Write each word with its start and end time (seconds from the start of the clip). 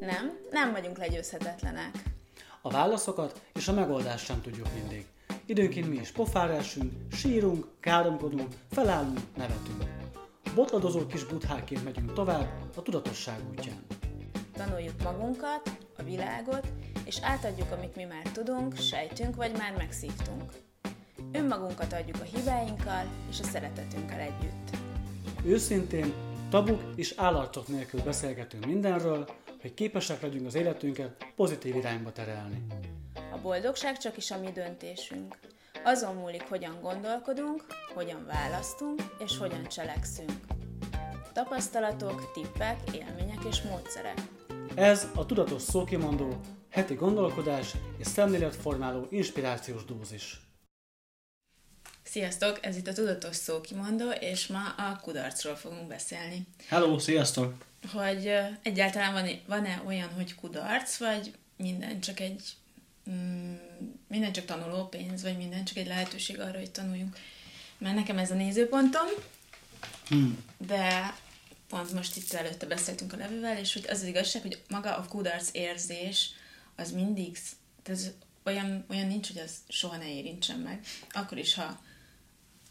Nem, 0.00 0.38
nem 0.50 0.72
vagyunk 0.72 0.98
legyőzhetetlenek. 0.98 2.02
A 2.62 2.70
válaszokat 2.70 3.42
és 3.54 3.68
a 3.68 3.72
megoldást 3.72 4.24
sem 4.24 4.40
tudjuk 4.40 4.66
mindig. 4.74 5.06
Időnként 5.46 5.88
mi 5.88 5.96
is 5.96 6.10
pofára 6.10 6.52
esünk, 6.52 6.92
sírunk, 7.12 7.66
káromkodunk, 7.80 8.54
felállunk, 8.70 9.20
nevetünk. 9.36 9.84
Botladozó 10.54 11.06
kis 11.06 11.24
butháként 11.24 11.84
megyünk 11.84 12.12
tovább 12.12 12.48
a 12.76 12.82
tudatosság 12.82 13.38
útján. 13.50 13.86
Tanuljuk 14.52 15.02
magunkat, 15.02 15.70
a 15.96 16.02
világot, 16.02 16.66
és 17.04 17.18
átadjuk, 17.22 17.70
amit 17.70 17.96
mi 17.96 18.04
már 18.04 18.22
tudunk, 18.32 18.76
sejtünk, 18.76 19.36
vagy 19.36 19.52
már 19.58 19.74
megszívtunk. 19.76 20.52
Önmagunkat 21.32 21.92
adjuk 21.92 22.16
a 22.20 22.36
hibáinkkal 22.36 23.04
és 23.30 23.40
a 23.40 23.44
szeretetünkkel 23.44 24.20
együtt. 24.20 24.76
Őszintén, 25.44 26.12
tabuk 26.50 26.82
és 26.94 27.14
állarcok 27.16 27.68
nélkül 27.68 28.02
beszélgetünk 28.02 28.66
mindenről, 28.66 29.28
hogy 29.68 29.76
képesek 29.76 30.22
legyünk 30.22 30.46
az 30.46 30.54
életünket 30.54 31.26
pozitív 31.36 31.76
irányba 31.76 32.12
terelni. 32.12 32.66
A 33.32 33.38
boldogság 33.38 33.98
csak 33.98 34.16
is 34.16 34.30
a 34.30 34.38
mi 34.38 34.52
döntésünk. 34.52 35.38
Azon 35.84 36.14
múlik, 36.14 36.42
hogyan 36.42 36.80
gondolkodunk, 36.80 37.64
hogyan 37.94 38.26
választunk 38.26 39.02
és 39.24 39.38
hogyan 39.38 39.68
cselekszünk. 39.68 40.32
Tapasztalatok, 41.32 42.32
tippek, 42.32 42.76
élmények 42.94 43.44
és 43.48 43.62
módszerek. 43.62 44.22
Ez 44.74 45.06
a 45.14 45.26
Tudatos 45.26 45.62
Szókimondó, 45.62 46.40
heti 46.70 46.94
gondolkodás 46.94 47.74
és 47.98 48.06
szemléletformáló 48.06 49.06
inspirációs 49.10 49.84
dózis. 49.84 50.40
Sziasztok, 52.02 52.58
ez 52.66 52.76
itt 52.76 52.86
a 52.86 52.92
Tudatos 52.92 53.36
Szókimondó, 53.36 54.10
és 54.10 54.46
ma 54.46 54.74
a 54.76 55.00
kudarcról 55.02 55.54
fogunk 55.54 55.88
beszélni. 55.88 56.46
Hello, 56.68 56.98
sziasztok! 56.98 57.67
Hogy 57.92 58.32
egyáltalán 58.62 59.12
van- 59.12 59.42
van-e 59.46 59.82
olyan, 59.86 60.08
hogy 60.08 60.34
kudarc, 60.34 60.96
vagy 60.96 61.34
minden 61.56 62.00
csak 62.00 62.20
egy 62.20 62.42
mm, 63.10 63.54
minden 64.06 64.32
csak 64.32 64.44
tanuló 64.44 64.86
pénz, 64.86 65.22
vagy 65.22 65.36
minden 65.36 65.64
csak 65.64 65.76
egy 65.76 65.86
lehetőség 65.86 66.40
arra, 66.40 66.58
hogy 66.58 66.70
tanuljunk. 66.70 67.18
Mert 67.78 67.94
nekem 67.94 68.18
ez 68.18 68.30
a 68.30 68.34
nézőpontom, 68.34 69.06
Hmm. 70.08 70.44
de 70.56 71.14
pont 71.68 71.92
most 71.92 72.16
itt 72.16 72.32
előtte 72.32 72.66
beszéltünk 72.66 73.12
a 73.12 73.16
levővel, 73.16 73.58
és 73.58 73.72
hogy 73.72 73.86
az 73.88 74.00
az 74.00 74.06
igazság, 74.06 74.42
hogy 74.42 74.62
maga 74.68 74.96
a 74.96 75.04
kudarc 75.04 75.48
érzés 75.52 76.30
az 76.76 76.92
mindig, 76.92 77.38
ez 77.82 78.10
olyan, 78.44 78.84
olyan 78.90 79.06
nincs, 79.06 79.26
hogy 79.26 79.38
az 79.38 79.52
soha 79.68 79.96
ne 79.96 80.12
érintsen 80.12 80.58
meg. 80.58 80.86
Akkor 81.10 81.38
is, 81.38 81.54
ha, 81.54 81.80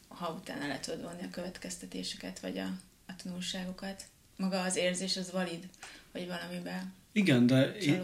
ha 0.08 0.32
utána 0.32 0.68
le 0.68 0.80
tudod 0.80 1.02
vonni 1.02 1.24
a 1.24 1.30
következtetéseket, 1.30 2.40
vagy 2.40 2.58
a, 2.58 2.66
a 3.08 3.16
tanulságokat. 3.24 4.04
Maga 4.38 4.62
az 4.62 4.76
érzés 4.76 5.18
az 5.18 5.32
valid, 5.32 5.68
hogy 6.12 6.28
valamiben 6.28 6.94
Igen, 7.12 7.48
de 7.48 7.76
én, 7.76 8.04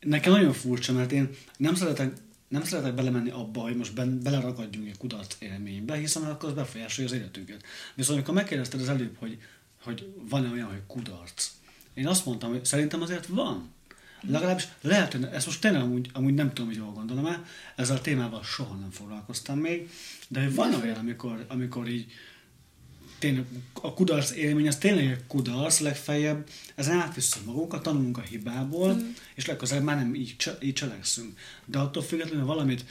nekem 0.00 0.32
nagyon 0.32 0.52
furcsa, 0.52 0.92
mert 0.92 1.12
én 1.12 1.30
nem 1.56 1.74
szeretek, 1.74 2.12
nem 2.48 2.64
szeretek 2.64 2.94
belemenni 2.94 3.30
abba, 3.30 3.60
hogy 3.60 3.76
most 3.76 3.94
ben, 3.94 4.22
beleragadjunk 4.22 4.88
egy 4.88 4.98
kudarc 4.98 5.36
élménybe, 5.38 5.96
hiszen 5.96 6.22
akkor 6.22 6.48
az 6.48 6.54
befolyásolja 6.54 7.10
az 7.10 7.16
életünket. 7.16 7.62
Viszont 7.94 8.16
amikor 8.16 8.34
megkérdezted 8.34 8.80
az 8.80 8.88
előbb, 8.88 9.16
hogy, 9.18 9.38
hogy 9.82 10.14
van-e 10.28 10.50
olyan, 10.50 10.68
hogy 10.68 10.82
kudarc, 10.86 11.50
én 11.94 12.06
azt 12.06 12.24
mondtam, 12.24 12.50
hogy 12.50 12.64
szerintem 12.64 13.02
azért 13.02 13.26
van. 13.26 13.72
Legalábbis 14.28 14.68
lehet, 14.80 15.12
hogy 15.12 15.24
ezt 15.32 15.46
most 15.46 15.60
tényleg 15.60 15.82
amúgy, 15.82 16.10
amúgy 16.12 16.34
nem 16.34 16.48
tudom, 16.48 16.66
hogy 16.66 16.76
jól 16.76 16.92
gondolom 16.92 17.26
el, 17.26 17.44
ezzel 17.76 17.96
a 17.96 18.00
témával 18.00 18.42
soha 18.42 18.74
nem 18.74 18.90
foglalkoztam 18.90 19.58
még, 19.58 19.90
de 20.28 20.50
van 20.50 20.74
olyan, 20.74 20.96
amikor, 20.96 21.44
amikor 21.48 21.88
így 21.88 22.12
tényleg 23.24 23.44
a 23.72 23.94
kudarc 23.94 24.30
élmény, 24.30 24.68
az 24.68 24.76
tényleg 24.76 25.06
egy 25.06 25.26
kudarc, 25.26 25.78
legfeljebb 25.78 26.48
ezen 26.74 27.00
átvisszük 27.00 27.44
magunkat, 27.44 27.82
tanulunk 27.82 28.18
a 28.18 28.20
hibából, 28.20 28.94
mm. 28.94 29.10
és 29.34 29.46
legközelebb 29.46 29.84
már 29.84 29.96
nem 29.96 30.14
így, 30.14 30.36
így 30.60 30.72
cselekszünk. 30.72 31.38
De 31.64 31.78
attól 31.78 32.02
függetlenül, 32.02 32.44
hogy 32.44 32.54
valamit 32.54 32.84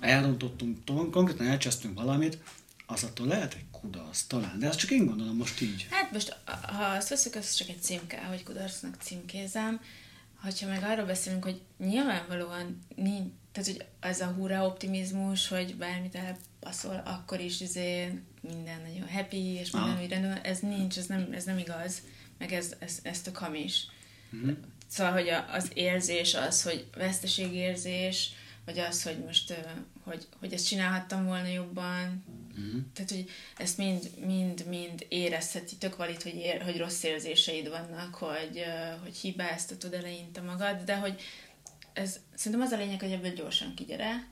elrontottunk, 0.00 1.10
konkrétan 1.10 1.46
elcsesztünk 1.46 1.98
valamit, 1.98 2.38
az 2.86 3.04
attól 3.04 3.26
lehet 3.26 3.54
egy 3.54 3.64
kudarc 3.70 4.22
talán. 4.22 4.58
De 4.58 4.66
ezt 4.66 4.78
csak 4.78 4.90
én 4.90 5.06
gondolom 5.06 5.36
most 5.36 5.60
így. 5.60 5.86
Hát 5.90 6.12
most, 6.12 6.36
ha 6.46 6.84
azt 6.84 7.08
veszük, 7.08 7.34
az 7.34 7.54
csak 7.54 7.68
egy 7.68 7.82
címke, 7.82 8.24
hogy 8.24 8.42
kudarcnak 8.42 8.96
címkézem. 9.02 9.80
Ha 10.40 10.66
meg 10.66 10.82
arról 10.82 11.06
beszélünk, 11.06 11.44
hogy 11.44 11.60
nyilvánvalóan 11.78 12.78
nincs, 12.96 13.32
tehát 13.54 13.70
hogy 13.70 13.84
az 14.00 14.20
a 14.20 14.26
hurra 14.26 14.66
optimizmus, 14.66 15.48
hogy 15.48 15.76
bármit 15.76 16.14
elpasszol, 16.14 17.02
akkor 17.04 17.40
is 17.40 17.60
izé 17.60 18.20
minden 18.40 18.80
nagyon 18.80 19.08
happy, 19.08 19.52
és 19.52 19.70
minden 19.70 19.90
Aha. 19.90 20.02
úgy 20.02 20.08
rendben, 20.08 20.38
ez 20.42 20.58
nincs, 20.58 20.98
ez 20.98 21.06
nem, 21.06 21.28
ez 21.32 21.44
nem 21.44 21.58
igaz, 21.58 22.02
meg 22.38 22.52
ez, 22.52 22.74
ez, 22.78 22.98
ez 23.02 23.20
tök 23.20 23.36
hamis. 23.36 23.86
Mhm. 24.30 24.50
Szóval, 24.88 25.12
hogy 25.12 25.28
a, 25.28 25.52
az 25.52 25.70
érzés 25.74 26.34
az, 26.34 26.62
hogy 26.62 26.86
veszteségérzés, 26.96 28.32
vagy 28.64 28.78
az, 28.78 29.02
hogy 29.02 29.18
most, 29.24 29.54
hogy, 30.02 30.26
hogy 30.38 30.52
ezt 30.52 30.66
csinálhattam 30.66 31.24
volna 31.24 31.48
jobban, 31.48 32.24
Mhm. 32.56 32.78
tehát, 32.92 33.10
hogy 33.10 33.30
ezt 33.56 33.78
mind, 33.78 34.10
mind, 34.26 34.66
mind 34.66 35.06
érezheti, 35.08 35.76
tök 35.76 35.96
valid, 35.96 36.22
hogy, 36.22 36.34
ér, 36.34 36.62
hogy 36.62 36.78
rossz 36.78 37.02
érzéseid 37.02 37.68
vannak, 37.68 38.14
hogy, 38.14 38.64
hogy 39.02 39.16
hibáztatod 39.16 39.94
eleinte 39.94 40.40
magad, 40.40 40.82
de 40.84 40.96
hogy 40.96 41.20
ez, 41.94 42.20
szerintem 42.34 42.66
az 42.66 42.72
a 42.72 42.76
lényeg, 42.76 43.00
hogy 43.00 43.12
ebből 43.12 43.32
gyorsan 43.32 43.74
kigyere, 43.74 44.26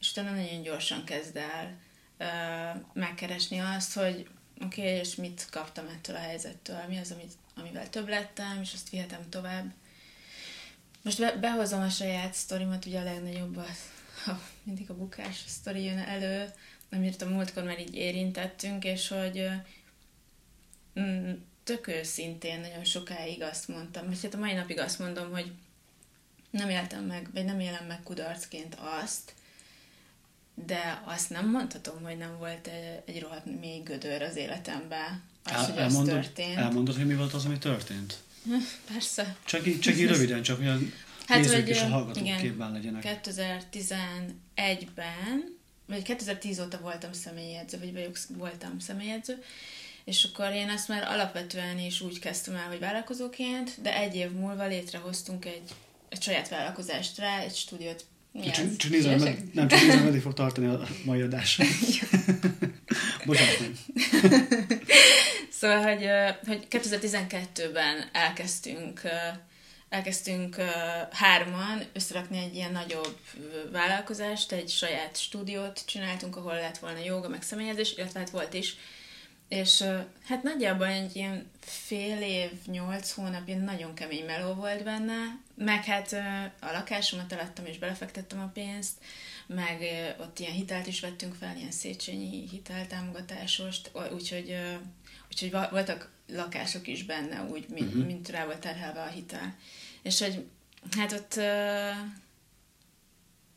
és 0.00 0.10
utána 0.10 0.30
nagyon 0.30 0.62
gyorsan 0.62 1.04
kezd 1.04 1.36
el 1.36 1.78
ö, 2.18 2.78
megkeresni 2.92 3.58
azt, 3.58 3.94
hogy 3.94 4.28
oké, 4.64 4.80
okay, 4.80 4.92
és 4.92 5.14
mit 5.14 5.46
kaptam 5.50 5.86
ettől 5.86 6.16
a 6.16 6.20
helyzettől, 6.20 6.84
mi 6.88 6.98
az, 6.98 7.10
amit, 7.12 7.32
amivel 7.54 7.90
több 7.90 8.08
lettem, 8.08 8.60
és 8.62 8.72
azt 8.72 8.90
vihetem 8.90 9.28
tovább. 9.28 9.72
Most 11.02 11.18
be, 11.18 11.32
behozom 11.32 11.80
a 11.80 11.88
saját 11.88 12.34
sztorimat, 12.34 12.84
ugye 12.86 13.00
a 13.00 13.04
legnagyobb 13.04 13.56
az, 13.56 13.78
ha 14.24 14.40
mindig 14.62 14.90
a 14.90 14.96
bukás 14.96 15.44
sztori 15.46 15.82
jön 15.82 15.98
elő, 15.98 16.52
amit 16.90 17.22
a 17.22 17.28
múltkor 17.28 17.62
már 17.62 17.80
így 17.80 17.94
érintettünk, 17.94 18.84
és 18.84 19.08
hogy 19.08 19.48
mm, 21.00 21.32
tök 21.64 21.86
őszintén 21.86 22.60
nagyon 22.60 22.84
sokáig 22.84 23.42
azt 23.42 23.68
mondtam, 23.68 24.06
vagy 24.06 24.22
hát 24.22 24.34
a 24.34 24.38
mai 24.38 24.52
napig 24.52 24.78
azt 24.78 24.98
mondom, 24.98 25.30
hogy 25.30 25.52
nem 26.56 26.70
éltem 26.70 27.04
meg, 27.04 27.28
vagy 27.34 27.44
nem 27.44 27.60
élem 27.60 27.84
meg 27.86 28.02
kudarcként 28.02 28.76
azt, 29.02 29.34
de 30.66 31.02
azt 31.04 31.30
nem 31.30 31.50
mondhatom, 31.50 32.02
hogy 32.02 32.16
nem 32.16 32.38
volt 32.38 32.70
egy, 33.04 33.20
rohadt 33.20 33.60
mély 33.60 33.80
gödör 33.80 34.22
az 34.22 34.36
életemben. 34.36 35.22
Az, 35.44 35.52
El, 35.52 35.64
hogy 35.64 35.72
az 35.72 35.78
elmondod, 35.78 36.14
történt. 36.14 36.56
elmondod, 36.56 36.96
hogy 36.96 37.06
mi 37.06 37.14
volt 37.14 37.34
az, 37.34 37.44
ami 37.44 37.58
történt? 37.58 38.18
Persze. 38.92 39.36
Csak 39.44 39.66
így, 39.66 39.80
csak 39.80 39.96
így 39.96 40.06
röviden, 40.06 40.42
csak 40.42 40.60
a 40.60 40.78
Hát, 41.26 41.40
nézők 41.40 41.60
hogy, 41.60 41.68
és 41.68 41.80
a 41.80 41.86
hallgatók 41.86 42.22
igen. 42.22 42.38
képben 42.38 42.72
legyenek. 42.72 43.20
2011-ben, 43.24 45.56
vagy 45.86 46.02
2010 46.02 46.60
óta 46.60 46.78
voltam 46.78 47.12
személyedző, 47.12 47.78
vagy 47.78 47.92
vagyok, 47.92 48.16
voltam 48.28 48.78
személyedző, 48.78 49.42
és 50.04 50.24
akkor 50.24 50.52
én 50.52 50.68
ezt 50.68 50.88
már 50.88 51.02
alapvetően 51.02 51.78
is 51.78 52.00
úgy 52.00 52.18
kezdtem 52.18 52.54
el, 52.54 52.68
hogy 52.68 52.78
vállalkozóként, 52.78 53.82
de 53.82 53.96
egy 53.96 54.14
év 54.14 54.30
múlva 54.30 54.66
létrehoztunk 54.66 55.44
egy, 55.44 55.70
egy 56.08 56.22
saját 56.22 56.48
vállalkozást 56.48 57.18
rá, 57.18 57.40
egy 57.40 57.54
stúdiót. 57.54 58.04
Mi 58.32 58.50
Csak, 58.50 58.64
az? 58.64 58.76
csak 58.76 58.90
nézem, 58.90 59.18
Hülyeség? 59.18 59.38
med, 59.38 59.54
nem 59.54 59.68
csak 59.68 59.80
nézem, 59.80 60.04
meddig 60.04 60.20
fog 60.20 60.34
tartani 60.34 60.66
a 60.66 60.86
mai 61.04 61.20
adás. 61.20 61.60
Bocsánat. 63.26 63.56
Szóval, 65.60 65.82
hogy, 65.82 66.08
hogy 66.46 66.66
2012-ben 66.70 68.08
elkezdtünk, 68.12 69.00
elkezdtünk 69.88 70.56
hárman 71.10 71.82
összerakni 71.92 72.38
egy 72.38 72.54
ilyen 72.54 72.72
nagyobb 72.72 73.18
vállalkozást, 73.72 74.52
egy 74.52 74.68
saját 74.68 75.16
stúdiót 75.16 75.82
csináltunk, 75.86 76.36
ahol 76.36 76.54
lett 76.54 76.78
volna 76.78 77.04
joga, 77.04 77.28
meg 77.28 77.42
személyezés, 77.42 77.96
illetve 77.96 78.18
hát 78.18 78.30
volt 78.30 78.54
is. 78.54 78.76
És 79.48 79.84
hát 80.24 80.42
nagyjából 80.42 80.86
egy 80.86 81.16
ilyen 81.16 81.50
fél 81.60 82.22
év, 82.22 82.50
nyolc 82.66 83.12
hónap, 83.12 83.48
ilyen 83.48 83.60
nagyon 83.60 83.94
kemény 83.94 84.24
meló 84.24 84.54
volt 84.54 84.84
benne, 84.84 85.38
meg 85.56 85.84
hát 85.84 86.12
a 86.60 86.72
lakásomat 86.72 87.32
eladtam 87.32 87.66
és 87.66 87.78
belefektettem 87.78 88.40
a 88.40 88.50
pénzt, 88.54 88.94
meg 89.46 89.82
ott 90.20 90.38
ilyen 90.38 90.52
hitelt 90.52 90.86
is 90.86 91.00
vettünk 91.00 91.34
fel, 91.34 91.56
ilyen 91.56 91.70
Széchenyi 91.70 92.48
hiteltámogatásost, 92.48 93.90
úgyhogy, 94.12 94.56
úgyhogy 95.30 95.50
voltak 95.50 96.10
lakások 96.28 96.86
is 96.86 97.04
benne, 97.04 97.42
úgy, 97.42 97.68
mint, 97.68 97.86
uh-huh. 97.86 98.06
mint 98.06 98.28
rá 98.28 98.44
volt 98.44 98.58
terhelve 98.58 99.02
a 99.02 99.06
hitel. 99.08 99.56
És 100.02 100.20
hogy 100.20 100.46
hát 100.96 101.12
ott 101.12 101.40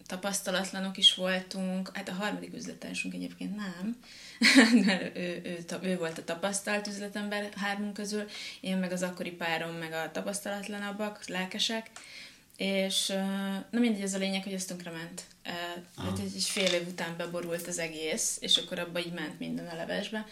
tapasztalatlanok 0.05 0.97
is 0.97 1.15
voltunk, 1.15 1.89
hát 1.93 2.09
a 2.09 2.13
harmadik 2.13 2.53
üzletársunk 2.53 3.13
egyébként 3.13 3.55
nem, 3.55 3.97
mert 4.85 5.17
ő, 5.17 5.41
ő, 5.43 5.65
ő, 5.81 5.87
ő 5.87 5.97
volt 5.97 6.17
a 6.17 6.23
tapasztalt 6.23 6.87
üzletember 6.87 7.49
hármunk 7.55 7.93
közül, 7.93 8.25
én 8.61 8.77
meg 8.77 8.91
az 8.91 9.03
akkori 9.03 9.31
párom, 9.31 9.71
meg 9.71 9.93
a 9.93 10.11
tapasztalatlanabbak, 10.11 11.27
lelkesek, 11.27 11.89
és 12.57 13.07
na 13.69 13.79
mindegy, 13.79 14.01
ez 14.01 14.13
a 14.13 14.17
lényeg, 14.17 14.43
hogy 14.43 14.53
ez 14.53 14.65
tönkrement. 14.65 15.23
Tehát 15.95 16.19
egy, 16.19 16.35
egy 16.35 16.43
fél 16.43 16.73
év 16.73 16.87
után 16.87 17.17
beborult 17.17 17.67
az 17.67 17.79
egész, 17.79 18.37
és 18.41 18.57
akkor 18.57 18.79
abba 18.79 18.99
így 18.99 19.13
ment 19.13 19.39
minden 19.39 19.67
a 19.67 19.75
levesbe. 19.75 20.25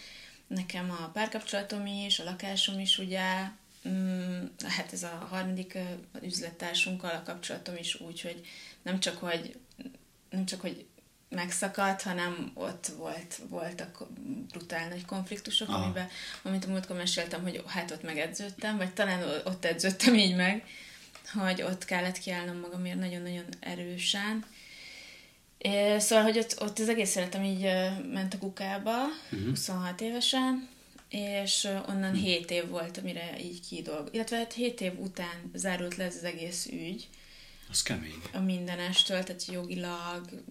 Nekem 0.48 0.92
a 0.92 1.10
párkapcsolatom 1.14 1.86
is, 1.86 2.20
a 2.20 2.24
lakásom 2.24 2.80
is 2.80 2.98
ugye 2.98 3.22
mm, 3.88 4.46
hát 4.64 4.94
ez 4.94 5.04
a 5.04 5.28
harmadik 5.30 5.78
üzlettársunkkal 6.22 7.10
a 7.10 7.24
kapcsolatom 7.24 7.76
is 7.76 8.00
úgy, 8.00 8.22
hogy 8.22 8.46
nem 8.82 9.00
csak, 9.00 9.18
hogy 9.18 9.56
nem 10.30 10.46
csak, 10.46 10.62
hogy 10.62 10.86
megszakadt, 11.30 12.02
hanem 12.02 12.52
ott 12.54 12.88
volt, 12.98 13.40
voltak 13.50 14.08
brutál 14.52 14.90
nagy 14.90 15.06
konfliktusok, 15.06 15.70
Aha. 15.70 15.84
amiben, 15.84 16.10
amit 16.42 16.66
a 16.66 16.70
múltkor 16.70 16.96
meséltem, 16.96 17.42
hogy 17.42 17.64
hát 17.66 17.92
ott 17.92 18.04
megedződtem, 18.04 18.78
vagy 18.78 18.94
talán 18.94 19.42
ott 19.46 19.66
edződtem 19.66 20.16
így 20.16 20.36
meg, 20.36 20.64
hogy 21.34 21.62
ott 21.62 21.86
kellett 21.86 22.18
kiállnom 22.18 22.60
magamért 22.60 23.00
nagyon-nagyon 23.00 23.46
erősen. 23.60 24.46
É, 25.58 26.00
szóval, 26.00 26.24
hogy 26.24 26.38
ott, 26.38 26.62
ott 26.62 26.80
az 26.80 26.90
egész 26.90 27.16
életem 27.16 27.44
így 27.44 27.62
ment 28.12 28.34
a 28.34 28.38
kukába, 28.38 29.06
uh-huh. 29.32 29.50
26 29.50 30.02
évesen, 30.02 30.70
és 31.10 31.64
onnan 31.64 32.12
uh-huh. 32.12 32.26
7 32.26 32.52
év 32.52 32.68
volt, 32.68 32.98
amire 32.98 33.40
így 33.40 33.68
kidolg. 33.68 34.10
Illetve 34.12 34.38
hát 34.38 34.54
7 34.54 34.82
év 34.82 35.00
után 35.00 35.52
zárult 35.54 35.96
le 35.96 36.04
ez 36.04 36.16
az 36.16 36.24
egész 36.24 36.66
ügy. 36.66 37.10
Az 37.70 37.84
kemény. 37.84 38.22
A 38.34 38.40
mindenestől, 38.40 39.24
tehát 39.24 39.46
jogilag, 39.46 40.44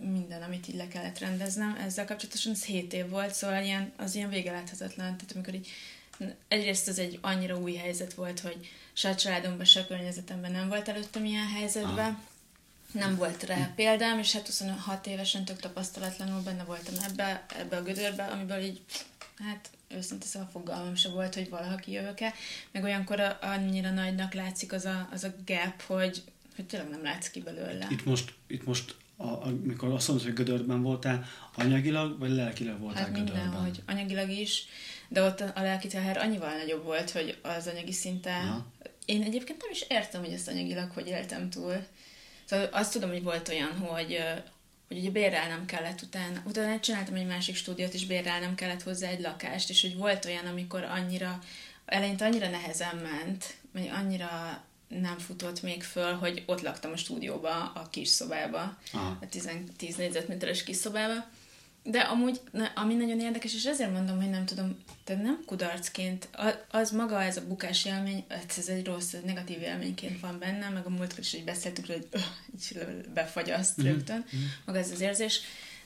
minden, 0.00 0.42
amit 0.42 0.68
így 0.68 0.74
le 0.74 0.88
kellett 0.88 1.18
rendeznem. 1.18 1.76
Ezzel 1.80 2.04
kapcsolatosan 2.04 2.52
ez 2.52 2.64
7 2.64 2.92
év 2.92 3.08
volt, 3.08 3.34
szóval 3.34 3.62
ilyen, 3.62 3.92
az 3.96 4.14
ilyen 4.14 4.28
vége 4.28 4.52
láthatatlan. 4.52 5.16
Tehát 5.16 5.32
amikor 5.34 5.54
így 5.54 5.68
egyrészt 6.48 6.88
ez 6.88 6.98
egy 6.98 7.18
annyira 7.20 7.58
új 7.58 7.74
helyzet 7.74 8.14
volt, 8.14 8.40
hogy 8.40 8.70
se 8.92 9.08
a 9.08 9.14
családomban, 9.14 9.64
se 9.64 9.80
a 9.80 9.86
környezetemben 9.86 10.52
nem 10.52 10.68
volt 10.68 10.88
előttem 10.88 11.24
ilyen 11.24 11.48
helyzetben. 11.48 12.10
Ah. 12.10 12.18
Nem 12.92 13.16
volt 13.16 13.42
rá 13.42 13.72
példám, 13.74 14.18
és 14.18 14.32
hát 14.32 14.46
26 14.46 15.06
évesen 15.06 15.44
tök 15.44 15.60
tapasztalatlanul 15.60 16.42
benne 16.42 16.64
voltam 16.64 16.94
ebbe, 17.08 17.46
ebbe 17.58 17.76
a 17.76 17.82
gödörbe, 17.82 18.24
amiből 18.24 18.62
így, 18.62 18.80
hát 19.38 19.70
őszinte 19.88 20.26
szóval 20.26 20.48
fogalmam 20.52 20.94
se 20.94 21.08
volt, 21.08 21.34
hogy 21.34 21.48
valaha 21.48 21.76
kijövök-e. 21.76 22.34
Meg 22.70 22.84
olyankor 22.84 23.38
annyira 23.40 23.90
nagynak 23.90 24.34
látszik 24.34 24.72
az 24.72 24.84
a, 24.84 25.08
az 25.12 25.24
a 25.24 25.34
gap, 25.46 25.82
hogy, 25.82 26.22
hogy 26.56 26.66
tényleg 26.66 26.88
nem 26.88 27.02
látsz 27.02 27.30
ki 27.30 27.40
belőle. 27.40 27.86
Itt 27.90 28.04
most, 28.04 28.34
itt 28.46 28.64
most 28.64 28.96
a, 29.20 29.46
amikor 29.46 29.92
azt 29.92 30.08
mondod, 30.08 30.26
hogy 30.26 30.34
gödörben 30.34 30.82
voltál, 30.82 31.24
anyagilag 31.54 32.18
vagy 32.18 32.30
lelkileg 32.30 32.78
voltál 32.78 33.02
hát 33.02 33.12
gödörben? 33.12 33.42
mindenhogy, 33.42 33.82
anyagilag 33.86 34.30
is, 34.30 34.64
de 35.08 35.22
ott 35.22 35.40
a, 35.40 35.52
lelki 35.54 35.88
teher 35.88 36.16
annyival 36.16 36.56
nagyobb 36.56 36.84
volt, 36.84 37.10
hogy 37.10 37.38
az 37.42 37.66
anyagi 37.66 37.92
szinten... 37.92 38.48
Aha. 38.48 38.66
Én 39.04 39.22
egyébként 39.22 39.60
nem 39.60 39.70
is 39.70 39.84
értem, 39.88 40.20
hogy 40.20 40.32
ezt 40.32 40.48
anyagilag 40.48 40.90
hogy 40.90 41.06
éltem 41.06 41.50
túl. 41.50 41.86
Szóval 42.44 42.68
azt 42.72 42.92
tudom, 42.92 43.10
hogy 43.10 43.22
volt 43.22 43.48
olyan, 43.48 43.78
hogy, 43.78 44.18
hogy 44.88 44.98
ugye 44.98 45.10
bérelnem 45.10 45.66
kellett 45.66 46.02
utána. 46.02 46.42
Utána 46.44 46.80
csináltam 46.80 47.14
egy 47.14 47.26
másik 47.26 47.54
stúdiót, 47.54 47.94
és 47.94 48.06
bérelnem 48.06 48.54
kellett 48.54 48.82
hozzá 48.82 49.08
egy 49.08 49.20
lakást, 49.20 49.70
és 49.70 49.80
hogy 49.80 49.96
volt 49.96 50.24
olyan, 50.24 50.46
amikor 50.46 50.82
annyira, 50.82 51.38
eleinte 51.84 52.24
annyira 52.24 52.48
nehezen 52.48 52.96
ment, 52.96 53.54
vagy 53.72 53.90
annyira 53.92 54.62
nem 54.90 55.18
futott 55.18 55.62
még 55.62 55.82
föl, 55.82 56.12
hogy 56.12 56.42
ott 56.46 56.60
laktam 56.60 56.92
a 56.92 56.96
stúdióba, 56.96 57.72
a 57.74 57.88
kis 57.90 58.08
szobába, 58.08 58.78
Aha. 58.92 59.18
a 59.20 59.28
10, 59.28 59.50
10 59.76 59.96
négyzetméteres 59.96 60.62
kis 60.62 60.76
szobába. 60.76 61.28
De 61.82 62.00
amúgy, 62.00 62.40
ami 62.74 62.94
nagyon 62.94 63.20
érdekes, 63.20 63.54
és 63.54 63.64
ezért 63.64 63.92
mondom, 63.92 64.16
hogy 64.16 64.30
nem 64.30 64.44
tudom, 64.44 64.78
te 65.04 65.14
nem 65.14 65.42
kudarcként, 65.46 66.28
az 66.70 66.90
maga 66.90 67.22
ez 67.22 67.36
a 67.36 67.46
bukás 67.46 67.84
élmény, 67.84 68.24
ez 68.58 68.68
egy 68.68 68.86
rossz, 68.86 69.12
ez 69.12 69.22
negatív 69.22 69.62
élményként 69.62 70.20
van 70.20 70.38
benne, 70.38 70.68
meg 70.68 70.86
a 70.86 70.90
múltkor 70.90 71.18
is 71.18 71.32
így 71.32 71.44
beszéltük, 71.44 71.86
hogy 71.86 72.08
öh, 72.10 72.22
így 72.54 72.86
befagyaszt 73.14 73.80
mm-hmm. 73.80 73.90
rögtön, 73.90 74.24
mhm. 74.30 74.42
maga 74.64 74.78
ez 74.78 74.90
az 74.90 75.00
érzés. 75.00 75.40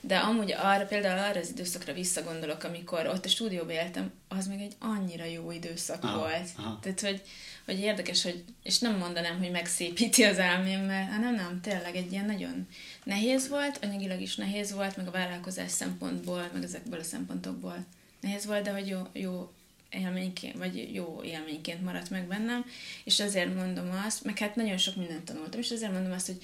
De 0.07 0.17
amúgy 0.17 0.51
arra, 0.51 0.85
például 0.85 1.19
arra 1.19 1.39
az 1.39 1.49
időszakra 1.49 1.93
visszagondolok, 1.93 2.63
amikor 2.63 3.07
ott 3.07 3.25
a 3.25 3.29
stúdióban 3.29 3.75
éltem, 3.75 4.11
az 4.27 4.47
meg 4.47 4.59
egy 4.59 4.73
annyira 4.79 5.25
jó 5.25 5.51
időszak 5.51 6.03
aha, 6.03 6.17
volt. 6.17 6.49
Aha. 6.57 6.79
Tehát, 6.81 7.01
hogy, 7.01 7.21
hogy 7.65 7.79
érdekes, 7.79 8.23
hogy, 8.23 8.43
és 8.63 8.79
nem 8.79 8.97
mondanám, 8.97 9.37
hogy 9.37 9.51
megszépíti 9.51 10.23
az 10.23 10.37
mert 10.37 11.11
hanem 11.11 11.35
nem, 11.35 11.59
tényleg 11.61 11.95
egy 11.95 12.11
ilyen 12.11 12.25
nagyon 12.25 12.67
nehéz 13.03 13.49
volt, 13.49 13.79
anyagilag 13.81 14.21
is 14.21 14.35
nehéz 14.35 14.73
volt, 14.73 14.97
meg 14.97 15.07
a 15.07 15.11
vállalkozás 15.11 15.71
szempontból, 15.71 16.49
meg 16.53 16.63
ezekből 16.63 16.99
a 16.99 17.03
szempontokból 17.03 17.85
nehéz 18.19 18.45
volt, 18.45 18.63
de 18.63 18.71
hogy 18.71 18.87
jó, 18.87 19.01
jó 19.13 19.51
élményként, 19.89 20.57
vagy 20.57 20.93
jó 20.93 21.21
élményként 21.23 21.83
maradt 21.83 22.09
meg 22.09 22.27
bennem, 22.27 22.65
és 23.03 23.19
azért 23.19 23.55
mondom 23.55 24.01
azt, 24.05 24.23
meg 24.23 24.37
hát 24.37 24.55
nagyon 24.55 24.77
sok 24.77 24.95
mindent 24.95 25.25
tanultam, 25.25 25.59
és 25.59 25.71
azért 25.71 25.91
mondom 25.91 26.11
azt, 26.11 26.25
hogy 26.25 26.37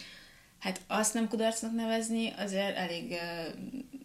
hát 0.61 0.81
azt 0.87 1.13
nem 1.13 1.27
kudarcnak 1.27 1.73
nevezni, 1.73 2.33
azért 2.37 2.77
elég, 2.77 3.15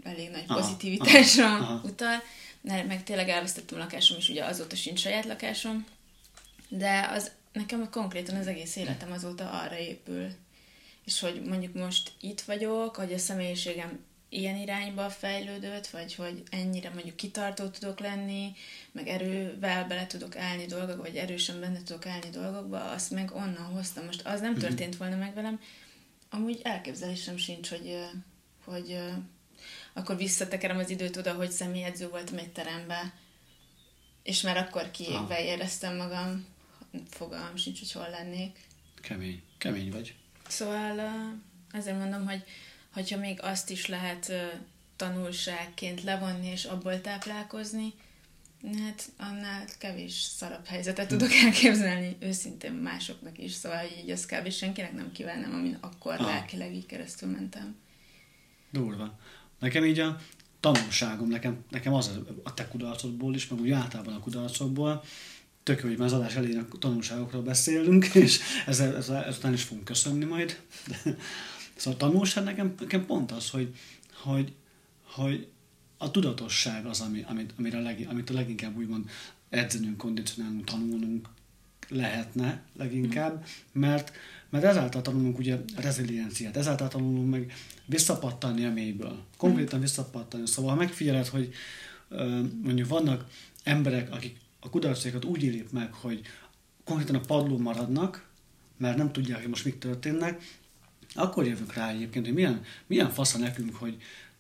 elég 0.03 0.31
nagy 0.31 0.45
pozitivitásra 0.47 1.45
aha, 1.45 1.65
aha. 1.65 1.81
utal, 1.85 2.23
meg 2.61 3.03
tényleg 3.05 3.29
elvesztettem 3.29 3.79
lakásom, 3.79 4.17
és 4.17 4.29
ugye 4.29 4.45
azóta 4.45 4.77
sincs 4.77 5.01
saját 5.01 5.25
lakásom, 5.25 5.87
de 6.69 7.09
az 7.13 7.31
nekem 7.53 7.91
konkrétan 7.91 8.37
az 8.37 8.47
egész 8.47 8.77
életem 8.77 9.13
azóta 9.13 9.51
arra 9.51 9.79
épül. 9.79 10.29
És 11.05 11.21
hogy 11.21 11.43
mondjuk 11.43 11.75
most 11.75 12.13
itt 12.21 12.41
vagyok, 12.41 12.97
hogy 12.97 13.13
a 13.13 13.19
személyiségem 13.19 14.05
ilyen 14.29 14.57
irányba 14.57 15.11
fejlődött, 15.11 15.87
vagy 15.87 16.15
hogy 16.15 16.43
ennyire 16.51 16.91
mondjuk 16.91 17.17
kitartó 17.17 17.67
tudok 17.67 18.01
lenni, 18.01 18.53
meg 18.93 19.09
erővel 19.09 19.87
bele 19.87 20.07
tudok 20.07 20.37
állni 20.37 20.67
dolgokba, 20.67 21.03
vagy 21.03 21.17
erősen 21.17 21.61
benne 21.61 21.83
tudok 21.83 22.07
állni 22.07 22.31
dolgokba, 22.31 22.91
azt 22.91 23.11
meg 23.11 23.31
onnan 23.35 23.73
hoztam. 23.75 24.05
Most 24.05 24.27
az 24.27 24.41
nem 24.41 24.51
mhm. 24.51 24.61
történt 24.61 24.97
volna 24.97 25.17
meg 25.17 25.35
velem, 25.35 25.61
amúgy 26.37 26.61
elképzelésem 26.63 27.37
sincs, 27.37 27.69
hogy, 27.69 27.99
hogy 28.65 28.99
akkor 29.93 30.17
visszatekerem 30.17 30.79
az 30.79 30.91
időt 30.91 31.17
oda, 31.17 31.35
hogy 31.35 31.51
személyedző 31.51 32.09
voltam 32.09 32.39
egy 32.39 32.53
terembe, 32.53 33.15
és 34.23 34.41
már 34.41 34.57
akkor 34.57 34.91
kiégve 34.91 35.45
éreztem 35.45 35.97
magam, 35.97 36.47
fogalmam 37.11 37.57
sincs, 37.57 37.79
hogy 37.79 37.93
hol 37.93 38.11
lennék. 38.11 38.67
Kemény, 39.01 39.43
kemény 39.59 39.91
vagy. 39.91 40.15
Szóval 40.49 41.13
ezért 41.71 41.99
mondom, 41.99 42.27
hogy 42.27 42.43
hogyha 42.93 43.19
még 43.19 43.43
azt 43.43 43.71
is 43.71 43.87
lehet 43.87 44.33
tanulságként 44.97 46.03
levonni 46.03 46.47
és 46.47 46.65
abból 46.65 47.01
táplálkozni, 47.01 47.95
hát 48.75 49.11
annál 49.19 49.65
kevés 49.79 50.13
szarabb 50.13 50.67
helyzetet 50.67 51.09
tudok 51.09 51.33
elképzelni 51.33 52.17
őszintén 52.19 52.73
másoknak 52.73 53.39
is, 53.39 53.53
szóval 53.53 53.85
így 54.03 54.11
az 54.11 54.27
kb. 54.27 54.51
senkinek 54.51 54.93
nem 54.93 55.13
kívánom, 55.13 55.55
amin 55.55 55.79
akkor 55.81 56.13
ah. 56.13 56.27
lelkileg 56.27 56.75
így 56.75 56.87
keresztül 56.87 57.29
mentem. 57.29 57.77
Durva. 58.71 59.19
Nekem 59.59 59.85
így 59.85 59.99
a 59.99 60.21
tanulságom, 60.61 61.29
nekem, 61.29 61.65
nekem 61.71 61.95
az 61.95 62.11
a 62.43 62.55
te 62.55 62.69
kudarcodból 62.69 63.35
is, 63.35 63.49
meg 63.49 63.61
úgy 63.61 63.71
általában 63.71 64.15
a 64.15 64.21
kudarcokból, 64.21 65.05
tök 65.63 65.81
jó, 65.81 65.89
hogy 65.89 65.99
már 65.99 66.07
az 66.07 66.13
adás 66.13 66.35
elején 66.35 66.59
a 66.59 66.79
tanulságokról 66.79 67.43
beszélünk, 67.43 68.15
és 68.25 68.41
ezzel, 68.67 68.97
ezzel, 68.97 69.25
ezután 69.25 69.53
is 69.53 69.63
fogunk 69.63 69.85
köszönni 69.85 70.25
majd. 70.25 70.61
De, 70.87 70.97
szóval 71.77 72.01
a 72.01 72.07
tanulság 72.07 72.45
nekem, 72.45 72.75
nekem 72.81 73.07
pont 73.07 73.33
az, 73.33 73.51
hogy, 73.51 73.75
hogy, 74.23 74.53
hogy 75.03 75.49
a 75.99 76.11
tudatosság 76.11 76.87
az, 76.87 77.01
ami, 77.01 77.25
amit, 77.29 77.53
amire 77.59 77.79
a 77.79 77.81
leg, 77.81 78.07
amit 78.11 78.31
a 78.31 78.35
leginkább 78.35 78.77
úgymond 78.77 79.11
edzenünk, 79.49 79.97
kondicionálnunk, 79.97 80.65
tanulnunk 80.65 81.29
lehetne 81.89 82.63
leginkább, 82.77 83.47
mert, 83.73 84.13
mert 84.51 84.65
ezáltal 84.65 85.03
tanulunk 85.03 85.39
ugye 85.39 85.59
rezilienciát, 85.77 86.57
ezáltal 86.57 86.89
tanulunk 86.89 87.31
meg 87.31 87.53
visszapattani 87.87 88.65
a 88.65 88.73
mélyből, 88.73 89.25
konkrétan 89.37 89.81
visszapattani. 89.81 90.47
Szóval 90.47 90.71
ha 90.71 90.77
megfigyeled, 90.77 91.27
hogy 91.27 91.53
mondjuk 92.63 92.89
vannak 92.89 93.27
emberek, 93.63 94.13
akik 94.13 94.37
a 94.61 94.71
kudarcaikat 94.71 95.25
úgy 95.25 95.43
élik 95.43 95.71
meg, 95.71 95.93
hogy 95.93 96.21
konkrétan 96.85 97.15
a 97.15 97.21
padlón 97.21 97.61
maradnak, 97.61 98.29
mert 98.77 98.97
nem 98.97 99.13
tudják, 99.13 99.41
hogy 99.41 99.49
most 99.49 99.65
mik 99.65 99.79
történnek, 99.79 100.43
akkor 101.15 101.47
jövünk 101.47 101.75
rá 101.75 101.91
egyébként, 101.91 102.25
hogy 102.25 102.35
milyen, 102.35 102.63
milyen 102.87 103.11
fasza 103.11 103.39
nekünk, 103.39 103.75
hogy 103.75 103.97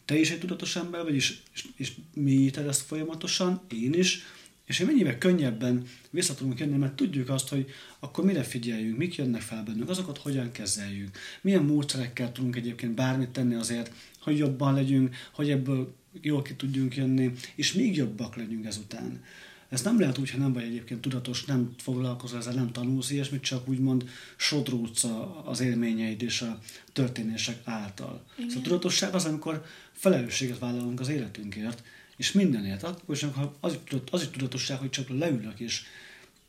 te 0.06 0.18
is 0.18 0.30
egy 0.30 0.38
tudatos 0.38 0.76
ember 0.76 1.02
vagy, 1.02 1.14
és, 1.14 1.38
és, 1.54 1.66
és 1.76 1.92
mélyíted 2.14 2.66
ezt 2.66 2.82
folyamatosan, 2.82 3.60
én 3.68 3.92
is, 3.92 4.22
és 4.64 4.78
hogy 4.78 4.86
mennyivel 4.86 5.18
könnyebben 5.18 5.86
vissza 6.10 6.34
tudunk 6.34 6.58
jönni, 6.58 6.76
mert 6.76 6.96
tudjuk 6.96 7.28
azt, 7.28 7.48
hogy 7.48 7.70
akkor 7.98 8.25
mire 8.25 8.42
figyeljünk, 8.42 8.96
mik 8.96 9.14
jönnek 9.14 9.40
fel 9.40 9.62
bennünk, 9.62 9.88
azokat 9.88 10.18
hogyan 10.18 10.52
kezeljük, 10.52 11.18
milyen 11.40 11.62
módszerekkel 11.62 12.32
tudunk 12.32 12.56
egyébként 12.56 12.94
bármit 12.94 13.28
tenni 13.28 13.54
azért, 13.54 13.92
hogy 14.20 14.38
jobban 14.38 14.75
legyünk, 14.75 15.16
hogy 15.32 15.50
ebből 15.50 15.94
jól 16.20 16.42
ki 16.42 16.54
tudjunk 16.54 16.96
jönni, 16.96 17.32
és 17.54 17.72
még 17.72 17.96
jobbak 17.96 18.36
legyünk 18.36 18.66
ezután. 18.66 19.25
Ez 19.68 19.82
nem 19.82 20.00
lehet 20.00 20.18
úgy, 20.18 20.30
ha 20.30 20.38
nem 20.38 20.52
vagy 20.52 20.62
egyébként 20.62 21.00
tudatos, 21.00 21.44
nem 21.44 21.75
foglalkozol 21.78 22.38
ezzel, 22.38 22.54
nem 22.54 22.73
tanulsz 22.73 23.11
ilyesmit, 23.11 23.42
csak 23.42 23.68
úgymond 23.68 24.08
sodródsz 24.37 25.06
az 25.44 25.61
élményeid 25.61 26.23
és 26.23 26.42
a 26.42 26.58
történések 26.92 27.61
által. 27.64 28.25
Igen. 28.37 28.49
Szóval 28.49 28.64
a 28.64 28.68
tudatosság 28.68 29.14
az, 29.14 29.25
amikor 29.25 29.64
felelősséget 29.92 30.58
vállalunk 30.58 31.00
az 31.00 31.08
életünkért, 31.08 31.82
és 32.16 32.32
mindenért. 32.32 32.82
Akkor 32.82 33.14
is, 33.14 33.26
az, 33.61 33.78
az 34.11 34.23
is 34.23 34.28
tudatosság, 34.28 34.78
hogy 34.78 34.90
csak 34.90 35.08
leülök, 35.08 35.61
és, 35.61 35.82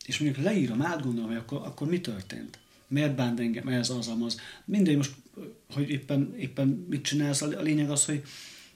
és 0.06 0.20
mondjuk 0.20 0.46
leírom, 0.46 0.82
átgondolom, 0.82 1.30
hogy 1.30 1.38
akkor, 1.38 1.62
akkor 1.64 1.88
mi 1.88 2.02
történt. 2.02 2.60
Miért 2.88 3.16
bánt 3.16 3.40
engem 3.40 3.68
ez, 3.68 3.90
az, 3.90 4.12
az. 4.22 4.40
Mindegy, 4.66 4.96
most, 4.96 5.12
hogy 5.74 5.90
éppen, 5.90 6.36
éppen 6.38 6.86
mit 6.90 7.02
csinálsz, 7.02 7.42
a 7.42 7.62
lényeg 7.62 7.90
az, 7.90 8.06
hogy 8.06 8.24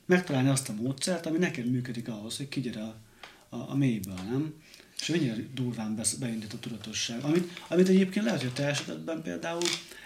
megtalálni 0.05 0.49
azt 0.49 0.69
a 0.69 0.73
módszert, 0.73 1.25
ami 1.25 1.37
neked 1.37 1.71
működik 1.71 2.07
ahhoz, 2.07 2.37
hogy 2.37 2.49
kigyere 2.49 2.81
a 2.81 2.95
a, 3.51 3.69
a 3.71 3.75
mélyből, 3.75 4.13
nem? 4.29 4.53
És 4.99 5.07
mennyire 5.07 5.35
durván 5.53 6.01
beindít 6.19 6.53
a 6.53 6.59
tudatosság. 6.59 7.23
Amit, 7.23 7.49
amit 7.67 7.87
egyébként 7.87 8.25
lehet, 8.25 8.39
hogy 8.41 8.49
a 8.49 8.53
te 8.53 8.65
esetedben 8.65 9.21
például 9.21 9.61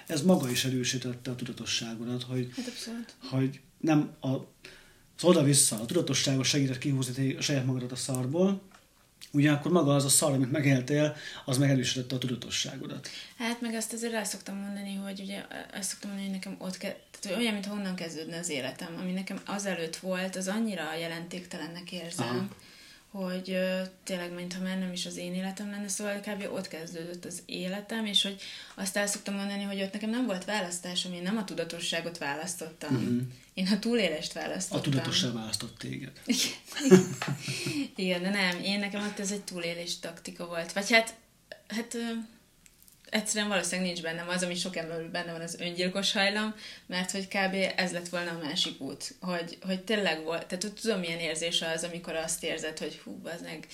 ez 0.07 0.21
maga 0.21 0.49
is 0.49 0.65
erősítette 0.65 1.31
a 1.31 1.35
tudatosságodat, 1.35 2.23
hogy, 2.23 2.51
Hát 2.55 2.67
abszolút. 2.67 3.13
hogy 3.29 3.59
nem 3.79 4.11
a, 4.19 4.27
az 4.27 5.23
oda-vissza, 5.23 5.79
a 5.81 5.85
tudatosságos 5.85 6.47
segített 6.47 6.77
kihúzni 6.77 7.33
a 7.35 7.41
saját 7.41 7.65
magadat 7.65 7.91
a 7.91 7.95
szarból, 7.95 8.61
ugyanakkor 9.31 9.71
maga 9.71 9.95
az 9.95 10.05
a 10.05 10.09
szar, 10.09 10.31
amit 10.33 10.51
megéltél, 10.51 11.15
az 11.45 11.57
meg 11.57 11.69
erősítette 11.69 12.15
a 12.15 12.17
tudatosságodat. 12.17 13.07
Hát 13.37 13.61
meg 13.61 13.73
azt 13.73 13.93
azért 13.93 14.13
el 14.13 14.23
szoktam 14.23 14.57
mondani, 14.57 14.95
hogy 14.95 15.19
ugye 15.19 15.45
azt 15.73 15.89
szoktam 15.89 16.09
mondani, 16.09 16.29
hogy 16.31 16.39
nekem 16.39 16.55
ott 16.67 16.77
ke- 16.77 16.99
tehát 17.19 17.35
hogy 17.37 17.43
olyan, 17.43 17.53
mintha 17.53 17.73
honnan 17.75 17.95
kezdődne 17.95 18.37
az 18.37 18.49
életem, 18.49 18.95
ami 19.01 19.11
nekem 19.11 19.41
azelőtt 19.45 19.95
volt, 19.95 20.35
az 20.35 20.47
annyira 20.47 20.95
jelentéktelennek 20.95 21.91
érzem, 21.91 22.27
Aha. 22.27 22.47
Hogy 23.15 23.57
tényleg, 24.03 24.33
mintha 24.33 24.61
már 24.61 24.79
nem 24.79 24.91
is 24.91 25.05
az 25.05 25.17
én 25.17 25.33
életem 25.33 25.69
lenne, 25.69 25.87
szóval 25.87 26.19
kb. 26.19 26.47
ott 26.53 26.67
kezdődött 26.67 27.25
az 27.25 27.41
életem, 27.45 28.05
és 28.05 28.23
hogy 28.23 28.41
azt 28.75 28.97
el 28.97 29.07
szoktam 29.07 29.35
mondani, 29.35 29.63
hogy 29.63 29.81
ott 29.81 29.93
nekem 29.93 30.09
nem 30.09 30.25
volt 30.25 30.45
választásom, 30.45 31.13
én 31.13 31.21
nem 31.21 31.37
a 31.37 31.43
tudatosságot 31.43 32.17
választottam. 32.17 32.93
Mhm. 32.93 33.19
Én 33.53 33.67
a 33.67 33.79
túlélést 33.79 34.33
választottam. 34.33 34.79
A 34.79 34.83
tudatosság 34.83 35.33
választott 35.33 35.77
téged. 35.77 36.11
Igen, 37.95 38.21
de 38.21 38.29
nem, 38.29 38.63
én 38.63 38.79
nekem 38.79 39.05
ott 39.05 39.19
ez 39.19 39.31
egy 39.31 39.43
túlélés 39.43 39.99
taktika 39.99 40.45
volt. 40.45 40.73
Vagy 40.73 40.91
hát, 40.91 41.15
hát 41.67 41.97
egyszerűen 43.15 43.49
valószínűleg 43.49 43.91
nincs 43.91 44.01
bennem 44.01 44.29
az, 44.29 44.43
ami 44.43 44.55
sok 44.55 44.75
emberül 44.75 45.09
benne 45.09 45.31
van, 45.31 45.41
az 45.41 45.59
öngyilkos 45.59 46.11
hajlam, 46.11 46.55
mert 46.85 47.11
hogy 47.11 47.27
kb. 47.27 47.55
ez 47.75 47.91
lett 47.91 48.09
volna 48.09 48.31
a 48.31 48.43
másik 48.43 48.81
út. 48.81 49.15
Hogy, 49.21 49.57
hogy 49.61 49.83
tényleg 49.83 50.23
volt, 50.23 50.45
tehát 50.45 50.63
hogy 50.63 50.73
tudom, 50.73 50.99
milyen 50.99 51.19
érzés 51.19 51.61
az, 51.61 51.83
amikor 51.83 52.15
azt 52.15 52.43
érzed, 52.43 52.77
hogy 52.77 53.01
hú, 53.03 53.21
az 53.23 53.41
meg 53.41 53.67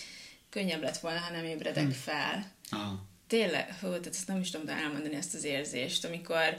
könnyebb 0.49 0.81
lett 0.81 0.97
volna, 0.97 1.19
ha 1.19 1.31
nem 1.31 1.45
ébredek 1.45 1.83
Hm. 1.83 1.89
fel. 1.89 2.51
Ah, 2.69 2.91
Tényleg, 3.27 3.75
hú, 3.79 3.87
tehát 3.87 4.07
ezt 4.07 4.27
nem 4.27 4.39
is 4.39 4.49
tudom 4.49 4.67
elmondani 4.67 5.15
ezt 5.15 5.33
az 5.33 5.43
érzést, 5.43 6.05
amikor 6.05 6.57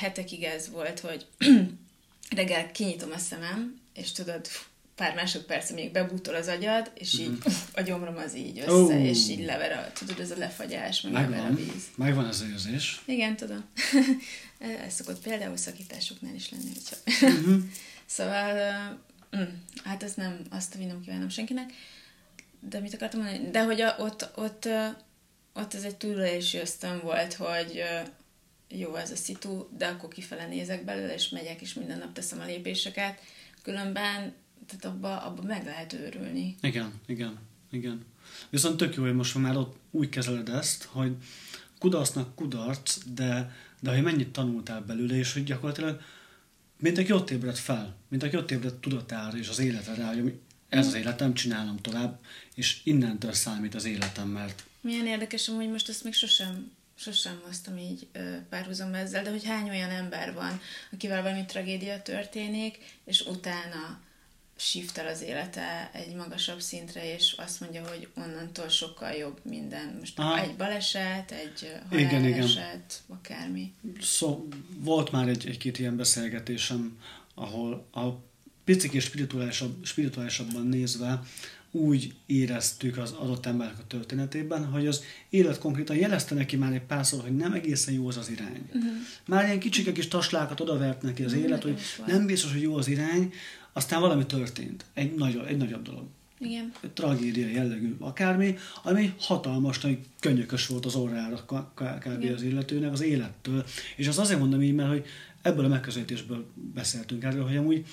hetekig 0.00 0.42
ez 0.42 0.70
volt, 0.70 1.00
hogy 1.00 1.26
reggel 2.36 2.70
kinyitom 2.70 3.10
a 3.12 3.18
szemem, 3.18 3.80
és 3.94 4.12
tudod, 4.12 4.48
pár 4.94 5.14
másodperc, 5.14 5.70
még 5.70 5.92
bebútol 5.92 6.34
az 6.34 6.48
agyad, 6.48 6.90
és 6.94 7.18
így 7.18 7.38
a 7.72 7.80
gyomrom 7.80 8.16
az 8.16 8.36
így 8.36 8.58
össze, 8.58 8.70
oh. 8.70 9.04
és 9.04 9.28
így 9.28 9.44
lever 9.44 9.72
a, 9.72 9.92
tudod, 9.92 10.20
ez 10.20 10.30
a 10.30 10.36
lefagyás, 10.36 11.00
meg 11.00 11.12
lever 11.12 11.28
a 11.28 11.42
megvan, 11.42 11.54
víz. 11.54 11.84
megvan 11.94 12.24
az 12.24 12.44
érzés. 12.50 13.00
Igen, 13.04 13.36
tudom. 13.36 13.64
ez 14.86 14.94
szokott 14.94 15.22
például 15.22 15.56
szakításoknál 15.56 16.34
is 16.34 16.50
lenni, 16.50 16.70
hogyha... 16.72 17.26
Mhm. 17.40 17.58
Szóval, 18.06 18.56
uh, 19.32 19.40
mm, 19.40 19.54
hát 19.84 20.02
ezt 20.02 20.16
nem, 20.16 20.40
azt 20.50 20.78
nem 20.78 21.00
kívánom 21.00 21.28
senkinek, 21.28 21.72
de 22.60 22.80
mit 22.80 22.94
akartam 22.94 23.20
mondani? 23.20 23.50
De 23.50 23.62
hogy 23.64 23.80
a, 23.80 23.96
ott, 23.98 24.30
ott, 24.34 24.68
ott 25.52 25.74
ez 25.74 25.82
egy 25.82 25.96
túlélési 25.96 26.58
ösztön 26.58 27.00
volt, 27.00 27.34
hogy 27.34 27.82
jó 28.68 28.94
ez 28.94 29.10
a 29.10 29.16
szitu, 29.16 29.66
de 29.76 29.86
akkor 29.86 30.08
kifele 30.08 30.46
nézek 30.46 30.84
belőle, 30.84 31.14
és 31.14 31.28
megyek, 31.28 31.60
és 31.60 31.74
minden 31.74 31.98
nap 31.98 32.12
teszem 32.12 32.40
a 32.40 32.44
lépéseket. 32.44 33.20
Különben, 33.62 34.34
tehát 34.66 34.84
abba, 34.84 35.22
abba 35.22 35.42
meg 35.42 35.64
lehet 35.64 35.92
őrülni. 35.92 36.54
Igen, 36.60 36.92
igen, 37.06 37.38
igen. 37.70 38.04
Viszont 38.50 38.76
tök 38.76 38.94
jó, 38.94 39.02
hogy 39.02 39.14
most 39.14 39.34
már 39.34 39.56
ott 39.56 39.76
úgy 39.90 40.08
kezeled 40.08 40.48
ezt, 40.48 40.84
hogy 40.84 41.16
kudarcnak 41.78 42.34
kudarc, 42.34 42.98
de, 43.14 43.54
de 43.80 43.90
hogy 43.90 44.02
mennyit 44.02 44.32
tanultál 44.32 44.80
belőle, 44.80 45.14
és 45.14 45.32
hogy 45.32 45.44
gyakorlatilag 45.44 46.00
mint 46.78 46.98
aki 46.98 47.12
ott 47.12 47.30
ébredt 47.30 47.58
fel, 47.58 47.94
mint 48.08 48.22
aki 48.22 48.36
ott 48.36 48.50
ébredt 48.50 48.80
tudatára 48.80 49.38
és 49.38 49.48
az 49.48 49.58
életre 49.58 49.94
rá, 49.94 50.14
hogy 50.14 50.38
ez 50.68 50.86
az 50.86 50.94
életem, 50.94 51.34
csinálom 51.34 51.76
tovább, 51.76 52.20
és 52.54 52.80
innentől 52.84 53.32
számít 53.32 53.74
az 53.74 53.84
életem, 53.84 54.28
mert 54.28 54.64
Milyen 54.80 55.06
érdekes, 55.06 55.46
hogy 55.46 55.70
most 55.70 55.88
ezt 55.88 56.04
még 56.04 56.12
sosem, 56.12 56.70
sosem 56.94 57.40
hoztam 57.44 57.76
így 57.76 58.06
párhuzamba 58.48 58.96
ezzel, 58.96 59.22
de 59.22 59.30
hogy 59.30 59.44
hány 59.44 59.68
olyan 59.68 59.90
ember 59.90 60.34
van, 60.34 60.60
akivel 60.92 61.22
valami 61.22 61.44
tragédia 61.44 62.02
történik, 62.02 62.78
és 63.04 63.20
utána 63.20 64.00
shiftel 64.56 65.06
az 65.06 65.22
élete 65.22 65.90
egy 65.92 66.14
magasabb 66.14 66.60
szintre, 66.60 67.14
és 67.14 67.34
azt 67.38 67.60
mondja, 67.60 67.88
hogy 67.88 68.08
onnantól 68.14 68.68
sokkal 68.68 69.10
jobb 69.10 69.40
minden. 69.42 69.96
Most 69.98 70.18
Aha. 70.18 70.40
egy 70.40 70.56
baleset, 70.56 71.30
egy 71.30 71.72
Igen, 71.90 72.24
igen. 72.24 72.32
haláleset, 72.32 73.02
akármi. 73.08 73.72
Szó, 74.00 74.48
volt 74.78 75.12
már 75.12 75.28
egy, 75.28 75.46
egy-két 75.46 75.78
ilyen 75.78 75.96
beszélgetésem, 75.96 76.98
ahol 77.34 77.86
a 77.92 78.08
picik 78.64 78.92
és 78.92 79.04
spirituálisabb, 79.04 79.84
spirituálisabban 79.84 80.66
nézve 80.66 81.22
úgy 81.70 82.14
éreztük 82.26 82.96
az 82.98 83.10
adott 83.10 83.46
embernek 83.46 83.78
a 83.78 83.86
történetében, 83.86 84.64
hogy 84.66 84.86
az 84.86 85.02
élet 85.30 85.58
konkrétan 85.58 85.96
jelezte 85.96 86.34
neki 86.34 86.56
már 86.56 86.72
egy 86.72 86.82
párszor, 86.82 87.22
hogy 87.22 87.36
nem 87.36 87.52
egészen 87.52 87.94
jó 87.94 88.08
az 88.08 88.16
az 88.16 88.28
irány. 88.30 88.66
Uh-huh. 88.66 88.92
Már 89.26 89.44
ilyen 89.44 89.58
kicsike 89.58 89.92
kis 89.92 90.08
taslákat 90.08 90.60
odavert 90.60 91.02
neki 91.02 91.24
az 91.24 91.32
Mhm, 91.32 91.42
élet, 91.42 91.62
hogy 91.62 91.80
nem 92.06 92.26
biztos, 92.26 92.52
hogy 92.52 92.62
jó 92.62 92.76
az 92.76 92.88
irány, 92.88 93.32
aztán 93.76 94.00
valami 94.00 94.26
történt. 94.26 94.84
Egy, 94.94 95.14
nagy, 95.14 95.40
egy 95.46 95.56
nagyobb 95.56 95.82
dolog. 95.82 96.06
Igen. 96.38 96.72
Tragédia 96.94 97.46
jellegű 97.46 97.96
akármi, 97.98 98.56
ami 98.82 99.14
hatalmas, 99.18 99.80
nagy 99.80 99.98
könyökös 100.20 100.66
volt 100.66 100.86
az 100.86 100.94
orrára 100.94 101.44
kb. 101.74 102.22
Igen. 102.22 102.34
az 102.34 102.42
illetőnek, 102.42 102.92
az 102.92 103.00
élettől. 103.00 103.64
És 103.96 104.08
azt 104.08 104.18
azért 104.18 104.38
mondom 104.38 104.62
így, 104.62 104.74
mert 104.74 104.88
hogy 104.88 105.04
ebből 105.42 105.64
a 105.64 105.68
megközelítésből 105.68 106.46
beszéltünk 106.54 107.24
erről, 107.24 107.46
hogy 107.46 107.56
amúgy, 107.56 107.86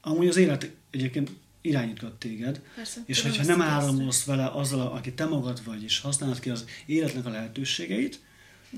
amúgy 0.00 0.28
az 0.28 0.36
élet 0.36 0.70
egyébként 0.90 1.30
irányítgat 1.60 2.12
téged, 2.12 2.60
Persze. 2.74 3.00
és 3.06 3.22
hogyha 3.22 3.44
nem 3.44 3.62
áramolsz 3.62 4.24
vele 4.24 4.46
azzal, 4.46 4.86
aki 4.86 5.12
te 5.12 5.24
magad 5.24 5.64
vagy, 5.64 5.82
és 5.82 6.00
használod 6.00 6.40
ki 6.40 6.50
az 6.50 6.64
életnek 6.86 7.26
a 7.26 7.30
lehetőségeit, 7.30 8.20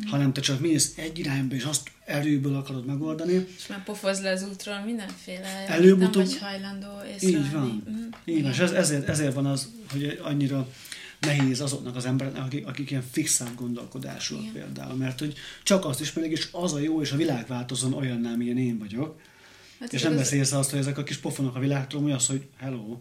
Mhm. 0.01 0.09
hanem 0.09 0.33
te 0.33 0.41
csak 0.41 0.61
mész 0.61 0.93
egy 0.97 1.19
irányba, 1.19 1.55
és 1.55 1.65
azt 1.65 1.91
erőből 2.05 2.57
akarod 2.57 2.87
megoldani, 2.87 3.47
És 3.57 3.67
már 3.67 3.85
pofozz 3.85 4.21
le 4.21 4.31
az 4.31 4.43
útról 4.51 4.83
mindenféle, 4.85 5.67
amit 5.79 5.99
nem 5.99 6.11
vagy 6.13 6.39
hajlandó 6.39 6.87
észrevenni. 7.15 7.45
Így 7.45 7.53
van. 7.53 7.83
Mhm. 7.87 7.97
Így 8.25 8.43
van, 8.43 8.53
és 8.53 8.59
ez, 8.59 8.71
ezért, 8.71 9.09
ezért 9.09 9.35
van 9.35 9.47
az, 9.47 9.69
hogy 9.91 10.21
annyira 10.23 10.69
nehéz 11.21 11.61
azoknak 11.61 11.97
az 11.97 12.05
embereknek, 12.05 12.45
akik, 12.45 12.67
akik 12.67 12.91
ilyen 12.91 13.05
fixált 13.11 13.55
gondolkodásúak 13.55 14.43
Igen. 14.43 14.53
például, 14.53 14.95
mert 14.95 15.19
hogy 15.19 15.35
csak 15.63 15.85
azt 15.85 16.01
ismerik, 16.01 16.33
és 16.33 16.49
az 16.53 16.73
a 16.73 16.79
jó, 16.79 17.01
és 17.01 17.13
a 17.13 17.17
világ 17.17 17.47
változzon 17.47 17.93
olyanná, 17.93 18.35
milyen 18.35 18.59
én 18.59 18.79
vagyok, 18.79 19.21
Hát 19.81 19.93
és 19.93 20.03
nem 20.03 20.13
az- 20.13 20.19
beszélsz 20.19 20.53
azt, 20.53 20.71
hogy 20.71 20.79
ezek 20.79 20.99
a 20.99 21.03
kis 21.03 21.17
pofonok 21.17 21.57
a 21.57 21.59
világtól, 21.59 22.01
mi 22.01 22.13
az, 22.13 22.27
hogy 22.27 22.49
hello, 22.59 22.97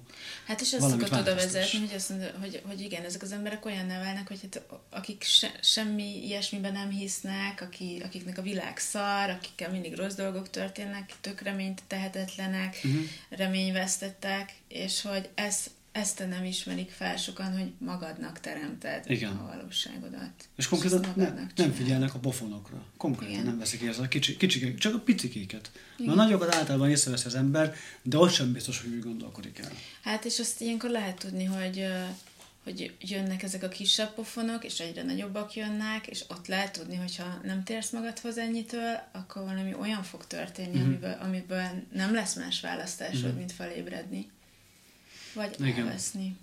Hát 0.46 0.62
és 0.62 0.75
Valamit 0.79 1.07
szokott 1.07 1.22
oda 1.22 1.36
vezetni, 1.36 1.79
hogy 1.79 1.96
azt 1.96 2.10
mondja, 2.10 2.29
hogy, 2.39 2.62
hogy 2.65 2.81
igen, 2.81 3.03
ezek 3.03 3.22
az 3.22 3.31
emberek 3.31 3.65
olyan 3.65 3.86
nevelnek, 3.86 4.27
hogy 4.27 4.39
hát, 4.41 4.62
akik 4.89 5.24
se, 5.24 5.51
semmi 5.62 6.25
ilyesmiben 6.25 6.72
nem 6.72 6.89
hisznek, 6.89 7.62
aki, 7.62 8.01
akiknek 8.05 8.38
a 8.38 8.41
világ 8.41 8.77
szar, 8.77 9.29
akikkel 9.29 9.72
mindig 9.72 9.96
rossz 9.96 10.13
dolgok 10.15 10.50
történnek, 10.50 11.13
tök 11.22 11.41
reményt 11.41 11.81
tehetetlenek, 11.88 12.79
Mhm. 12.84 12.93
uh-huh. 12.93 13.10
reményvesztettek, 13.29 14.53
és 14.67 15.01
hogy 15.01 15.29
ez, 15.36 15.55
ezt 15.98 16.27
nem 16.30 16.44
ismerik 16.44 16.89
fel 16.92 17.18
sokan, 17.18 17.58
hogy 17.58 17.72
magadnak 17.77 18.39
teremted 18.39 19.04
Igen. 19.08 19.32
a 19.32 19.46
valóságodat. 19.56 20.32
és 20.56 20.68
konkrétan 20.68 21.00
magadnak 21.00 21.36
nem 21.36 21.51
csinálod. 21.56 21.75
figyelnek 21.75 22.13
a 22.13 22.20
pofonokra. 22.20 22.84
Konkrétan 22.98 23.34
Igen. 23.34 23.46
nem 23.46 23.58
veszik 23.58 23.82
észre 23.82 24.04
a 24.04 24.08
kicsi, 24.08 24.38
kicsikék, 24.38 24.77
csak 24.77 24.96
a 24.96 25.00
picikéket. 25.00 25.72
Mert 25.74 26.00
Igen. 26.00 26.12
a 26.13 26.16
nagyokat 26.16 26.56
általában 26.56 26.89
észreveszi 26.89 27.25
az 27.25 27.36
ember, 27.36 27.75
de 28.01 28.18
ott 28.18 28.32
sem 28.32 28.51
biztos, 28.54 28.82
hogy 28.82 28.92
úgy 28.92 29.04
gondolkodik 29.04 29.60
el. 29.60 29.72
Hát 30.01 30.25
és 30.25 30.39
azt 30.39 30.62
ilyenkor 30.62 30.89
lehet 30.89 31.20
tudni, 31.20 31.44
hogy, 31.44 31.86
hogy 32.63 32.96
jönnek 33.01 33.44
ezek 33.44 33.63
a 33.63 33.68
kisebb 33.68 34.13
pofonok, 34.13 34.63
és 34.63 34.80
egyre 34.80 35.04
nagyobbak 35.04 35.54
jönnek, 35.56 36.08
és 36.08 36.24
ott 36.27 36.48
lehet 36.48 36.72
tudni, 36.77 36.96
hogyha 36.96 37.39
nem 37.44 37.63
térsz 37.63 37.89
magadhoz 37.92 38.38
ennyitől, 38.38 39.00
akkor 39.12 39.44
valami 39.44 39.74
olyan 39.80 40.04
fog 40.04 40.27
történni, 40.27 40.80
Mhm. 40.80 40.92
uh-huh. 40.94 41.12
amiből, 41.12 41.18
amiből 41.22 41.84
nem 41.94 42.13
lesz 42.13 42.36
más 42.36 42.60
választásod, 42.62 43.24
uh-huh. 43.24 43.38
mint 43.38 43.51
felébredni. 43.51 44.30
Vagy 45.34 45.55
Igen. 45.60 45.86
elveszni. 45.86 46.36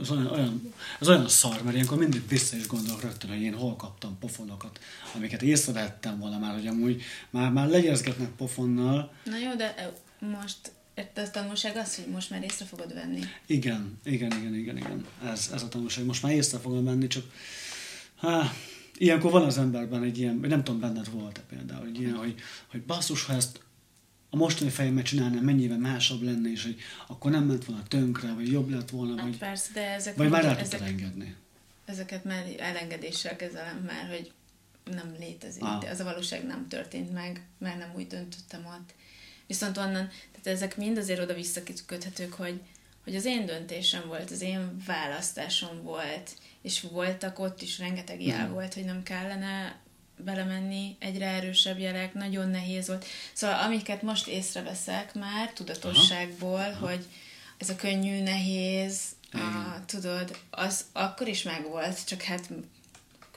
Ez 0.00 0.10
olyan, 0.10 0.26
olyan, 0.26 0.74
ez 1.00 1.08
olyan 1.08 1.28
szar, 1.28 1.62
mert 1.62 1.74
ilyenkor 1.74 1.98
mindig 1.98 2.28
vissza 2.28 2.56
is 2.56 2.66
gondolok 2.66 3.02
rögtön, 3.02 3.30
hogy 3.30 3.40
én 3.40 3.54
hol 3.54 3.76
kaptam 3.76 4.18
pofonokat, 4.18 4.80
amiket 5.14 5.42
észrevettem 5.42 6.18
volna 6.18 6.38
már, 6.38 6.54
hogy 6.54 6.66
amúgy 6.66 7.02
már, 7.30 7.52
már 7.52 7.68
legyezgetnek 7.68 8.28
pofonnal. 8.28 9.12
Na 9.24 9.38
jó, 9.38 9.54
de 9.54 9.74
ö, 9.78 10.26
most 10.26 10.72
a 10.96 11.30
tanulság 11.30 11.76
az, 11.76 11.96
hogy 11.96 12.06
most 12.06 12.30
már 12.30 12.42
észre 12.42 12.64
fogod 12.64 12.94
venni. 12.94 13.20
Igen, 13.46 13.98
igen, 14.04 14.32
igen, 14.38 14.54
igen, 14.54 14.76
igen. 14.76 15.06
Ez, 15.24 15.50
ez 15.52 15.62
a 15.62 15.68
tanulság. 15.68 16.04
Most 16.04 16.22
már 16.22 16.32
észre 16.32 16.58
fogom 16.58 16.84
menni, 16.84 17.06
csak 17.06 17.24
há, 18.16 18.52
ilyenkor 18.96 19.30
van 19.30 19.44
az 19.44 19.58
emberben 19.58 20.02
egy 20.02 20.18
ilyen, 20.18 20.36
nem 20.36 20.64
tudom, 20.64 20.80
benned 20.80 21.10
volt-e 21.10 21.40
például, 21.48 21.86
egy 21.86 22.00
ilyen, 22.00 22.14
hogy, 22.14 22.34
hogy 22.66 22.82
basszus, 22.82 23.24
ha 23.24 23.32
ezt 23.32 23.60
a 24.36 24.38
mostani 24.38 24.70
fejemmel 24.70 25.02
csinálnám, 25.02 25.44
mennyivel 25.44 25.78
másabb 25.78 26.22
lenne, 26.22 26.50
és 26.50 26.62
hogy 26.62 26.76
akkor 27.06 27.30
nem 27.30 27.44
ment 27.44 27.64
volna 27.64 27.82
tönkre, 27.88 28.32
vagy 28.32 28.52
jobb 28.52 28.70
lett 28.70 28.90
volna, 28.90 29.16
Hát 29.16 29.22
vagy, 29.28 29.38
persze, 29.38 29.70
de 29.72 29.90
ezek, 29.90 30.16
vagy 30.16 30.28
már 30.28 30.42
rá 30.42 30.50
ezek, 30.50 30.62
tudtad 30.62 30.88
engedni. 30.88 31.34
ezeket 31.84 32.24
már 32.24 32.44
elengedéssel 32.58 33.36
kezelem 33.36 33.76
már, 33.86 34.08
hogy 34.08 34.32
nem 34.84 35.16
létezik. 35.18 35.62
Ah. 35.62 35.90
Ez 35.90 36.00
a 36.00 36.04
valóság 36.04 36.46
nem 36.46 36.68
történt 36.68 37.12
meg, 37.12 37.42
mert 37.58 37.78
nem 37.78 37.92
úgy 37.96 38.06
döntöttem 38.06 38.66
ott. 38.66 38.94
Viszont 39.46 39.76
onnan, 39.76 40.08
tehát 40.30 40.46
ezek 40.46 40.76
mind 40.76 40.98
azért 40.98 41.20
oda 41.20 41.34
visszaköthetők, 41.34 42.32
hogy, 42.32 42.60
hogy 43.04 43.16
az 43.16 43.24
én 43.24 43.46
döntésem 43.46 44.06
volt, 44.06 44.30
az 44.30 44.40
én 44.40 44.82
választásom 44.86 45.82
volt, 45.82 46.30
és 46.62 46.80
voltak 46.80 47.38
ott 47.38 47.62
is 47.62 47.78
rengeteg 47.78 48.22
jel 48.22 48.48
volt, 48.48 48.74
hogy 48.74 48.84
nem 48.84 49.02
kellene 49.02 49.80
belemenni, 50.24 50.96
egyre 50.98 51.26
erősebb 51.26 51.78
jelek, 51.78 52.14
nagyon 52.14 52.48
nehéz 52.48 52.86
volt. 52.86 53.04
Szóval 53.32 53.60
amiket 53.60 54.02
most 54.02 54.26
észreveszek 54.26 55.14
már 55.14 55.52
tudatosságból, 55.52 56.60
Aha. 56.60 56.86
hogy 56.86 57.04
ez 57.58 57.68
a 57.68 57.76
könnyű, 57.76 58.22
nehéz, 58.22 59.00
a, 59.32 59.84
tudod, 59.86 60.38
az 60.50 60.84
akkor 60.92 61.28
is 61.28 61.42
megvolt, 61.42 62.06
csak 62.06 62.22
hát 62.22 62.48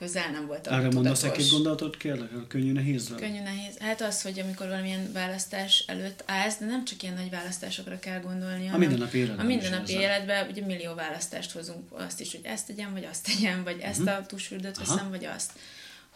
közel 0.00 0.30
nem 0.30 0.46
volt 0.46 0.66
Arra 0.66 0.90
mondasz 0.90 1.22
egy-két 1.22 1.50
gondolatot, 1.50 1.96
kérlek, 1.96 2.32
a 2.32 2.46
könnyű 2.46 2.72
nehézre? 2.72 3.14
Könnyű 3.14 3.42
nehéz. 3.42 3.78
Hát 3.78 4.00
az, 4.00 4.22
hogy 4.22 4.38
amikor 4.38 4.68
valamilyen 4.68 5.12
választás 5.12 5.84
előtt 5.86 6.22
állsz, 6.26 6.58
de 6.58 6.66
nem 6.66 6.84
csak 6.84 7.02
ilyen 7.02 7.14
nagy 7.14 7.30
választásokra 7.30 7.98
kell 7.98 8.20
gondolni, 8.20 8.68
a 8.68 8.76
mindennapi 8.76 9.18
életben. 9.18 9.44
A 9.44 9.48
mindennapi 9.48 9.92
életben 9.92 10.48
ugye 10.50 10.66
millió 10.66 10.94
választást 10.94 11.50
hozunk, 11.50 11.92
azt 11.92 12.20
is, 12.20 12.30
hogy 12.30 12.40
ezt 12.44 12.66
tegyem, 12.66 12.92
vagy 12.92 13.04
azt 13.04 13.24
tegyem, 13.24 13.62
vagy 13.64 13.80
ezt 13.80 14.00
uh-huh. 14.00 14.16
a 14.16 14.26
tusfürdőt 14.26 14.78
veszem, 14.78 15.10
vagy 15.10 15.24
azt. 15.24 15.52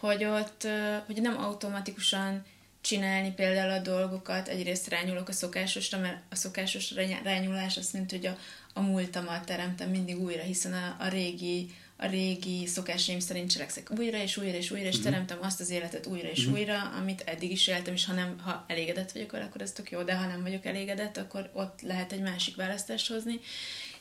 Hogy 0.07 0.25
ott, 0.25 0.67
hogy 1.07 1.21
nem 1.21 1.39
automatikusan 1.39 2.45
csinálni 2.81 3.33
például 3.33 3.71
a 3.71 3.79
dolgokat, 3.79 4.49
egyrészt 4.49 4.89
rányulok 4.89 5.29
a 5.29 5.33
szokásosra, 5.33 5.99
mert 5.99 6.19
a 6.31 6.35
szokásos 6.35 6.93
rányulás 7.23 7.77
azt 7.77 7.93
mint, 7.93 8.11
hogy 8.11 8.27
a, 8.27 8.39
a 8.73 8.81
múltamat 8.81 9.45
teremtem 9.45 9.91
mindig 9.91 10.21
újra, 10.21 10.43
hiszen 10.43 10.73
a, 10.73 10.97
a 10.99 11.09
régi 11.09 11.71
a 11.97 12.07
régi 12.07 12.67
szokásaim 12.67 13.21
szerint 13.21 13.51
cselekszek 13.51 13.91
újra 13.99 14.23
és 14.23 14.37
újra 14.37 14.57
és 14.57 14.71
újra, 14.71 14.87
és 14.87 14.97
uh-huh. 14.97 15.11
teremtem 15.11 15.39
azt 15.41 15.61
az 15.61 15.71
életet 15.71 16.07
újra 16.07 16.29
és 16.29 16.39
uh-huh. 16.39 16.55
újra, 16.59 16.81
amit 16.81 17.21
eddig 17.21 17.51
is 17.51 17.67
éltem, 17.67 17.95
és 17.95 18.05
ha, 18.05 18.13
nem, 18.13 18.39
ha 18.39 18.65
elégedett 18.69 19.13
vagyok 19.13 19.31
vele, 19.31 19.45
akkor 19.45 19.61
ez 19.61 19.73
tök 19.73 19.91
jó, 19.91 20.03
de 20.03 20.15
ha 20.15 20.27
nem 20.27 20.43
vagyok 20.43 20.65
elégedett, 20.65 21.17
akkor 21.17 21.51
ott 21.53 21.81
lehet 21.83 22.13
egy 22.13 22.21
másik 22.21 22.57
választást 22.57 23.09
hozni. 23.09 23.41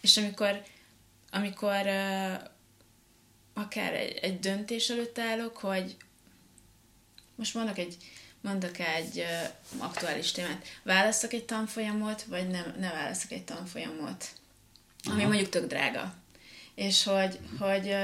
És 0.01 0.17
amikor, 0.17 0.63
amikor 1.31 1.81
uh, 1.85 2.51
akár 3.53 3.93
egy, 3.93 4.17
egy 4.17 4.39
döntés 4.39 4.89
előtt 4.89 5.19
állok, 5.19 5.57
hogy 5.57 5.95
most 7.35 7.53
mondok 7.53 7.77
egy, 7.77 7.97
mondok 8.41 8.79
egy 8.79 9.17
uh, 9.17 9.83
aktuális 9.83 10.31
témát. 10.31 10.67
Válaszok 10.83 11.33
egy 11.33 11.45
tanfolyamot, 11.45 12.23
vagy 12.23 12.47
nem, 12.47 12.75
ne 12.79 12.91
válaszok 12.91 13.31
egy 13.31 13.43
tanfolyamot? 13.43 14.25
Aha. 15.03 15.13
Ami 15.13 15.23
mondjuk 15.23 15.49
tök 15.49 15.67
drága 15.67 16.21
és 16.75 17.03
hogy, 17.03 17.39
hogy, 17.59 17.95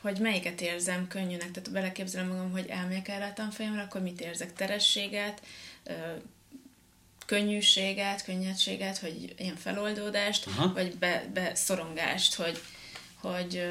hogy 0.00 0.18
melyiket 0.18 0.60
érzem 0.60 1.08
könnyűnek, 1.08 1.50
tehát 1.50 1.72
beleképzelem 1.72 2.28
magam, 2.28 2.50
hogy 2.50 2.66
elmegyek 2.68 3.08
erre 3.08 3.26
a 3.26 3.32
tanfolyamra, 3.32 3.82
akkor 3.82 4.00
mit 4.00 4.20
érzek? 4.20 4.52
Terességet, 4.52 5.42
könnyűséget, 7.26 8.24
könnyedséget, 8.24 8.98
hogy 8.98 9.34
ilyen 9.38 9.56
feloldódást, 9.56 10.46
Aha. 10.46 10.72
vagy 10.72 10.96
be, 10.96 11.24
be 11.32 11.54
szorongást, 11.54 12.34
hogy, 12.34 12.60
hogy 13.22 13.62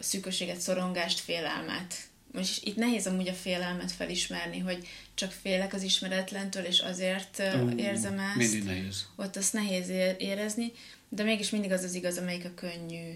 szűkösséget, 0.00 0.60
szorongást, 0.60 1.18
félelmet. 1.18 1.94
Most 2.32 2.64
itt 2.64 2.76
nehéz 2.76 3.06
amúgy 3.06 3.28
a 3.28 3.32
félelmet 3.32 3.92
felismerni, 3.92 4.58
hogy 4.58 4.86
csak 5.14 5.32
félek 5.32 5.74
az 5.74 5.82
ismeretlentől, 5.82 6.64
és 6.64 6.80
azért 6.80 7.38
uh, 7.38 7.72
érzem 7.76 8.18
ezt. 8.18 8.36
Mindig 8.36 8.64
nehéz. 8.64 9.06
Ott 9.16 9.36
azt 9.36 9.52
nehéz 9.52 9.88
érezni, 10.18 10.72
de 11.08 11.22
mégis 11.22 11.50
mindig 11.50 11.72
az 11.72 11.82
az 11.82 11.94
igaz, 11.94 12.18
amelyik 12.18 12.44
a 12.44 12.54
könnyű 12.54 13.14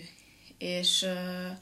és 0.59 1.03
uh, 1.03 1.57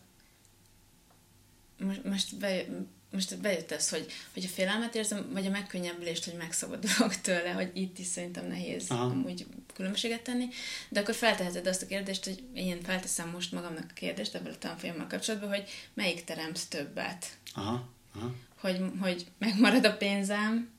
most, 1.86 2.04
most, 2.04 2.36
be, 2.36 2.64
most 3.12 3.40
bejött 3.40 3.70
ez, 3.70 3.88
hogy, 3.88 4.06
hogy 4.32 4.44
a 4.44 4.48
félelmet 4.48 4.94
érzem, 4.94 5.28
vagy 5.32 5.46
a 5.46 5.50
megkönnyebbülést, 5.50 6.24
hogy 6.24 6.34
megszabadulok 6.34 7.20
tőle, 7.20 7.50
hogy 7.50 7.70
itt 7.74 7.98
is 7.98 8.06
szerintem 8.06 8.46
nehéz 8.46 8.90
Aha. 8.90 9.04
amúgy 9.04 9.46
különbséget 9.74 10.22
tenni, 10.22 10.48
de 10.88 11.00
akkor 11.00 11.14
felteheted 11.14 11.66
azt 11.66 11.82
a 11.82 11.86
kérdést, 11.86 12.24
hogy 12.24 12.42
én 12.54 12.82
felteszem 12.82 13.28
most 13.28 13.52
magamnak 13.52 13.86
a 13.90 13.94
kérdést 13.94 14.34
ebből 14.34 14.52
a 14.52 14.58
tanfolyammal 14.58 15.06
kapcsolatban, 15.06 15.48
hogy 15.48 15.68
melyik 15.94 16.24
teremt 16.24 16.68
többet. 16.68 17.26
Aha. 17.54 17.88
Aha. 18.14 18.34
Hogy, 18.56 18.80
hogy 19.00 19.26
megmarad 19.38 19.84
a 19.84 19.96
pénzem, 19.96 20.70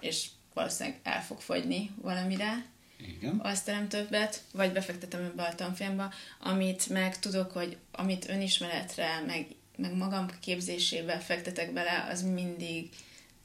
és 0.00 0.26
valószínűleg 0.54 1.00
el 1.02 1.22
fog 1.22 1.40
fogyni 1.40 1.90
valamire, 2.02 2.66
igen. 3.06 3.40
azt 3.42 3.64
terem 3.64 3.88
többet, 3.88 4.42
vagy 4.52 4.72
befektetem 4.72 5.24
ebbe 5.24 5.42
a 5.42 5.54
tanfolyamba, 5.54 6.12
amit 6.40 6.88
meg 6.88 7.18
tudok, 7.18 7.52
hogy 7.52 7.76
amit 7.92 8.28
önismeretre, 8.28 9.22
meg, 9.26 9.46
meg 9.78 9.96
magam 9.96 10.26
képzésébe 10.40 11.18
fektetek 11.18 11.72
bele, 11.72 12.08
az 12.10 12.22
mindig 12.22 12.88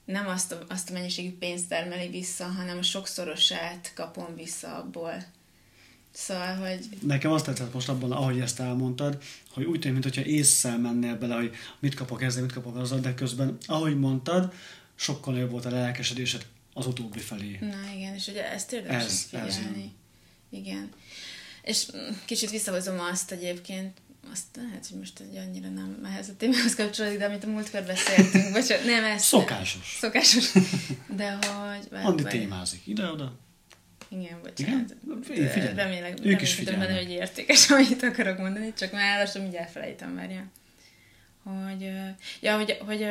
nem 0.06 0.28
azt 0.28 0.52
a, 0.52 0.66
azt 0.70 0.90
a 0.90 0.94
mennyiségű 0.94 1.38
pénzt 1.38 1.68
termeli 1.68 2.08
vissza, 2.08 2.46
hanem 2.46 2.78
a 2.78 2.82
sokszorosát 2.82 3.92
kapom 3.96 4.36
vissza 4.36 4.76
abból. 4.76 5.26
Szóval, 6.12 6.56
hogy... 6.56 6.90
Nekem 7.02 7.32
azt 7.32 7.46
tetszett 7.46 7.74
most 7.74 7.90
abban, 7.90 8.12
ahogy 8.12 8.40
ezt 8.40 8.60
elmondtad, 8.60 9.24
hogy 9.52 9.64
úgy 9.64 9.80
tűnik, 9.80 10.04
mintha 10.04 10.24
észszel 10.24 10.78
mennél 10.78 11.18
bele, 11.18 11.36
hogy 11.36 11.56
mit 11.80 11.94
kapok 11.94 12.24
ezzel, 12.24 12.42
mit 12.42 12.54
kapok 12.54 12.76
azzal, 12.76 13.00
de 13.00 13.14
közben, 13.14 13.58
ahogy 13.66 14.00
mondtad, 14.00 14.54
sokkal 14.96 15.38
jobb 15.38 15.52
volt 15.52 15.66
a 15.66 15.70
lelkesedésed 15.70 16.46
az 16.74 16.86
utóbbi 16.86 17.20
felé. 17.20 17.58
Na 17.62 17.94
igen, 17.96 18.14
és 18.14 18.28
ugye 18.28 18.52
ezt 18.52 18.72
érdemes 18.72 19.06
ez, 19.06 19.22
figyelni. 19.22 19.52
Ez 19.52 20.60
igen. 20.60 20.90
És 21.64 21.88
kicsit 22.26 22.50
visszahozom 22.50 23.00
azt 23.00 23.32
egyébként, 23.32 23.98
azt 24.32 24.56
lehet, 24.56 24.88
hogy 24.88 24.98
most 24.98 25.20
egy 25.20 25.36
annyira 25.36 25.70
nem 25.70 26.02
ehhez 26.06 26.30
a 26.30 26.36
témához 26.38 26.76
kapcsolódik, 26.76 27.18
de 27.18 27.26
amit 27.26 27.44
a 27.44 27.48
múltkor 27.48 27.84
beszéltünk, 27.84 28.52
vagy 28.52 28.82
nem 28.86 29.04
ez. 29.04 29.24
Szokásos. 29.24 29.98
Szokásos. 30.00 30.52
De 31.16 31.32
hogy... 31.32 31.88
Andi 32.04 32.24
témázik 32.24 32.88
ide-oda. 32.88 33.34
Igen, 34.10 34.40
bocsánat. 34.42 34.96
Igen? 35.06 35.22
Figyelj. 35.24 35.74
Remélem, 35.76 36.14
ők 36.24 36.42
is 36.42 36.56
benne, 36.56 36.96
hogy 36.96 37.10
értékes, 37.10 37.70
amit 37.72 38.04
akarok 38.04 38.38
mondani, 38.38 38.74
csak 38.74 38.92
már 38.92 39.20
lassan 39.20 39.46
így 39.46 39.56
elfelejtem, 39.56 40.16
várja. 40.16 40.52
Hogy, 41.44 41.92
ja, 42.40 42.56
hogy, 42.56 42.78
hogy 42.86 43.08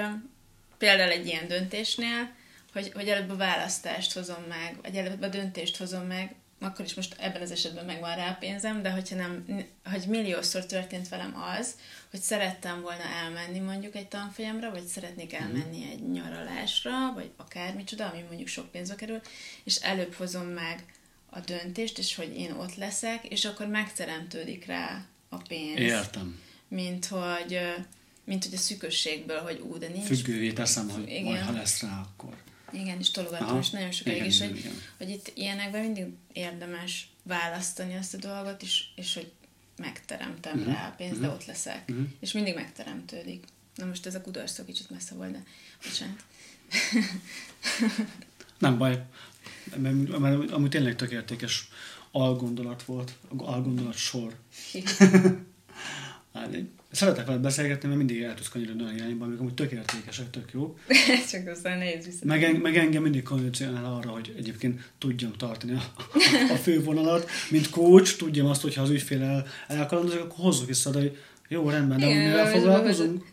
például 0.78 1.10
egy 1.10 1.26
ilyen 1.26 1.48
döntésnél, 1.48 2.30
hogy, 2.72 2.92
hogy 2.94 3.08
előbb 3.08 3.30
a 3.30 3.36
választást 3.36 4.12
hozom 4.12 4.42
meg, 4.48 4.76
vagy 4.82 4.96
előbb 4.96 5.22
a 5.22 5.28
döntést 5.28 5.76
hozom 5.76 6.06
meg, 6.06 6.34
akkor 6.62 6.84
is 6.84 6.94
most 6.94 7.16
ebben 7.18 7.42
az 7.42 7.50
esetben 7.50 7.84
megvan 7.84 8.16
rá 8.16 8.30
a 8.30 8.36
pénzem, 8.40 8.82
de 8.82 8.90
hogyha 8.90 9.16
nem, 9.16 9.44
hogy 9.84 10.04
milliószor 10.06 10.66
történt 10.66 11.08
velem 11.08 11.34
az, 11.58 11.74
hogy 12.10 12.20
szerettem 12.20 12.80
volna 12.80 13.02
elmenni 13.02 13.58
mondjuk 13.58 13.96
egy 13.96 14.08
tanfolyamra, 14.08 14.70
vagy 14.70 14.86
szeretnék 14.86 15.32
mhm. 15.32 15.42
elmenni 15.42 15.90
egy 15.90 16.10
nyaralásra, 16.10 17.12
vagy 17.14 17.30
akármicsoda, 17.36 18.08
ami 18.08 18.22
mondjuk 18.26 18.48
sok 18.48 18.70
pénzbe 18.70 18.94
kerül, 18.94 19.20
és 19.64 19.76
előbb 19.76 20.14
hozom 20.14 20.46
meg 20.46 20.84
a 21.30 21.40
döntést, 21.40 21.98
és 21.98 22.14
hogy 22.14 22.36
én 22.36 22.52
ott 22.52 22.74
leszek, 22.74 23.24
és 23.24 23.44
akkor 23.44 23.66
megteremtődik 23.66 24.66
rá 24.66 25.04
a 25.28 25.36
pénz. 25.36 25.78
Értem. 25.78 26.40
Mint 26.68 27.06
hogy, 27.06 27.60
mint 28.24 28.44
hogy 28.44 28.54
a 28.54 28.58
szűkösségből, 28.58 29.40
hogy 29.40 29.60
ú, 29.60 29.78
de 29.78 29.88
nincs. 29.88 30.06
Függővé 30.06 30.52
teszem, 30.52 30.88
hogy 30.88 31.08
igen. 31.08 31.22
majd 31.22 31.40
ha 31.40 31.52
lesz 31.52 31.82
rá, 31.82 32.00
akkor. 32.00 32.36
Igen, 32.72 32.98
és 32.98 33.10
tologatom, 33.10 33.58
és 33.58 33.70
nagyon 33.70 33.90
sokáig 33.90 34.24
is, 34.24 34.40
hogy, 34.40 34.70
hogy 34.98 35.10
itt 35.10 35.32
ilyenekben 35.34 35.80
mindig 35.80 36.06
érdemes 36.32 37.10
választani 37.22 37.96
azt 37.96 38.14
a 38.14 38.18
dolgot, 38.18 38.62
és, 38.62 38.84
és 38.94 39.14
hogy 39.14 39.32
megteremtem 39.76 40.58
uh-huh. 40.58 40.74
rá 40.74 40.88
a 40.88 40.94
pénzt, 40.96 41.14
uh-huh. 41.14 41.28
de 41.28 41.34
ott 41.34 41.44
leszek. 41.44 41.82
Uh-huh. 41.88 42.06
És 42.20 42.32
mindig 42.32 42.54
megteremtődik. 42.54 43.44
Na 43.74 43.84
most 43.84 44.06
ez 44.06 44.14
a 44.14 44.20
kudarc 44.20 44.52
szó 44.52 44.64
kicsit 44.64 44.90
messze 44.90 45.14
volt, 45.14 45.30
de 45.30 45.42
bocsánat. 45.84 46.24
Nem 48.58 48.78
baj, 48.78 49.04
mert, 49.76 50.18
mert 50.18 50.50
amúgy 50.50 50.70
tényleg 50.70 50.96
tök 50.96 51.10
értékes 51.10 51.68
algondolat 52.10 52.82
volt, 52.82 53.18
algondolat 53.36 53.96
sor. 53.96 54.36
Hát, 56.32 56.56
Szeretek 56.92 57.26
veled 57.26 57.40
beszélgetni, 57.40 57.88
mert 57.88 57.98
mindig 58.00 58.22
el 58.22 58.34
tudsz 58.34 58.48
kanyarodni 58.48 58.82
olyan 58.82 58.94
irányba, 58.94 59.24
amik 59.24 59.40
amúgy 59.40 59.54
tök 59.54 59.72
értékesek, 59.72 60.30
tök 60.30 60.50
jó. 60.52 60.76
Csak 61.30 61.46
aztán 61.46 61.78
nehéz 61.78 62.04
vissza. 62.04 62.24
Meg, 62.24 62.60
meg 62.60 62.76
engem 62.76 63.02
mindig 63.02 63.22
kondicionál 63.22 63.84
arra, 63.84 64.10
hogy 64.10 64.34
egyébként 64.36 64.90
tudjam 64.98 65.32
tartani 65.32 65.72
a, 65.72 65.82
a 66.52 66.56
fővonalat, 66.56 67.30
mint 67.50 67.70
coach, 67.70 68.16
tudjam 68.16 68.46
azt, 68.46 68.62
hogyha 68.62 68.82
az 68.82 68.90
ügyfélel 68.90 69.46
elkalandozik, 69.68 70.20
akkor 70.20 70.44
hozzuk 70.44 70.66
vissza, 70.66 70.90
de 70.90 70.98
hogy 70.98 71.18
jó, 71.48 71.70
rendben, 71.70 71.98
de 71.98 72.06
Igen, 72.06 72.24
mivel 72.24 72.50
foglalkozunk? 72.50 73.30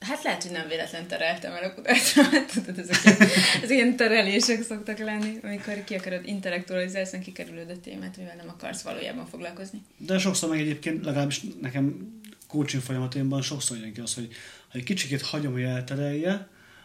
Hát 0.00 0.22
lehet, 0.22 0.42
hogy 0.42 0.52
nem 0.52 0.68
véletlen 0.68 1.06
tereltem 1.06 1.52
el 1.52 1.62
a 1.62 1.74
kudarcot. 1.74 2.46
Tudod, 2.54 2.78
ezek 2.78 3.28
ez 3.62 3.70
ilyen 3.70 3.96
terelések 3.96 4.62
szoktak 4.62 4.98
lenni, 4.98 5.38
amikor 5.42 5.84
ki 5.84 5.94
akarod 5.94 6.20
intellektualizálni, 6.24 7.06
aztán 7.06 7.22
kikerülőd 7.22 7.70
a 7.70 7.80
témát, 7.80 8.16
mivel 8.16 8.36
nem 8.36 8.48
akarsz 8.48 8.82
valójában 8.82 9.26
foglalkozni. 9.26 9.82
De 9.96 10.18
sokszor 10.18 10.48
meg 10.48 10.60
egyébként, 10.60 11.04
legalábbis 11.04 11.40
nekem 11.60 12.16
coaching 12.48 12.82
folyamatomban 12.82 13.42
sokszor 13.42 13.76
jön 13.76 13.92
ki 13.92 14.00
az, 14.00 14.14
hogy 14.14 14.28
ha 14.68 14.78
egy 14.78 14.84
kicsikét 14.84 15.22
hagyom, 15.22 15.52
hogy 15.52 15.62
elterelje, 15.62 16.32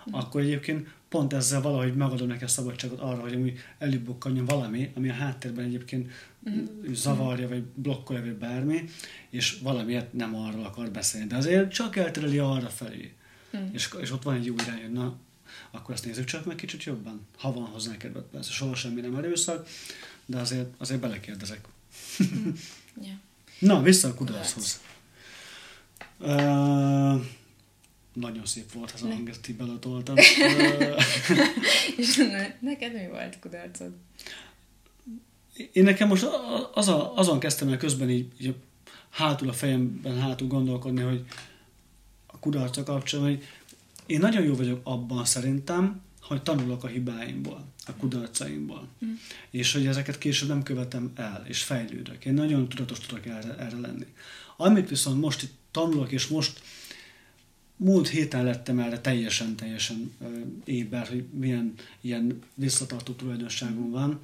mm. 0.09 0.13
akkor 0.13 0.41
egyébként 0.41 0.87
pont 1.09 1.33
ezzel 1.33 1.61
valahogy 1.61 1.95
megadom 1.95 2.27
neki 2.27 2.43
a 2.43 2.47
szabadságot 2.47 2.99
arra, 2.99 3.21
hogy 3.21 3.33
amúgy 3.33 3.59
előbbukkanjon 3.77 4.45
valami, 4.45 4.91
ami 4.95 5.09
a 5.09 5.13
háttérben 5.13 5.65
egyébként 5.65 6.11
mm. 6.49 6.65
zavarja, 6.93 7.47
vagy 7.47 7.63
blokkolja, 7.63 8.21
vagy 8.21 8.35
bármi, 8.35 8.83
és 9.29 9.57
valamiért 9.61 10.13
nem 10.13 10.35
arról 10.35 10.65
akar 10.65 10.91
beszélni. 10.91 11.27
De 11.27 11.35
azért 11.35 11.71
csak 11.71 11.95
eltereli 11.95 12.37
arra 12.37 12.69
felé. 12.69 13.13
Mm. 13.57 13.65
És, 13.71 13.89
és 14.01 14.11
ott 14.11 14.23
van 14.23 14.35
egy 14.35 14.45
jó 14.45 14.53
irány, 14.53 14.81
hogy 14.81 14.91
na, 14.91 15.15
akkor 15.71 15.93
ezt 15.93 16.05
nézzük 16.05 16.25
csak 16.25 16.45
meg 16.45 16.55
kicsit 16.55 16.83
jobban. 16.83 17.27
Ha 17.37 17.53
van 17.53 17.65
hozzá 17.65 17.97
kedved, 17.97 18.23
persze 18.23 18.51
soha 18.51 18.75
semmi 18.75 19.01
nem 19.01 19.15
erőszak, 19.15 19.67
de 20.25 20.37
azért, 20.37 20.73
azért 20.77 21.01
belekérdezek. 21.01 21.67
Mm. 22.23 22.49
Ja. 23.01 23.19
Na, 23.59 23.81
vissza 23.81 24.07
a 24.07 24.13
kudarchoz. 24.13 24.81
Uh, 26.19 27.21
nagyon 28.13 28.45
szép 28.45 28.71
volt 28.71 28.91
ez 28.93 29.01
a 29.01 29.07
hang, 29.07 29.29
ezt 29.29 29.49
így 29.49 29.55
beletoltam. 29.55 30.15
És 31.97 32.15
ne, 32.15 32.55
neked 32.59 32.93
mi 32.93 33.07
volt 33.11 33.39
kudarcod? 33.39 33.91
Én 35.71 35.83
nekem 35.83 36.07
most 36.07 36.27
az 36.73 36.87
a, 36.87 37.17
azon 37.17 37.39
kezdtem 37.39 37.69
el 37.69 37.77
közben 37.77 38.09
így, 38.09 38.31
így 38.39 38.55
hátul 39.09 39.49
a 39.49 39.53
fejemben 39.53 40.19
hátul 40.19 40.47
gondolkodni, 40.47 41.01
hogy 41.01 41.25
a 42.25 42.39
kudarca 42.39 42.83
kapcsolatban, 42.83 43.35
hogy 43.35 43.45
én 44.05 44.19
nagyon 44.19 44.43
jó 44.43 44.55
vagyok 44.55 44.79
abban 44.83 45.25
szerintem, 45.25 46.01
hogy 46.21 46.43
tanulok 46.43 46.83
a 46.83 46.87
hibáimból, 46.87 47.65
a 47.85 47.93
kudarcaimból. 47.93 48.87
Mm. 49.05 49.13
És 49.49 49.73
hogy 49.73 49.85
ezeket 49.85 50.17
később 50.17 50.47
nem 50.47 50.63
követem 50.63 51.11
el, 51.15 51.45
és 51.47 51.63
fejlődök. 51.63 52.25
Én 52.25 52.33
nagyon 52.33 52.69
tudatos 52.69 52.99
tudok 52.99 53.25
erre, 53.25 53.55
erre 53.57 53.79
lenni. 53.79 54.05
Amit 54.57 54.89
viszont 54.89 55.21
most 55.21 55.41
itt 55.41 55.53
tanulok, 55.73 56.11
és 56.11 56.27
most 56.27 56.61
múlt 57.77 58.07
héten 58.07 58.43
lettem 58.43 58.79
erre 58.79 58.99
teljesen, 58.99 59.55
teljesen 59.55 60.13
éber, 60.63 61.07
hogy 61.07 61.23
milyen 61.31 61.73
ilyen 62.01 62.39
visszatartó 62.53 63.13
tulajdonságom 63.13 63.91
van, 63.91 64.19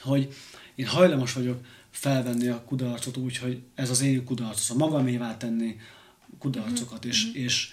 hogy 0.00 0.34
én 0.74 0.86
hajlamos 0.86 1.32
vagyok 1.32 1.64
felvenni 1.90 2.48
a 2.48 2.64
kudarcot 2.64 3.16
úgy, 3.16 3.36
hogy 3.36 3.60
ez 3.74 3.90
az 3.90 4.00
én 4.00 4.24
kudarcot, 4.24 4.76
a 4.76 4.78
magamévá 4.78 5.36
tenni 5.36 5.76
kudarcokat, 6.38 7.06
mm-hmm. 7.06 7.08
és, 7.08 7.32
és, 7.32 7.72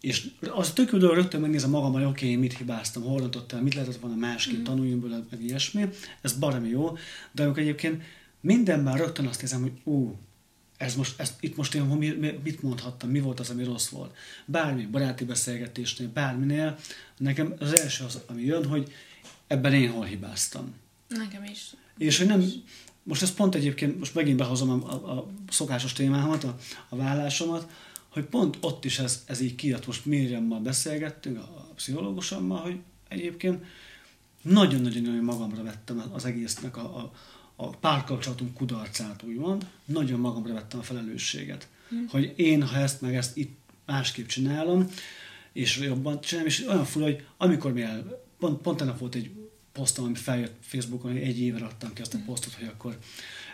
és 0.00 0.30
az 0.50 0.72
tök 0.72 0.90
jó 0.92 0.98
rögtön 0.98 1.40
megnézem 1.40 1.70
magam, 1.70 1.92
hogy 1.92 2.04
oké, 2.04 2.24
okay, 2.26 2.36
mit 2.36 2.56
hibáztam, 2.56 3.02
hol 3.02 3.18
rontottam, 3.18 3.62
mit 3.62 3.74
lehetett 3.74 4.00
volna 4.00 4.16
másképp, 4.16 4.54
mm-hmm. 4.54 4.64
tanuljunk 4.64 5.02
belőle, 5.02 5.24
meg 5.30 5.42
ilyesmi, 5.42 5.88
ez 6.20 6.32
baromi 6.32 6.68
jó, 6.68 6.96
de 7.32 7.42
amikor 7.42 7.62
egyébként 7.62 8.02
mindenben 8.40 8.96
rögtön 8.96 9.26
azt 9.26 9.40
hiszem, 9.40 9.60
hogy 9.60 9.72
ú, 9.84 10.18
ez 10.80 10.94
most, 10.94 11.20
ez, 11.20 11.36
itt 11.40 11.56
most 11.56 11.74
én 11.74 11.82
mit 12.42 12.62
mondhattam, 12.62 13.10
mi 13.10 13.20
volt 13.20 13.40
az, 13.40 13.50
ami 13.50 13.64
rossz 13.64 13.88
volt. 13.88 14.16
Bármi, 14.44 14.86
baráti 14.86 15.24
beszélgetésnél, 15.24 16.08
bárminél, 16.08 16.78
nekem 17.16 17.54
az 17.58 17.72
első 17.72 18.04
az, 18.04 18.20
ami 18.26 18.42
jön, 18.42 18.66
hogy 18.66 18.92
ebben 19.46 19.72
én 19.72 19.90
hol 19.90 20.04
hibáztam. 20.04 20.74
Nekem 21.08 21.44
is. 21.44 21.74
És 21.98 22.18
hogy 22.18 22.26
nem, 22.26 22.44
most 23.02 23.22
ez 23.22 23.34
pont 23.34 23.54
egyébként, 23.54 23.98
most 23.98 24.14
megint 24.14 24.36
behozom 24.36 24.70
a, 24.70 24.92
a, 24.92 25.18
a 25.18 25.26
szokásos 25.48 25.92
témámat, 25.92 26.44
a, 26.44 26.56
a 26.88 26.96
vállásomat, 26.96 27.70
hogy 28.08 28.24
pont 28.24 28.56
ott 28.60 28.84
is 28.84 28.98
ez, 28.98 29.24
ez 29.26 29.40
így 29.40 29.54
kijött, 29.54 29.86
most 29.86 30.04
Miriammal 30.06 30.60
beszélgettünk, 30.60 31.38
a, 31.38 31.40
a 31.40 31.72
pszichológusommal, 31.74 32.60
hogy 32.60 32.78
egyébként 33.08 33.64
nagyon-nagyon 34.42 35.24
magamra 35.24 35.62
vettem 35.62 36.02
az 36.12 36.24
egésznek 36.24 36.76
a, 36.76 36.96
a, 36.96 37.12
a 37.62 37.68
párkapcsolatunk 37.68 38.54
kudarcát, 38.54 39.22
úgymond, 39.22 39.66
nagyon 39.84 40.20
magamra 40.20 40.52
vettem 40.52 40.78
a 40.78 40.82
felelősséget. 40.82 41.68
Mm. 41.94 42.04
Hogy 42.08 42.32
én, 42.36 42.62
ha 42.62 42.76
ezt 42.76 43.00
meg 43.00 43.14
ezt 43.14 43.36
itt 43.36 43.58
másképp 43.86 44.26
csinálom, 44.26 44.90
és 45.52 45.78
jobban 45.78 46.20
csinálom, 46.20 46.48
és 46.48 46.66
olyan 46.66 46.84
fura, 46.84 47.04
hogy 47.04 47.26
amikor 47.36 47.72
mi 47.72 47.82
el, 47.82 48.24
pont, 48.38 48.60
pont 48.60 48.80
ennek 48.80 48.98
volt 48.98 49.14
egy 49.14 49.30
posztom, 49.72 50.04
ami 50.04 50.14
feljött 50.14 50.54
Facebookon, 50.60 51.12
hogy 51.12 51.20
egy 51.20 51.40
éve 51.40 51.64
adtam 51.64 51.92
ki 51.92 52.00
azt 52.00 52.14
a 52.14 52.18
mm. 52.18 52.24
posztot, 52.24 52.54
hogy 52.54 52.66
akkor 52.66 52.98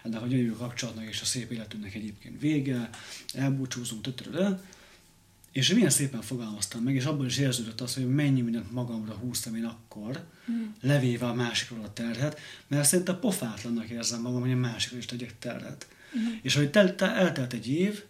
ennek 0.03 0.23
a 0.23 0.27
gyönyörű 0.27 0.53
kapcsolatnak 0.53 1.09
és 1.09 1.21
a 1.21 1.25
szép 1.25 1.51
életünknek 1.51 1.95
egyébként 1.95 2.41
vége, 2.41 2.91
elbúcsúzunk, 3.35 4.03
tötöröde. 4.03 4.61
És 5.57 5.75
milyen 5.75 5.91
szépen 5.91 6.23
fogalmaztam 6.23 6.83
meg, 6.83 6.95
és 6.95 7.05
abban 7.05 7.27
is 7.27 7.39
érződött 7.39 7.81
az, 7.81 7.95
hogy 7.95 8.09
mennyi 8.09 8.41
mindent 8.41 8.73
magamra 8.73 9.13
húztam 9.13 9.55
én 9.55 9.65
akkor, 9.65 10.25
mm. 10.51 10.65
levéve 10.81 11.27
a 11.27 11.35
másikról 11.35 11.85
a 11.85 11.93
terhet, 11.93 12.41
mert 12.67 12.89
szerintem 12.89 13.21
pofátlannak 13.21 13.89
érzem 13.89 14.21
magam, 14.21 14.41
hogy 14.41 14.53
a 14.53 14.57
másikról 14.57 14.99
is 14.99 15.07
tegyek 15.07 15.39
terhet. 15.39 15.87
Mm. 16.19 16.33
És 16.43 16.55
hogy 16.55 16.71
tel- 16.71 16.97
tel- 16.97 17.17
eltelt 17.17 17.53
egy 17.53 17.69
év, 17.69 18.03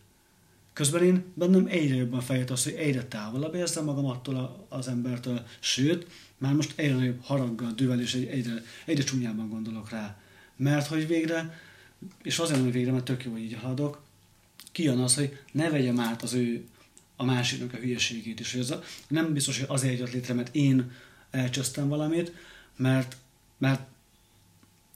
közben 0.73 1.03
én 1.03 1.25
bennem 1.35 1.67
egyre 1.69 1.95
jobban 1.95 2.21
fejött 2.21 2.51
az, 2.51 2.65
hogy 2.65 2.73
egyre 2.73 3.05
távolabb 3.05 3.55
érzem 3.55 3.85
magam 3.85 4.07
attól 4.07 4.37
a, 4.37 4.67
az 4.69 4.89
embertől, 4.89 5.47
sőt, 5.61 6.07
már 6.39 6.53
most 6.53 6.73
egyre 6.77 6.95
nagyobb 6.95 7.23
haraggal, 7.23 7.73
düvel, 7.73 8.01
és 8.01 8.15
egyre, 8.15 8.63
egyre 8.85 9.03
csúnyában 9.03 9.49
gondolok 9.49 9.91
rá. 9.91 10.19
Mert 10.57 10.87
hogy 10.87 11.07
végre, 11.07 11.61
és 12.23 12.39
azért 12.39 12.61
hogy 12.61 12.73
végre, 12.73 12.93
mert 12.93 13.05
tök 13.05 13.25
jó, 13.25 13.33
hogy 13.33 13.43
így 13.43 13.59
haladok, 13.61 14.03
kijön 14.73 14.99
az, 14.99 15.15
hogy 15.15 15.39
ne 15.53 15.71
vegyem 15.71 16.01
át 16.01 16.23
az 16.23 16.33
ő 16.33 16.65
a 17.17 17.25
másiknak 17.25 17.73
a 17.73 17.77
hülyeségét 17.77 18.41
is. 18.41 18.53
Hogy 18.53 18.61
az, 18.61 18.75
nem 19.09 19.33
biztos, 19.33 19.59
hogy 19.59 19.69
azért 19.69 19.99
jött 19.99 20.13
létre, 20.13 20.35
mert 20.35 20.55
én 20.55 20.93
elcsöztem 21.31 21.89
valamit, 21.89 22.33
mert, 22.77 23.17
mert 23.59 23.81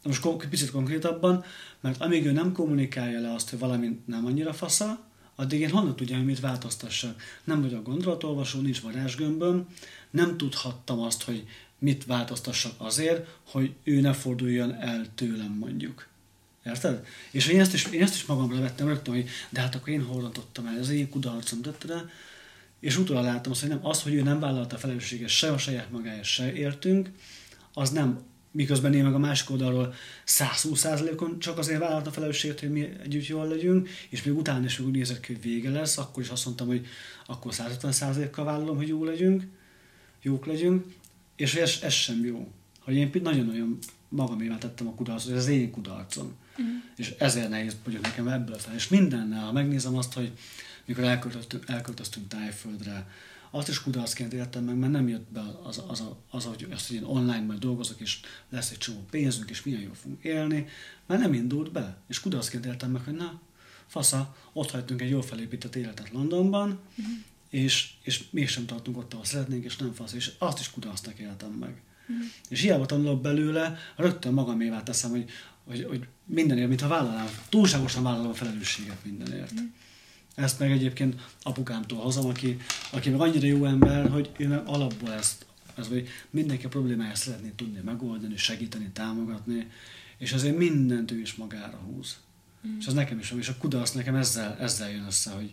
most 0.02 0.48
picit 0.50 0.70
konkrétabban, 0.70 1.44
mert 1.80 2.00
amíg 2.00 2.26
ő 2.26 2.32
nem 2.32 2.52
kommunikálja 2.52 3.20
le 3.20 3.32
azt, 3.32 3.50
hogy 3.50 3.58
valami 3.58 4.00
nem 4.04 4.26
annyira 4.26 4.52
fasza, 4.52 5.08
addig 5.34 5.60
én 5.60 5.70
honnan 5.70 5.96
tudjam, 5.96 6.20
mit 6.20 6.40
változtassak. 6.40 7.22
Nem 7.44 7.60
vagyok 7.60 7.84
gondolatolvasó, 7.84 8.60
nincs 8.60 8.80
varázsgömböm, 8.80 9.66
nem 10.10 10.36
tudhattam 10.36 11.00
azt, 11.00 11.22
hogy 11.22 11.46
mit 11.78 12.04
változtassak 12.04 12.72
azért, 12.76 13.38
hogy 13.50 13.74
ő 13.82 14.00
ne 14.00 14.12
forduljon 14.12 14.74
el 14.74 15.06
tőlem 15.14 15.52
mondjuk. 15.52 16.08
Érted? 16.64 17.06
És 17.30 17.46
én 17.46 17.60
ezt 17.60 17.74
is, 17.74 17.84
én 17.84 18.02
ezt 18.02 18.14
is 18.14 18.24
magamra 18.24 18.60
vettem 18.60 18.86
rögtön, 18.86 19.14
hogy 19.14 19.28
de 19.48 19.60
hát 19.60 19.74
akkor 19.74 19.88
én 19.88 20.04
hordottam 20.04 20.66
el, 20.66 20.78
ez 20.78 20.90
én 20.90 21.08
kudarcom, 21.08 21.60
de 21.60 21.70
és 22.80 22.98
utólag 22.98 23.24
láttam 23.24 23.52
azt, 23.52 23.60
hogy 23.60 23.70
nem 23.70 23.86
az, 23.86 24.02
hogy 24.02 24.14
ő 24.14 24.22
nem 24.22 24.40
vállalta 24.40 24.76
a 24.76 24.78
felelősséget 24.78 25.28
se 25.28 25.52
a 25.52 25.58
saját 25.58 25.90
magáért, 25.90 26.24
se 26.24 26.52
értünk, 26.52 27.10
az 27.72 27.90
nem, 27.90 28.20
miközben 28.50 28.94
én 28.94 29.04
meg 29.04 29.14
a 29.14 29.18
másik 29.18 29.50
oldalról 29.50 29.94
120%-on 30.26 31.38
csak 31.38 31.58
azért 31.58 31.80
vállalta 31.80 32.10
a 32.10 32.12
felelősséget, 32.12 32.60
hogy 32.60 32.70
mi 32.70 32.88
együtt 33.02 33.26
jól 33.26 33.48
legyünk, 33.48 33.88
és 34.08 34.22
még 34.22 34.36
utána 34.36 34.64
is 34.64 34.78
úgy 34.78 34.92
nézett 34.92 35.20
ki, 35.20 35.32
hogy 35.32 35.42
vége 35.42 35.70
lesz, 35.70 35.98
akkor 35.98 36.22
is 36.22 36.28
azt 36.28 36.44
mondtam, 36.44 36.66
hogy 36.66 36.86
akkor 37.26 37.52
150%-kal 37.54 38.44
vállalom, 38.44 38.76
hogy 38.76 38.88
jó 38.88 39.04
legyünk, 39.04 39.42
jók 40.22 40.46
legyünk, 40.46 40.84
és 41.36 41.54
ez, 41.54 41.78
ez 41.82 41.92
sem 41.92 42.24
jó. 42.24 42.52
Hogy 42.80 42.94
én 42.94 43.10
nagyon-nagyon 43.22 43.78
magamévá 44.08 44.58
tettem 44.58 44.88
a 44.88 44.94
kudarcot, 44.94 45.32
ez 45.32 45.38
az 45.38 45.48
én 45.48 45.70
kudarcom. 45.70 46.34
És 46.96 47.14
ezért 47.18 47.48
nehéz 47.48 47.76
vagyok 47.84 48.02
nekem 48.02 48.28
ebből 48.28 48.58
fel. 48.58 48.74
És 48.74 48.88
mindennel, 48.88 49.44
ha 49.44 49.52
megnézem 49.52 49.96
azt, 49.96 50.12
hogy 50.12 50.32
mikor 50.84 51.04
elköltöztünk, 51.04 51.68
elköltöztünk 51.68 52.28
tájföldre, 52.28 53.06
azt 53.50 53.68
is 53.68 53.82
kudarcként 53.82 54.32
éltem 54.32 54.64
meg, 54.64 54.76
mert 54.76 54.92
nem 54.92 55.08
jött 55.08 55.30
be 55.32 55.42
az, 55.62 55.82
az, 55.88 56.00
az, 56.00 56.14
az 56.30 56.44
hogy, 56.44 56.66
azt, 56.70 56.86
hogy 56.86 56.96
én 56.96 57.04
online 57.04 57.40
majd 57.40 57.58
dolgozok, 57.58 58.00
és 58.00 58.20
lesz 58.48 58.70
egy 58.70 58.78
csomó 58.78 59.06
pénzünk, 59.10 59.50
és 59.50 59.62
milyen 59.62 59.80
jól 59.80 59.94
fogunk 59.94 60.24
élni, 60.24 60.66
mert 61.06 61.20
nem 61.20 61.34
indult 61.34 61.72
be. 61.72 61.96
És 62.08 62.20
kudarcként 62.20 62.66
éltem 62.66 62.90
meg, 62.90 63.02
hogy 63.04 63.14
na, 63.14 63.40
fasza, 63.86 64.36
ott 64.52 64.70
hagytunk 64.70 65.00
egy 65.00 65.10
jól 65.10 65.22
felépített 65.22 65.76
életet 65.76 66.10
Londonban, 66.10 66.78
uh-huh. 66.98 67.14
és, 67.48 67.90
és 68.02 68.24
mégsem 68.30 68.66
tartunk 68.66 68.96
ott, 68.96 69.12
ahol 69.12 69.24
szeretnénk, 69.24 69.64
és 69.64 69.76
nem 69.76 69.92
fasz, 69.92 70.12
és 70.12 70.32
azt 70.38 70.58
is 70.58 70.70
kudarcnak 70.70 71.18
éltem 71.18 71.50
meg. 71.50 71.82
Uh-huh. 72.10 72.26
És 72.48 72.60
hiába 72.60 72.86
tanulok 72.86 73.20
belőle, 73.20 73.78
rögtön 73.96 74.32
magamévá 74.32 74.82
teszem, 74.82 75.10
hogy, 75.10 75.30
hogy, 75.64 75.84
hogy 75.88 76.06
mindenért, 76.24 76.68
mintha 76.68 76.88
vállalnám, 76.88 77.28
túlságosan 77.48 78.02
vállalom 78.02 78.30
a 78.30 78.34
felelősséget 78.34 79.04
mindenért. 79.04 79.52
Uh-huh. 79.52 79.68
Ezt 80.34 80.58
meg 80.58 80.70
egyébként 80.70 81.20
apukámtól 81.42 81.98
hozom, 81.98 82.26
aki, 82.26 82.56
aki 82.90 83.10
meg 83.10 83.20
annyira 83.20 83.46
jó 83.46 83.64
ember, 83.64 84.10
hogy 84.10 84.30
ő 84.38 84.48
meg 84.48 84.62
alapból 84.66 85.12
ezt, 85.12 85.46
ez, 85.74 85.88
hogy 85.88 86.08
mindenki 86.30 86.64
a 86.64 86.68
problémáját 86.68 87.16
szeretné 87.16 87.52
tudni 87.56 87.80
megoldani, 87.84 88.36
segíteni, 88.36 88.90
támogatni, 88.92 89.70
és 90.18 90.32
azért 90.32 90.56
mindent 90.56 91.10
ő 91.10 91.20
is 91.20 91.34
magára 91.34 91.76
húz. 91.76 92.16
Mm. 92.68 92.78
És 92.78 92.86
az 92.86 92.92
nekem 92.92 93.18
is 93.18 93.30
van, 93.30 93.38
és 93.38 93.48
a 93.48 93.56
kudarc 93.58 93.92
nekem 93.92 94.14
ezzel, 94.14 94.56
ezzel 94.58 94.90
jön 94.90 95.06
össze, 95.06 95.30
hogy 95.30 95.50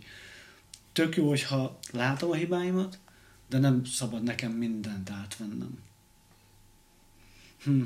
tök 0.92 1.16
jó, 1.16 1.28
hogyha 1.28 1.78
látom 1.92 2.30
a 2.30 2.34
hibáimat, 2.34 2.98
de 3.48 3.58
nem 3.58 3.84
szabad 3.84 4.22
nekem 4.22 4.52
mindent 4.52 5.10
átvennem. 5.10 5.78
Hm. 7.62 7.82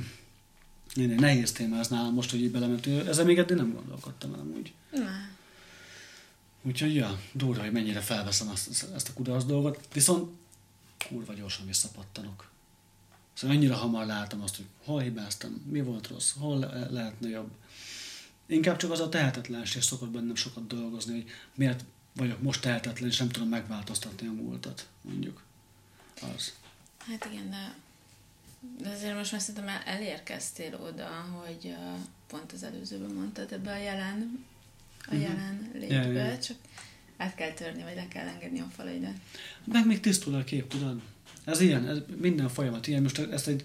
Nehéz 0.95 1.53
téma 1.53 1.79
ez 1.79 1.89
nálam 1.89 2.15
most, 2.15 2.31
hogy 2.31 2.41
így 2.41 2.51
belementünk. 2.51 3.07
Ezzel 3.07 3.25
még 3.25 3.39
eddig 3.39 3.57
nem 3.57 3.73
gondolkodtam 3.73 4.35
el 4.35 4.41
amúgy. 4.41 4.73
Nem. 4.91 5.37
Úgyhogy, 6.63 6.95
ja, 6.95 7.21
durva, 7.33 7.63
hogy 7.63 7.73
mennyire 7.73 8.01
felveszem 8.01 8.49
azt, 8.49 8.87
ezt 8.95 9.09
a 9.09 9.13
kudarc 9.13 9.45
dolgot, 9.45 9.89
viszont 9.93 10.31
kurva 11.09 11.33
gyorsan 11.33 11.67
visszapattanok. 11.67 12.51
Szóval 13.33 13.57
annyira 13.57 13.77
hamar 13.77 14.07
látom 14.07 14.43
azt, 14.43 14.57
hogy 14.57 14.67
hol 14.85 15.01
hibáztam, 15.01 15.51
mi 15.71 15.83
volt 15.83 16.09
rossz, 16.09 16.33
hol 16.39 16.59
le- 16.59 16.91
lehetne 16.91 17.29
jobb. 17.29 17.51
Inkább 18.47 18.77
csak 18.77 18.91
az 18.91 19.01
a 19.01 19.09
tehetetlenség 19.09 19.83
szokott 19.83 20.11
bennem 20.11 20.35
sokat 20.35 20.67
dolgozni, 20.67 21.13
hogy 21.13 21.31
miért 21.55 21.85
vagyok 22.13 22.43
most 22.43 22.61
tehetetlen, 22.61 23.09
és 23.09 23.17
nem 23.17 23.29
tudom 23.29 23.49
megváltoztatni 23.49 24.27
a 24.27 24.33
múltat, 24.33 24.89
mondjuk. 25.01 25.43
Az. 26.35 26.53
Hát 26.99 27.29
igen, 27.33 27.51
de, 27.51 27.75
de 28.79 28.89
azért 28.89 29.15
most 29.15 29.33
már 29.33 29.41
szerintem 29.41 29.83
elérkeztél 29.87 30.75
oda, 30.75 31.07
hogy 31.07 31.75
pont 32.27 32.53
az 32.53 32.63
előzőben 32.63 33.11
mondtad 33.11 33.53
ebbe 33.53 33.73
a 33.73 33.77
jelen 33.77 34.45
a 35.07 35.15
uh-huh. 35.15 35.23
jelen 35.23 35.71
létbe, 35.73 35.95
yeah, 35.95 36.13
yeah. 36.13 36.39
csak 36.39 36.57
át 37.17 37.35
kell 37.35 37.53
törni, 37.53 37.83
vagy 37.83 37.95
le 37.95 38.09
kell 38.09 38.27
engedni 38.27 38.61
a 38.61 38.71
falaidat. 38.77 39.15
Meg 39.65 39.87
még 39.87 40.01
tisztul 40.01 40.35
a 40.35 40.45
kép, 40.45 40.69
tudod? 40.69 41.01
Ez 41.45 41.61
ilyen, 41.61 41.89
ez 41.89 41.99
minden 42.21 42.49
folyamat 42.49 42.87
ilyen. 42.87 43.03
Most 43.03 43.19
ezt 43.19 43.49
egy 43.49 43.65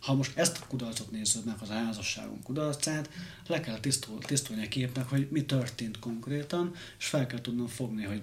ha 0.00 0.14
most 0.14 0.38
ezt 0.38 0.58
a 0.60 0.66
kudarcot 0.66 1.10
nézzük 1.10 1.44
meg, 1.44 1.54
az 1.60 1.70
a 1.70 1.72
házasságunk 1.72 2.42
kudarcát, 2.42 3.10
le 3.46 3.60
kell 3.60 3.80
tisztul, 3.80 4.18
tisztulni 4.18 4.64
a 4.64 4.68
képnek, 4.68 5.08
hogy 5.08 5.28
mi 5.30 5.44
történt 5.44 5.98
konkrétan, 5.98 6.74
és 6.98 7.06
fel 7.06 7.26
kell 7.26 7.40
tudnom 7.40 7.66
fogni, 7.66 8.04
hogy, 8.04 8.20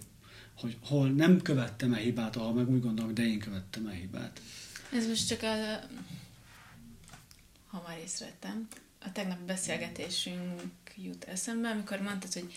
hogy 0.57 0.77
hol 0.81 1.09
nem 1.09 1.41
követtem 1.41 1.93
e 1.93 1.97
hibát, 1.97 2.35
ahol 2.35 2.53
meg 2.53 2.69
úgy 2.69 2.81
gondolom, 2.81 3.13
de 3.13 3.25
én 3.25 3.39
követtem 3.39 3.87
e 3.87 3.91
hibát. 3.91 4.41
Ez 4.93 5.07
most 5.07 5.27
csak 5.27 5.43
a... 5.43 5.79
Ha 7.75 7.83
már 7.87 7.97
észrevettem, 7.97 8.67
a 8.99 9.11
tegnap 9.11 9.39
beszélgetésünk 9.39 10.61
jut 10.95 11.23
eszembe, 11.23 11.69
amikor 11.69 12.01
mondtad, 12.01 12.33
hogy 12.33 12.53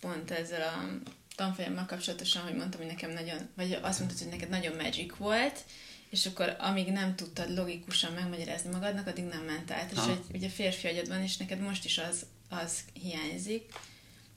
pont 0.00 0.30
ezzel 0.30 0.62
a 0.62 1.08
tanfolyammal 1.36 1.86
kapcsolatosan, 1.86 2.42
hogy 2.42 2.54
mondtam, 2.54 2.80
hogy 2.80 2.90
nekem 2.90 3.10
nagyon, 3.10 3.48
vagy 3.56 3.72
azt 3.72 3.98
mondtad, 3.98 4.20
hogy 4.20 4.28
neked 4.28 4.48
nagyon 4.48 4.76
magic 4.76 5.16
volt, 5.16 5.64
és 6.10 6.26
akkor 6.26 6.56
amíg 6.58 6.92
nem 6.92 7.16
tudtad 7.16 7.54
logikusan 7.54 8.12
megmagyarázni 8.12 8.70
magadnak, 8.70 9.06
addig 9.06 9.24
nem 9.24 9.44
ment 9.44 9.70
át. 9.70 9.92
És 9.92 9.98
egy, 10.08 10.24
ugye 10.32 10.48
férfi 10.48 10.86
agyad 10.86 11.08
van, 11.08 11.22
és 11.22 11.36
neked 11.36 11.60
most 11.60 11.84
is 11.84 11.98
az, 11.98 12.26
az 12.48 12.78
hiányzik. 12.92 13.72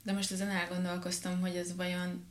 De 0.02 0.12
most 0.12 0.32
ezen 0.32 0.50
elgondolkoztam, 0.50 1.40
hogy 1.40 1.56
ez 1.56 1.76
vajon 1.76 2.24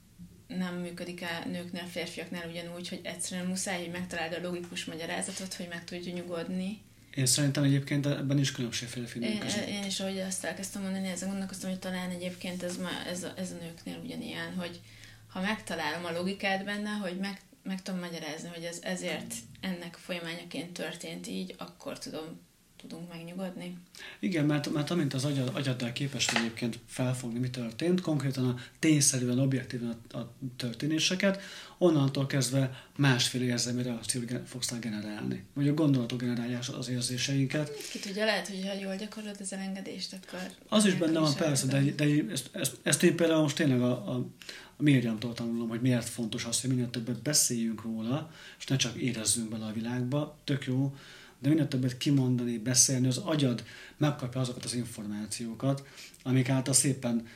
nem 0.48 0.76
működik 0.76 1.22
el 1.22 1.44
nőknél, 1.46 1.86
férfiaknál 1.86 2.50
ugyanúgy, 2.50 2.90
hogy 2.90 3.02
egyszerűen 3.04 3.48
muszáj, 3.48 3.80
hogy 3.80 3.92
megtaláld 3.92 4.34
a 4.34 4.42
logikus 4.42 4.86
magyarázatot, 4.86 5.54
hogy 5.54 5.68
meg 5.68 5.84
tudj 5.84 6.10
nyugodni. 6.10 6.86
Én 7.16 7.26
szerintem 7.26 7.64
egyébként 7.64 8.06
ebben 8.06 8.40
is 8.40 8.52
különbség 8.52 8.88
férfi 8.88 9.20
én, 9.20 9.42
én 9.68 9.84
is, 9.84 10.00
ahogy 10.00 10.20
azt 10.20 10.44
elkezdtem 10.44 10.82
mondani, 10.82 11.08
ezen 11.08 11.30
gondolkoztam, 11.30 11.70
hogy 11.70 11.80
talán 11.80 12.10
egyébként 12.10 12.64
ez, 12.64 12.78
ma, 12.78 12.90
ez, 13.08 13.24
a, 13.24 13.34
ez 13.38 13.52
a 13.52 13.64
nőknél 13.64 14.00
ugyanilyen, 14.04 14.54
hogy 14.54 14.80
ha 15.28 15.42
megtalálom 15.42 16.06
a 16.06 16.12
logikát 16.12 16.66
benne, 16.66 16.90
hogy 16.90 17.18
meg, 17.18 17.42
meg 17.64 17.82
tudom 17.82 18.00
magyarázni, 18.00 18.50
hogy 18.54 18.64
ez 18.64 18.80
ezért 18.82 19.34
ennek 19.60 19.96
folyamányaként 19.96 20.74
történt 20.74 21.28
így, 21.28 21.56
akkor 21.58 22.00
tudom 22.00 22.46
tudunk 22.78 23.10
megnyugodni. 23.10 23.78
Igen, 24.20 24.46
mert, 24.46 24.74
mert 24.74 24.90
amint 24.90 25.14
az 25.14 25.26
agyad, 25.26 25.52
agyaddal 25.54 25.92
képes 25.92 26.28
egyébként 26.28 26.80
felfogni, 26.88 27.40
mi 27.40 27.50
történt, 27.50 28.02
konkrétan 28.02 28.48
a 28.48 28.56
tényszerűen, 28.80 29.40
objektíven 29.40 29.96
a, 30.12 30.18
a 30.18 30.34
történéseket, 30.56 31.42
onnantól 31.78 32.26
kezdve 32.26 32.84
másféle 32.98 33.46
érzelmi 33.46 33.84
reakciót 33.84 34.32
fogsz 34.46 34.74
generálni. 34.80 35.44
Vagy 35.54 35.68
a 35.68 35.74
gondolatok 35.74 36.20
generálják 36.20 36.64
az 36.78 36.90
érzéseinket. 36.90 37.72
Ki 37.92 38.00
tudja, 38.00 38.26
lehet, 38.26 38.48
hogy 38.48 38.68
ha 38.68 38.74
jól 38.82 38.96
gyakorlod 38.96 39.36
az 39.40 39.54
elengedést, 39.54 40.14
akkor... 40.14 40.40
Az 40.70 40.86
is 40.86 40.94
benne 40.94 41.20
van, 41.20 41.36
persze, 41.36 41.68
de, 41.68 41.82
de 41.82 42.06
ezt, 42.32 42.50
ezt, 42.52 42.78
ezt 42.84 43.04
én 43.04 43.16
például 43.16 43.42
most 43.42 43.56
tényleg 43.56 43.82
a, 43.82 44.12
a, 44.12 44.26
a 44.78 44.84
Miriamtól 44.84 45.34
tanulom, 45.34 45.70
hogy 45.70 45.82
miért 45.82 46.10
fontos 46.10 46.46
az, 46.46 46.62
hogy 46.62 46.70
minél 46.70 46.90
többet 46.90 47.22
beszéljünk 47.22 47.82
róla, 47.82 48.32
és 48.60 48.66
ne 48.66 48.76
csak 48.76 48.96
érezzünk 48.96 49.50
bele 49.50 49.66
a 49.66 49.72
világba. 49.72 50.38
Tök 50.44 50.66
jó, 50.66 50.96
de 51.40 51.50
minél 51.50 51.68
többet 51.68 51.98
kimondani, 51.98 52.58
beszélni, 52.58 53.08
az 53.08 53.18
agyad 53.18 53.64
megkapja 53.98 54.42
azokat 54.42 54.66
az 54.66 54.74
információkat, 54.74 55.84
amik 56.24 56.50
által 56.50 56.74
szépen 56.74 57.28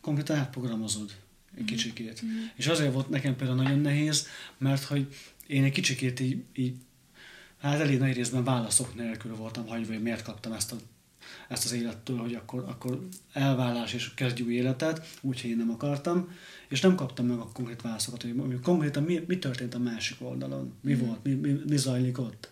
konkrétan 0.00 0.36
átprogramozod 0.36 1.10
egy 1.56 1.62
mm. 1.62 1.66
kicsikét. 1.66 2.24
Mm. 2.24 2.28
És 2.54 2.66
azért 2.66 2.92
volt 2.92 3.08
nekem 3.08 3.36
például 3.36 3.62
nagyon 3.62 3.78
nehéz, 3.78 4.26
mert 4.58 4.82
hogy 4.82 5.14
én 5.46 5.64
egy 5.64 5.72
kicsikét 5.72 6.20
így, 6.20 6.42
így 6.54 6.74
hát 7.60 7.80
elég 7.80 7.98
nagy 7.98 8.14
részben 8.14 8.44
válaszok 8.44 8.94
nélkül 8.94 9.36
voltam 9.36 9.66
hagyva, 9.66 9.92
hogy 9.92 10.02
miért 10.02 10.22
kaptam 10.22 10.52
ezt, 10.52 10.72
a, 10.72 10.76
ezt 11.48 11.64
az 11.64 11.72
élettől, 11.72 12.18
hogy 12.18 12.34
akkor, 12.34 12.64
akkor 12.68 13.08
elvállás 13.32 13.92
és 13.92 14.14
kezdj 14.14 14.42
új 14.42 14.54
életet, 14.54 15.18
úgyhogy 15.20 15.50
én 15.50 15.56
nem 15.56 15.70
akartam, 15.70 16.28
és 16.68 16.80
nem 16.80 16.94
kaptam 16.94 17.26
meg 17.26 17.38
a 17.38 17.50
konkrét 17.52 17.82
válaszokat, 17.82 18.22
hogy 18.22 18.60
konkrétan 18.62 19.02
mi, 19.02 19.24
mi 19.26 19.38
történt 19.38 19.74
a 19.74 19.78
másik 19.78 20.16
oldalon, 20.20 20.74
mi 20.80 20.94
mm. 20.94 20.98
volt, 20.98 21.24
mi, 21.24 21.32
mi, 21.32 21.60
mi 21.66 21.76
zajlik 21.76 22.18
ott 22.18 22.50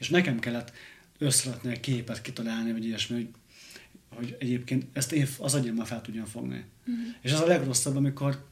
és 0.00 0.08
nekem 0.08 0.38
kellett 0.38 0.72
összerakni 1.18 1.70
egy 1.70 1.80
képet 1.80 2.22
kitalálni, 2.22 2.72
vagy 2.72 2.84
ilyesmi, 2.84 3.16
hogy, 3.16 3.28
hogy 4.14 4.36
egyébként 4.38 4.86
ezt 4.92 5.12
én 5.12 5.28
az 5.38 5.54
agyammal 5.54 5.84
fel 5.84 6.00
tudjam 6.00 6.24
fogni. 6.24 6.64
Uh-huh. 6.86 7.04
És 7.20 7.32
az 7.32 7.40
a 7.40 7.46
legrosszabb, 7.46 7.96
amikor 7.96 8.48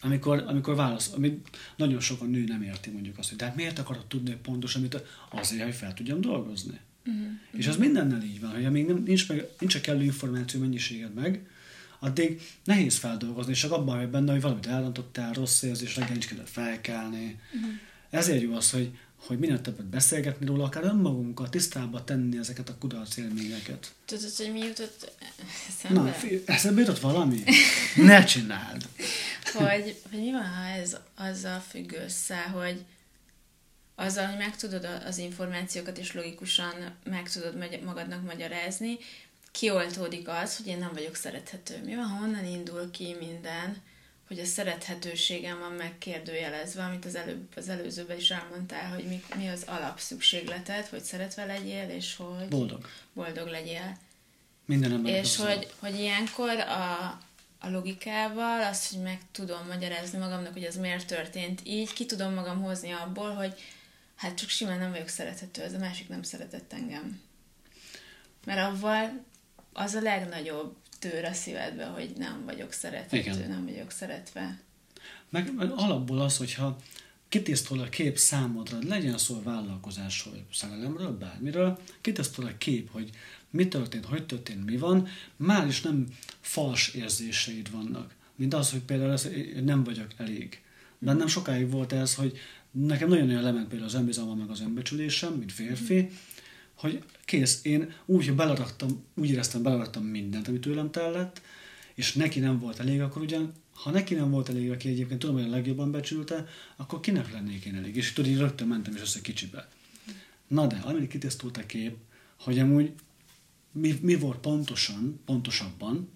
amikor, 0.00 0.44
amikor 0.46 0.74
válasz, 0.74 1.12
amit 1.12 1.56
nagyon 1.76 2.00
sokan 2.00 2.30
nő 2.30 2.44
nem 2.44 2.62
érti 2.62 2.90
mondjuk 2.90 3.18
azt, 3.18 3.28
hogy 3.28 3.38
de 3.38 3.44
hát 3.44 3.56
miért 3.56 3.78
akarod 3.78 4.06
tudni 4.06 4.36
pontosan, 4.42 4.80
amit 4.80 5.02
azért, 5.30 5.62
hogy 5.62 5.74
fel 5.74 5.94
tudjam 5.94 6.20
dolgozni. 6.20 6.80
Uh-huh. 7.06 7.26
És 7.52 7.66
az 7.66 7.76
mindennel 7.76 8.22
így 8.22 8.40
van, 8.40 8.50
hogy 8.50 8.64
amíg 8.64 8.86
nem, 8.86 9.02
nincs, 9.06 9.28
meg, 9.28 9.48
nincs 9.58 9.74
a 9.74 9.80
kellő 9.80 10.02
információ 10.02 10.60
mennyiséged 10.60 11.14
meg, 11.14 11.48
addig 11.98 12.40
nehéz 12.64 12.96
feldolgozni, 12.96 13.52
és 13.52 13.60
csak 13.60 13.72
abban 13.72 13.98
vagy 13.98 14.08
benne, 14.08 14.32
hogy 14.32 14.40
valamit 14.40 14.66
elrontottál, 14.66 15.32
rossz 15.32 15.62
érzés, 15.62 15.96
reggel 15.96 16.12
nincs 16.12 16.26
kedve 16.26 16.44
felkelni. 16.44 17.40
Uh-huh. 17.54 17.70
Ezért 18.10 18.42
jó 18.42 18.54
az, 18.54 18.70
hogy 18.70 18.90
hogy 19.26 19.38
minél 19.38 19.60
többet 19.60 19.86
beszélgetni 19.86 20.46
róla, 20.46 20.64
akár 20.64 20.84
önmagunkkal 20.84 21.48
tisztába 21.48 22.04
tenni 22.04 22.38
ezeket 22.38 22.68
a 22.68 22.76
kudarc 22.78 23.16
élményeket. 23.16 23.94
Tudod, 24.04 24.36
hogy 24.36 24.52
mi 24.52 24.58
jutott 24.58 25.12
eszembe? 25.68 26.00
Na, 26.00 26.14
eszembe 26.46 26.80
jutott 26.80 27.00
valami? 27.00 27.42
ne 27.96 28.24
csináld! 28.24 28.88
hogy, 29.52 30.00
hogy 30.10 30.20
mi 30.20 30.32
van, 30.32 30.46
ha 30.46 30.64
ez 30.64 30.96
azzal 31.14 31.60
függ 31.60 31.92
össze, 31.92 32.42
hogy 32.42 32.84
azzal, 33.94 34.26
hogy 34.26 34.38
megtudod 34.38 34.88
az 35.06 35.18
információkat, 35.18 35.98
és 35.98 36.12
logikusan 36.12 36.74
meg 37.04 37.30
tudod 37.30 37.82
magadnak 37.84 38.22
magyarázni, 38.24 38.98
kioltódik 39.50 40.28
az, 40.28 40.56
hogy 40.56 40.66
én 40.66 40.78
nem 40.78 40.90
vagyok 40.92 41.14
szerethető. 41.14 41.80
Mi 41.84 41.94
van, 41.94 42.04
ha 42.04 42.24
onnan 42.24 42.44
indul 42.44 42.90
ki 42.90 43.16
minden, 43.18 43.76
hogy 44.26 44.38
a 44.38 44.44
szerethetőségem 44.44 45.58
van 45.58 45.72
megkérdőjelezve, 45.72 46.82
amit 46.82 47.04
az, 47.04 47.14
előbb, 47.14 47.46
az 47.56 47.68
előzőben 47.68 48.16
is 48.16 48.30
elmondtál, 48.30 48.90
hogy 48.94 49.04
mi, 49.04 49.22
mi 49.36 49.48
az 49.48 49.62
alapszükségleted, 49.66 50.86
hogy 50.86 51.02
szeretve 51.02 51.44
legyél, 51.44 51.88
és 51.88 52.16
hogy 52.16 52.48
boldog, 52.48 52.88
boldog 53.12 53.48
legyél. 53.48 53.98
Minden 54.64 54.92
ember 54.92 55.14
És 55.14 55.36
hogy, 55.36 55.72
hogy 55.78 55.98
ilyenkor 55.98 56.58
a, 56.58 57.20
a 57.58 57.68
logikával, 57.68 58.62
azt, 58.62 58.92
hogy 58.92 59.02
meg 59.02 59.20
tudom 59.32 59.66
magyarázni 59.66 60.18
magamnak, 60.18 60.52
hogy 60.52 60.64
ez 60.64 60.76
miért 60.76 61.06
történt 61.06 61.60
így, 61.64 61.92
ki 61.92 62.06
tudom 62.06 62.34
magam 62.34 62.62
hozni 62.62 62.90
abból, 62.90 63.34
hogy 63.34 63.54
hát 64.16 64.34
csak 64.34 64.48
simán 64.48 64.78
nem 64.78 64.90
vagyok 64.90 65.08
szerethető, 65.08 65.62
ez 65.62 65.72
a 65.72 65.78
másik 65.78 66.08
nem 66.08 66.22
szeretett 66.22 66.72
engem. 66.72 67.20
Mert 68.44 68.60
avval 68.60 69.24
az 69.72 69.94
a 69.94 70.00
legnagyobb 70.00 70.76
tőr 71.10 71.24
a 71.24 71.32
szívedbe, 71.32 71.84
hogy 71.84 72.12
nem 72.18 72.44
vagyok 72.44 72.72
szerethető, 72.72 73.16
Igen. 73.16 73.48
nem 73.48 73.64
vagyok 73.64 73.90
szeretve. 73.90 74.58
Meg, 75.30 75.54
meg 75.54 75.70
alapból 75.70 76.20
az, 76.20 76.36
hogyha 76.36 76.76
kitisztul 77.28 77.80
a 77.80 77.88
kép 77.88 78.18
számodra, 78.18 78.78
legyen 78.88 79.18
szó 79.18 79.42
vállalkozásról, 79.42 80.46
szerelemről, 80.52 81.18
bármiről, 81.18 81.78
kitisztul 82.00 82.46
a 82.46 82.58
kép, 82.58 82.90
hogy 82.90 83.10
mi 83.50 83.68
történt, 83.68 84.04
hogy 84.04 84.26
történt, 84.26 84.64
mi 84.64 84.76
van, 84.76 85.08
már 85.36 85.66
is 85.66 85.80
nem 85.80 86.06
fals 86.40 86.94
érzéseid 86.94 87.70
vannak. 87.70 88.14
Mint 88.34 88.54
az, 88.54 88.70
hogy 88.70 88.80
például 88.80 89.12
ez, 89.12 89.28
nem 89.64 89.84
vagyok 89.84 90.08
elég. 90.16 90.60
Bennem 90.98 91.26
sokáig 91.26 91.70
volt 91.70 91.92
ez, 91.92 92.14
hogy 92.14 92.38
nekem 92.70 93.08
nagyon-nagyon 93.08 93.42
lement 93.42 93.68
például 93.68 93.88
az 93.88 93.94
önbizalmam, 93.94 94.38
meg 94.38 94.50
az 94.50 94.60
önbecsülésem, 94.60 95.32
mint 95.32 95.52
férfi, 95.52 96.08
hogy 96.76 97.04
kész, 97.24 97.60
én 97.62 97.92
úgy, 98.04 98.26
hogy 98.26 98.34
beleraktam, 98.34 99.04
úgy 99.14 99.30
éreztem, 99.30 99.62
beleraktam 99.62 100.04
mindent, 100.04 100.48
amit 100.48 100.60
tőlem 100.60 100.90
tellett, 100.90 101.40
és 101.94 102.12
neki 102.12 102.40
nem 102.40 102.58
volt 102.58 102.80
elég, 102.80 103.00
akkor 103.00 103.22
ugyan, 103.22 103.52
ha 103.72 103.90
neki 103.90 104.14
nem 104.14 104.30
volt 104.30 104.48
elég, 104.48 104.70
aki 104.70 104.88
egyébként 104.88 105.20
tudom, 105.20 105.36
hogy 105.36 105.44
a 105.44 105.50
legjobban 105.50 105.90
becsülte, 105.90 106.46
akkor 106.76 107.00
kinek 107.00 107.32
lennék 107.32 107.64
én 107.64 107.74
elég? 107.74 107.96
És 107.96 108.12
tudod, 108.12 108.30
így 108.30 108.38
rögtön 108.38 108.68
mentem 108.68 108.94
is 108.94 109.00
össze 109.00 109.20
kicsibe. 109.20 109.68
Na 110.46 110.66
de, 110.66 110.76
amíg 110.84 111.08
kitisztult 111.08 111.56
a 111.56 111.66
kép, 111.66 111.96
hogy 112.40 112.58
amúgy 112.58 112.92
mi, 113.72 113.98
mi 114.02 114.14
volt 114.14 114.38
pontosan, 114.38 115.20
pontosabban, 115.24 116.10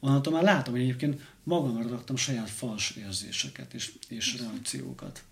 onnantól 0.00 0.32
már 0.32 0.42
látom, 0.42 0.74
hogy 0.74 0.82
egyébként 0.82 1.20
magamra 1.42 1.88
raktam 1.88 2.16
saját 2.16 2.50
fals 2.50 2.90
érzéseket 2.90 3.74
és, 3.74 3.92
és 4.08 4.38
reakciókat. 4.38 5.24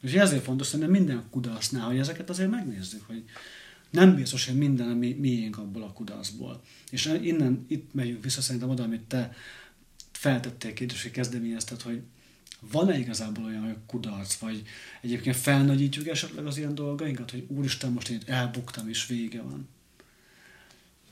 És 0.00 0.12
ezért 0.12 0.44
fontos 0.44 0.70
hogy 0.70 0.88
minden 0.88 1.24
kudarcnál, 1.30 1.86
hogy 1.86 1.98
ezeket 1.98 2.30
azért 2.30 2.50
megnézzük, 2.50 3.06
hogy 3.06 3.24
nem 3.94 4.14
biztos, 4.14 4.46
hogy 4.46 4.56
minden 4.56 4.88
mi, 4.88 5.12
miénk 5.12 5.58
abból 5.58 5.82
a 5.82 5.92
kudarcból. 5.92 6.62
És 6.90 7.18
innen 7.22 7.64
itt 7.68 7.94
megyünk 7.94 8.22
vissza 8.24 8.40
szerintem 8.40 8.70
oda, 8.70 8.82
amit 8.82 9.00
te 9.00 9.34
feltettél 10.12 10.72
kérdés, 10.72 11.02
hogy 11.02 11.10
kezdeményezted, 11.10 11.82
hogy 11.82 12.02
van-e 12.60 12.98
igazából 12.98 13.44
olyan, 13.44 13.64
hogy 13.64 13.76
kudarc, 13.86 14.34
vagy 14.34 14.62
egyébként 15.00 15.36
felnagyítjuk 15.36 16.06
esetleg 16.06 16.46
az 16.46 16.56
ilyen 16.56 16.74
dolgainkat, 16.74 17.30
hogy 17.30 17.46
úristen, 17.48 17.92
most 17.92 18.08
én 18.08 18.20
elbuktam, 18.26 18.88
és 18.88 19.06
vége 19.06 19.42
van. 19.42 19.68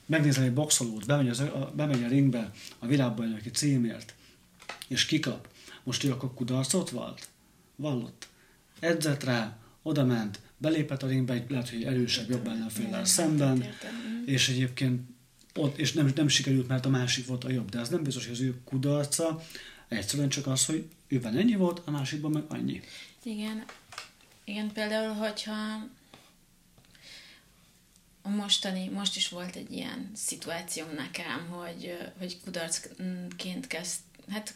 Megnézel 0.06 0.44
egy 0.44 0.52
boxolót, 0.52 1.06
bemegy, 1.06 1.28
az, 1.28 1.40
a, 1.40 1.72
bemegy 1.76 2.02
a 2.02 2.08
ringbe 2.08 2.50
a 2.78 2.86
világbajnoki 2.86 3.50
címért, 3.50 4.14
és 4.88 5.06
kikap. 5.06 5.48
Most 5.82 6.04
ő 6.04 6.10
akkor 6.10 6.34
kudarcot 6.34 6.90
valt? 6.90 7.28
Vallott. 7.76 8.28
Edzett 8.80 9.24
rá, 9.24 9.58
oda 9.82 10.04
ment, 10.04 10.40
belépett 10.62 11.02
a 11.02 11.06
ringbe, 11.06 11.44
lehet, 11.48 11.70
hogy 11.70 11.84
erősebb, 11.84 12.30
jobb 12.30 12.46
ellenféllel 12.46 13.04
szemben, 13.04 13.64
és 14.24 14.48
egyébként 14.48 15.00
ott, 15.54 15.78
és 15.78 15.92
nem, 15.92 16.12
nem 16.14 16.28
sikerült, 16.28 16.68
mert 16.68 16.86
a 16.86 16.88
másik 16.88 17.26
volt 17.26 17.44
a 17.44 17.50
jobb, 17.50 17.68
de 17.68 17.78
ez 17.78 17.88
nem 17.88 18.02
biztos, 18.02 18.24
hogy 18.24 18.34
az 18.34 18.40
ő 18.40 18.60
kudarca, 18.64 19.42
egyszerűen 19.88 20.28
csak 20.28 20.46
az, 20.46 20.64
hogy 20.64 20.88
őben 21.08 21.36
ennyi 21.36 21.54
volt, 21.54 21.82
a 21.84 21.90
másikban 21.90 22.30
meg 22.30 22.44
annyi. 22.48 22.80
Igen. 23.22 23.64
Igen, 24.44 24.72
például, 24.72 25.14
hogyha 25.14 25.88
a 28.22 28.28
mostani, 28.28 28.88
most 28.88 29.16
is 29.16 29.28
volt 29.28 29.56
egy 29.56 29.72
ilyen 29.72 30.10
szituációm 30.14 30.94
nekem, 30.96 31.48
hogy, 31.48 31.98
hogy 32.18 32.40
kudarcként 32.44 33.66
kezd, 33.66 33.98
hát 34.28 34.54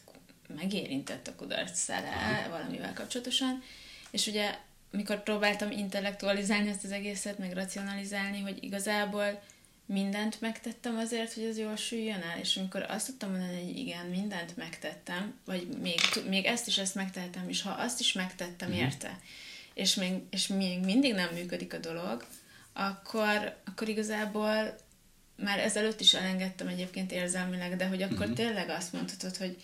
megérintett 0.56 1.28
a 1.28 1.34
kudarc 1.34 1.78
szele 1.78 2.46
valamivel 2.50 2.92
kapcsolatosan, 2.92 3.62
és 4.10 4.26
ugye 4.26 4.58
mikor 4.96 5.22
próbáltam 5.22 5.70
intellektualizálni 5.70 6.68
ezt 6.68 6.84
az 6.84 6.90
egészet, 6.92 7.38
meg 7.38 7.52
racionalizálni, 7.52 8.40
hogy 8.40 8.64
igazából 8.64 9.42
mindent 9.86 10.40
megtettem 10.40 10.96
azért, 10.96 11.32
hogy 11.32 11.44
ez 11.44 11.58
jól 11.58 11.76
süljön 11.76 12.22
el, 12.22 12.38
és 12.38 12.56
amikor 12.56 12.82
azt 12.88 13.06
tudtam 13.06 13.30
mondani, 13.30 13.62
hogy 13.62 13.78
igen, 13.78 14.06
mindent 14.06 14.56
megtettem, 14.56 15.34
vagy 15.44 15.68
még, 15.82 16.00
még 16.28 16.44
ezt 16.44 16.66
is 16.66 16.78
ezt 16.78 16.94
megtettem, 16.94 17.48
és 17.48 17.62
ha 17.62 17.70
azt 17.70 18.00
is 18.00 18.12
megtettem 18.12 18.68
mm. 18.68 18.72
érte, 18.72 19.18
és 19.74 19.94
még, 19.94 20.12
és 20.30 20.46
még 20.46 20.84
mindig 20.84 21.14
nem 21.14 21.34
működik 21.34 21.74
a 21.74 21.78
dolog, 21.78 22.26
akkor, 22.72 23.56
akkor 23.64 23.88
igazából 23.88 24.76
már 25.36 25.58
ezelőtt 25.58 26.00
is 26.00 26.14
elengedtem 26.14 26.68
egyébként 26.68 27.12
érzelmileg, 27.12 27.76
de 27.76 27.86
hogy 27.86 28.02
akkor 28.02 28.18
uh-huh. 28.18 28.34
tényleg 28.34 28.68
azt 28.68 28.92
mondhatod, 28.92 29.36
hogy 29.36 29.56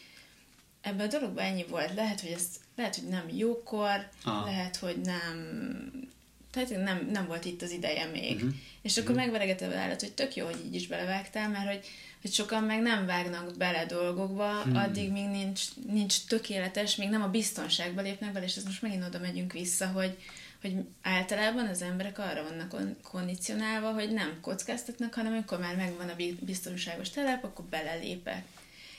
ebben 0.82 1.06
a 1.06 1.10
dologban 1.10 1.44
ennyi 1.44 1.64
volt. 1.68 1.94
Lehet, 1.94 2.20
hogy 2.20 2.30
ez 2.30 2.46
lehet, 2.76 2.94
hogy 2.94 3.08
nem 3.08 3.28
jókor, 3.36 4.08
Aha. 4.24 4.44
lehet, 4.44 4.76
hogy 4.76 5.00
nem 5.00 6.10
tehát 6.52 6.84
nem, 6.84 7.08
nem 7.12 7.26
volt 7.26 7.44
itt 7.44 7.62
az 7.62 7.70
ideje 7.70 8.06
még. 8.06 8.34
Uh-huh. 8.34 8.50
És 8.82 8.96
akkor 8.96 9.10
uh-huh. 9.10 9.24
megveregetve 9.24 9.76
állat, 9.76 10.00
hogy 10.00 10.12
tök 10.12 10.36
jó, 10.36 10.44
hogy 10.44 10.64
így 10.66 10.74
is 10.74 10.86
belevágtál, 10.86 11.48
mert 11.48 11.66
hogy, 11.66 11.86
hogy 12.20 12.32
sokan 12.32 12.62
meg 12.64 12.80
nem 12.80 13.06
vágnak 13.06 13.56
bele 13.56 13.86
dolgokba, 13.86 14.56
uh-huh. 14.58 14.82
addig 14.82 15.10
még 15.10 15.28
nincs, 15.28 15.62
nincs 15.86 16.24
tökéletes, 16.24 16.96
még 16.96 17.08
nem 17.08 17.22
a 17.22 17.28
biztonságba 17.28 18.00
lépnek 18.00 18.32
bele, 18.32 18.44
és 18.44 18.56
ez 18.56 18.64
most 18.64 18.82
megint 18.82 19.04
oda 19.04 19.18
megyünk 19.18 19.52
vissza, 19.52 19.86
hogy, 19.86 20.18
hogy 20.60 20.74
általában 21.02 21.66
az 21.66 21.82
emberek 21.82 22.18
arra 22.18 22.42
vannak 22.42 23.02
kondicionálva, 23.02 23.92
hogy 23.92 24.12
nem 24.12 24.38
kockáztatnak, 24.40 25.14
hanem 25.14 25.32
amikor 25.32 25.58
már 25.58 25.76
megvan 25.76 26.08
a 26.08 26.16
biztonságos 26.40 27.10
telep, 27.10 27.44
akkor 27.44 27.64
belelépek. 27.64 28.44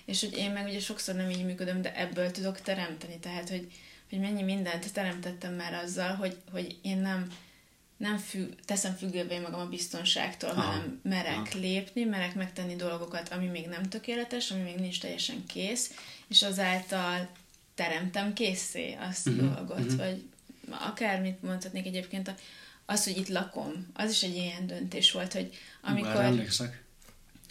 És 0.06 0.20
hogy 0.20 0.38
én 0.38 0.52
meg 0.52 0.66
ugye 0.66 0.80
sokszor 0.80 1.16
nem 1.16 1.30
így 1.30 1.46
működöm, 1.46 1.82
de 1.82 1.96
ebből 1.96 2.32
tudok 2.32 2.62
teremteni, 2.62 3.20
tehát 3.20 3.50
hogy, 3.50 3.72
hogy 4.10 4.20
mennyi 4.20 4.42
mindent 4.42 4.94
teremtettem 4.94 5.54
már 5.54 5.74
azzal, 5.74 6.16
hogy, 6.16 6.38
hogy 6.52 6.78
én 6.82 6.98
nem, 6.98 7.32
nem 7.98 8.18
függ, 8.18 8.54
teszem 8.66 8.96
függővé 8.96 9.40
magam 9.40 9.60
a 9.60 9.70
biztonságtól, 9.70 10.50
Aha. 10.50 10.62
hanem 10.62 11.00
merek 11.04 11.36
Aha. 11.36 11.60
lépni, 11.60 12.04
merek 12.04 12.36
megtenni 12.36 12.76
dolgokat, 12.76 13.30
ami 13.30 13.46
még 13.46 13.68
nem 13.68 13.84
tökéletes, 13.84 14.52
ami 14.52 14.62
még 14.62 14.76
nincs 14.76 15.00
teljesen 15.00 15.46
kész, 15.46 15.92
és 16.28 16.42
azáltal 16.42 17.30
teremtem 17.76 18.34
készé 18.34 18.98
azt 19.00 19.28
uh-huh. 19.28 19.54
dolgot, 19.54 19.80
uh-huh. 19.80 19.96
vagy 19.96 20.24
akármit 20.70 21.42
mondhatnék 21.42 21.86
egyébként, 21.86 22.34
az, 22.86 23.04
hogy 23.04 23.18
itt 23.18 23.28
lakom, 23.28 23.88
az 23.94 24.12
is 24.12 24.24
egy 24.24 24.36
ilyen 24.36 24.68
döntés 24.68 25.12
volt, 25.12 25.34
hogy 25.34 25.58
amikor, 25.82 26.46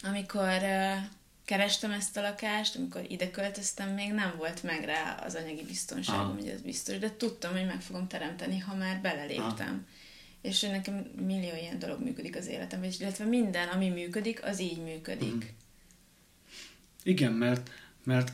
amikor 0.01 0.57
uh, 0.61 0.97
kerestem 1.45 1.91
ezt 1.91 2.17
a 2.17 2.21
lakást, 2.21 2.75
amikor 2.75 3.05
ide 3.07 3.31
költöztem, 3.31 3.89
még 3.89 4.11
nem 4.11 4.33
volt 4.37 4.63
meg 4.63 4.83
rá 4.83 5.15
az 5.25 5.35
anyagi 5.35 5.63
biztonságom, 5.63 6.35
hogy 6.35 6.47
ez 6.47 6.61
biztos, 6.61 6.97
de 6.97 7.15
tudtam, 7.17 7.51
hogy 7.51 7.65
meg 7.65 7.81
fogom 7.81 8.07
teremteni, 8.07 8.59
ha 8.59 8.75
már 8.75 9.01
beleléptem. 9.01 9.67
Aha. 9.67 10.01
És 10.41 10.61
nekem 10.61 10.95
millió 11.25 11.55
ilyen 11.55 11.79
dolog 11.79 12.03
működik 12.03 12.35
az 12.35 12.47
életemben, 12.47 12.91
illetve 12.99 13.25
minden, 13.25 13.67
ami 13.67 13.89
működik, 13.89 14.43
az 14.43 14.59
így 14.59 14.81
működik. 14.83 15.33
Mm. 15.33 15.39
Igen, 17.03 17.31
mert, 17.31 17.69
mert 18.03 18.33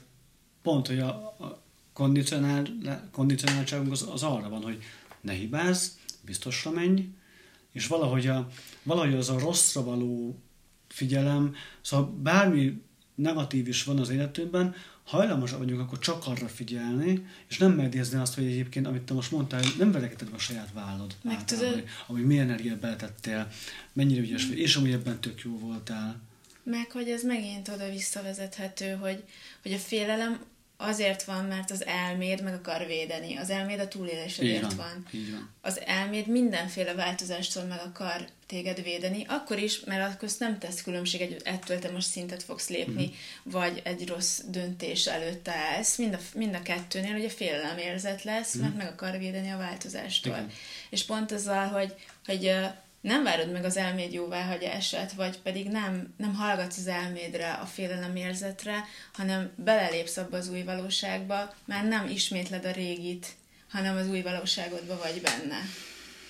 pont, 0.62 0.88
hogy 0.88 1.00
a, 1.00 1.10
a 1.10 1.62
kondicionál, 1.94 2.66
kondicionáltságunk 3.12 3.92
az, 3.92 4.08
az 4.12 4.24
arra 4.24 4.50
van, 4.50 4.62
hogy 4.62 4.84
ne 5.22 5.34
hibázz, 5.34 5.88
biztosra 6.22 6.72
menj, 6.72 7.10
és 7.72 7.88
valahogy, 7.88 8.28
a, 8.28 8.48
valahogy 8.84 9.14
az 9.14 9.30
a 9.30 9.40
rosszra 9.40 9.84
való 9.84 10.40
figyelem, 10.88 11.56
szóval 11.82 12.12
bármi 12.22 12.82
negatív 13.22 13.68
is 13.68 13.84
van 13.84 14.00
az 14.00 14.10
életünkben, 14.10 14.76
hajlamos 15.04 15.52
vagyunk 15.52 15.80
akkor 15.80 16.00
csak 16.00 16.28
arra 16.28 16.48
figyelni, 16.48 17.26
és 17.50 17.58
nem 17.58 17.72
megnézni 17.72 18.20
azt, 18.20 18.36
hogy 18.36 18.46
egyébként, 18.46 18.88
amit 18.88 19.02
te 19.02 19.14
most 19.14 19.32
mondtál, 19.32 19.62
nem 19.78 19.92
verekeded 19.92 20.34
a 20.34 20.38
saját 20.38 20.70
vállod. 20.74 21.16
Meg 21.22 21.46
tudod. 21.46 21.84
Ami 22.08 22.22
milyen 22.22 22.48
energiát 22.48 22.80
beletettél, 22.80 23.48
mennyire 23.94 24.22
ügyes 24.22 24.48
vagy, 24.48 24.60
és 24.60 24.76
ami 24.76 24.92
ebben 24.92 25.20
tök 25.20 25.42
jó 25.42 25.58
voltál. 25.58 26.22
Meg, 26.64 26.92
hogy 26.92 27.10
ez 27.10 27.24
megint 27.24 27.68
oda 27.68 27.90
visszavezethető, 27.90 28.92
hogy, 28.92 29.24
hogy 29.62 29.74
a 29.74 29.78
félelem 29.78 30.40
azért 30.82 31.24
van, 31.24 31.46
mert 31.46 31.72
az 31.72 31.86
elméd 31.86 32.44
meg 32.44 32.54
akar 32.54 32.86
védeni. 32.86 33.38
Az 33.38 33.50
elméd 33.50 33.80
a 33.80 33.88
túlélésedért 33.88 34.62
van. 34.62 34.76
van. 34.76 35.06
Így 35.12 35.32
van. 35.32 35.54
Az 35.62 35.82
elméd 35.86 36.28
mindenféle 36.28 36.94
változástól 36.94 37.64
meg 37.64 37.80
akar 37.86 38.28
téged 38.46 38.84
védeni, 38.84 39.26
akkor 39.28 39.60
is, 39.60 39.80
mert 39.80 40.14
akkor 40.14 40.30
nem 40.38 40.60
tesz 40.60 40.82
különbség, 40.82 41.20
hogy 41.20 41.42
ettől 41.44 41.80
te 41.80 41.92
most 41.92 42.08
szintet 42.08 42.44
fogsz 42.44 42.70
lépni, 42.70 43.06
mm. 43.06 43.52
vagy 43.52 43.82
egy 43.84 44.08
rossz 44.08 44.40
döntés 44.48 45.06
előtt 45.06 45.48
állsz. 45.48 45.98
Mind 45.98 46.14
a, 46.14 46.20
mind 46.34 46.56
a 46.56 46.62
kettőnél 46.62 47.16
ugye 47.16 47.30
félelem 47.30 47.78
érzet 47.78 48.24
lesz, 48.24 48.58
mm. 48.58 48.62
mert 48.62 48.76
meg 48.76 48.88
akar 48.88 49.18
védeni 49.18 49.50
a 49.50 49.58
változástól. 49.58 50.34
Igen. 50.34 50.52
És 50.90 51.04
pont 51.04 51.32
azzal, 51.32 51.68
hogy, 51.68 51.94
hogy 52.26 52.56
nem 53.02 53.24
várod 53.24 53.52
meg 53.52 53.64
az 53.64 53.78
elméd 53.78 54.14
jóváhagyását, 54.14 55.14
vagy 55.14 55.40
pedig 55.40 55.68
nem, 55.68 56.14
nem 56.18 56.34
hallgatsz 56.34 56.78
az 56.78 56.88
elmédre, 56.88 57.52
a 57.52 57.70
érzetre, 58.16 58.86
hanem 59.14 59.52
belelépsz 59.56 60.18
abba 60.18 60.38
az 60.38 60.50
új 60.50 60.64
valóságba, 60.64 61.54
már 61.66 61.86
nem 61.88 62.08
ismétled 62.08 62.66
a 62.66 62.72
régit, 62.72 63.36
hanem 63.70 63.98
az 63.98 64.08
új 64.08 64.22
valóságodba 64.22 64.98
vagy 64.98 65.22
benne. 65.22 65.58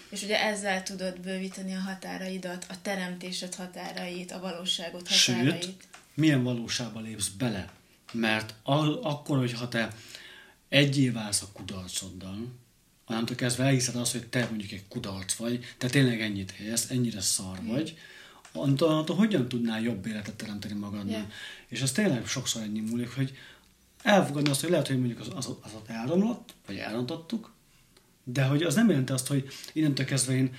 És 0.10 0.24
ugye 0.24 0.44
ezzel 0.44 0.84
tudod 0.84 1.20
bővíteni 1.20 1.76
a 1.76 1.80
határaidat, 1.80 2.66
a 2.70 2.82
teremtésed 2.82 3.56
határait, 3.56 4.32
a 4.32 4.40
valóságot 4.40 5.08
határait. 5.08 5.64
Sőt, 5.64 5.88
milyen 6.14 6.44
valóságba 6.44 7.00
lépsz 7.00 7.28
bele? 7.28 7.70
Mert 8.12 8.54
akkor, 9.02 9.38
hogyha 9.38 9.68
te 9.68 9.90
egyé 10.70 11.10
válsz 11.10 11.42
a 11.42 11.48
kudarcoddal, 11.54 12.38
onnantól 13.10 13.36
kezdve 13.36 13.64
elhiszed 13.64 13.96
azt, 13.96 14.12
hogy 14.12 14.28
te 14.28 14.48
mondjuk 14.50 14.72
egy 14.72 14.88
kudarc 14.88 15.34
vagy, 15.34 15.76
te 15.78 15.88
tényleg 15.88 16.22
ennyit 16.22 16.52
helyez, 16.52 16.88
ennyire 16.90 17.22
szar 17.22 17.60
vagy, 17.64 17.98
onnantól, 18.52 18.90
onnantól 18.90 19.16
hogyan 19.16 19.48
tudnál 19.48 19.82
jobb 19.82 20.06
életet 20.06 20.36
teremteni 20.36 20.74
magadnak. 20.74 21.12
Yeah. 21.12 21.32
És 21.68 21.82
ez 21.82 21.92
tényleg 21.92 22.28
sokszor 22.28 22.62
ennyi 22.62 22.80
múlik, 22.80 23.16
hogy 23.16 23.38
elfogadni 24.04 24.50
azt, 24.50 24.62
hogy 24.62 24.70
lehet, 24.70 24.88
hogy 24.88 24.98
mondjuk 24.98 25.20
az, 25.20 25.28
az, 25.36 25.50
az 25.62 25.72
elromlott, 25.88 26.54
vagy 26.66 26.78
elrontottuk, 26.78 27.52
de 28.24 28.44
hogy 28.44 28.64
az 28.64 28.76
nem 28.76 28.90
jelenti 28.90 29.12
azt, 29.12 29.28
hogy 29.28 29.48
innentől 29.74 30.06
kezdve 30.06 30.34
én 30.34 30.56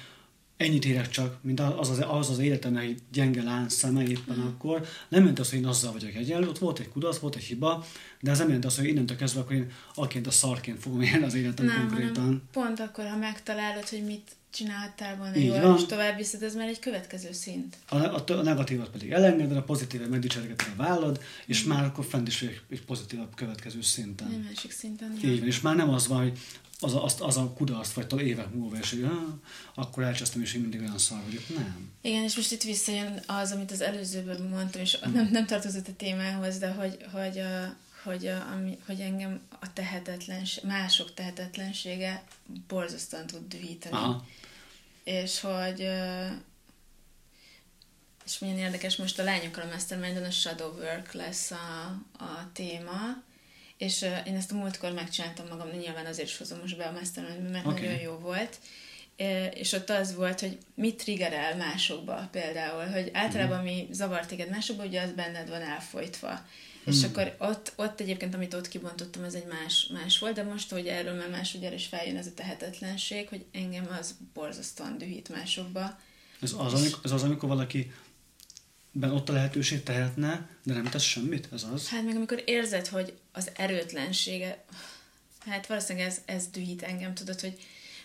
ennyit 0.61 0.85
érek 0.85 1.09
csak, 1.09 1.38
mint 1.42 1.61
az 1.61 1.90
az, 1.90 2.05
az, 2.09 2.31
az 2.31 2.38
életem 2.38 2.77
egy 2.77 3.01
gyenge 3.12 3.42
láncszeme 3.42 4.03
éppen 4.03 4.37
mm. 4.37 4.46
akkor. 4.46 4.87
Nem 5.09 5.20
jelenti 5.20 5.40
azt, 5.40 5.51
hogy 5.51 5.59
én 5.59 5.66
azzal 5.66 5.92
vagyok 5.92 6.14
egyenlő, 6.14 6.49
ott 6.49 6.59
volt 6.59 6.79
egy 6.79 6.88
kudarc, 6.88 7.18
volt 7.18 7.37
egy 7.37 7.42
hiba, 7.42 7.85
de 8.20 8.31
ez 8.31 8.38
nem 8.38 8.46
jelenti 8.46 8.66
azt, 8.66 8.79
hogy 8.79 8.87
innentől 8.87 9.16
kezdve 9.16 9.40
akkor 9.40 9.57
én 9.57 9.70
aként 9.94 10.27
a 10.27 10.31
szarként 10.31 10.79
fogom 10.79 11.01
élni 11.01 11.25
az 11.25 11.35
életem 11.35 11.66
nem, 11.66 11.88
konkrétan. 11.88 12.42
pont 12.53 12.81
akkor, 12.81 13.05
ha 13.09 13.16
megtalálod, 13.16 13.88
hogy 13.88 14.05
mit 14.05 14.31
csináltál 14.51 15.16
volna 15.16 15.37
Így 15.37 15.46
jól, 15.46 15.61
van. 15.61 15.77
és 15.77 15.85
tovább 15.85 16.16
viszed, 16.16 16.42
ez 16.42 16.55
már 16.55 16.68
egy 16.68 16.79
következő 16.79 17.33
szint. 17.33 17.77
A, 17.88 17.96
a, 17.96 18.25
a 18.27 18.42
negatívat 18.42 18.88
pedig 18.88 19.11
elengeded, 19.11 19.57
a 19.57 19.62
pozitívat 19.62 20.09
megdicsergeted 20.09 20.73
a 20.77 20.83
vállad, 20.83 21.20
és 21.46 21.64
mm. 21.64 21.68
már 21.68 21.85
akkor 21.85 22.05
fent 22.05 22.29
is 22.29 22.42
egy, 22.42 22.61
egy 22.70 22.85
pozitívabb 22.85 23.35
következő 23.35 23.83
szinten. 23.83 24.31
Egy 24.31 24.44
másik 24.44 24.70
szinten. 24.70 25.18
Így 25.25 25.38
van, 25.38 25.49
és 25.49 25.61
már 25.61 25.77
nem 25.77 25.90
az 25.90 26.07
van, 26.07 26.23
hogy 26.23 26.38
az 26.81 26.95
a, 26.95 27.05
az, 27.05 27.16
az 27.21 27.37
a 27.37 27.53
kudarc 27.53 27.93
vagy 27.93 28.27
évek 28.27 28.55
múlva, 28.55 28.77
és 28.77 28.90
hogy 28.90 29.03
ah, 29.03 29.29
akkor 29.75 30.03
elcsesztem, 30.03 30.43
és 30.43 30.55
én 30.55 30.61
mindig 30.61 30.81
olyan 30.81 30.99
szar 30.99 31.23
vagyok. 31.25 31.49
Nem. 31.49 31.90
Igen, 32.01 32.23
és 32.23 32.37
most 32.37 32.53
itt 32.53 32.62
visszajön 32.62 33.23
az, 33.27 33.53
amit 33.53 33.71
az 33.71 33.81
előzőben 33.81 34.43
mondtam, 34.43 34.81
és 34.81 34.99
nem, 35.12 35.29
nem 35.33 35.47
tartozott 35.47 35.88
a 35.88 35.97
témához, 35.97 36.59
de 36.59 36.71
hogy, 36.71 37.05
hogy, 37.12 37.38
a, 37.38 37.77
hogy, 38.03 38.27
a, 38.27 38.51
ami, 38.53 38.79
hogy 38.87 39.01
engem 39.01 39.40
a 39.61 39.73
tehetetlenség, 39.73 40.64
mások 40.64 41.14
tehetetlensége 41.14 42.25
borzasztóan 42.69 43.27
tud 43.27 43.49
dühíteni. 43.49 43.95
Aha. 43.95 44.27
És 45.05 45.40
hogy 45.40 45.88
és 48.25 48.38
milyen 48.38 48.59
érdekes, 48.59 48.97
most 48.97 49.19
a 49.19 49.23
lányokkal 49.23 49.62
a 49.62 49.73
Mastermind-on 49.73 50.25
a 50.25 50.31
Shadow 50.31 50.73
Work 50.73 51.13
lesz 51.13 51.50
a, 51.50 51.85
a 52.19 52.50
téma, 52.52 53.23
és 53.81 54.00
uh, 54.00 54.26
én 54.26 54.37
ezt 54.37 54.52
a 54.52 54.54
múltkor 54.54 54.92
megcsináltam 54.92 55.46
magam, 55.46 55.68
nyilván 55.68 56.06
azért 56.06 56.28
is 56.28 56.38
hozom 56.38 56.58
most 56.58 56.76
be 56.76 56.85
a 56.85 56.92
mastermind 56.92 57.50
mert 57.50 57.66
okay. 57.66 57.81
nagyon 57.81 58.00
jó 58.00 58.12
volt. 58.12 58.58
Uh, 59.18 59.58
és 59.58 59.72
ott 59.72 59.90
az 59.90 60.14
volt, 60.14 60.40
hogy 60.40 60.58
mit 60.74 60.96
triggerel 60.96 61.56
másokba 61.56 62.28
például, 62.31 62.87
hogy 62.87 63.10
általában 63.12 63.60
mm. 63.60 63.64
mi 63.64 63.88
zavar 63.90 64.26
téged 64.26 64.50
másokba, 64.50 64.85
ugye 64.85 65.02
az 65.02 65.12
benned 65.12 65.48
van 65.48 65.62
elfolytva. 65.62 66.31
Mm. 66.31 66.92
És 66.92 67.02
akkor 67.04 67.37
ott, 67.38 67.72
ott 67.76 68.00
egyébként, 68.00 68.35
amit 68.35 68.54
ott 68.54 68.68
kibontottam, 68.68 69.24
ez 69.24 69.35
egy 69.35 69.46
más, 69.46 69.87
más 69.92 70.18
volt, 70.18 70.35
de 70.35 70.42
most, 70.42 70.70
hogy 70.70 70.87
erről 70.87 71.14
már 71.14 71.31
más 71.31 71.54
ugye 71.54 71.74
is 71.74 71.87
feljön 71.87 72.16
ez 72.16 72.26
a 72.26 72.35
tehetetlenség, 72.35 73.28
hogy 73.28 73.44
engem 73.52 73.96
az 73.98 74.14
borzasztóan 74.35 74.98
dühít 74.98 75.28
másokba. 75.28 75.98
Ez 76.40 76.54
az, 76.58 76.74
amikor, 76.74 77.00
ez 77.02 77.10
az, 77.10 77.22
amikor 77.22 77.48
valaki 77.48 77.92
ben 78.93 79.11
ott 79.11 79.29
a 79.29 79.33
lehetőség 79.33 79.83
tehetne, 79.83 80.49
de 80.63 80.75
nem 80.75 80.85
tesz 80.85 81.03
semmit, 81.03 81.49
ez 81.53 81.67
az? 81.73 81.88
Hát 81.88 82.05
meg 82.05 82.17
amikor 82.17 82.43
érzed, 82.47 82.87
hogy 82.87 83.13
az 83.33 83.51
erőtlensége, 83.57 84.65
hát 85.47 85.67
valószínűleg 85.67 86.09
ez, 86.09 86.21
ez 86.25 86.47
dühít 86.47 86.83
engem, 86.83 87.15
tudod, 87.15 87.41
hogy 87.41 87.59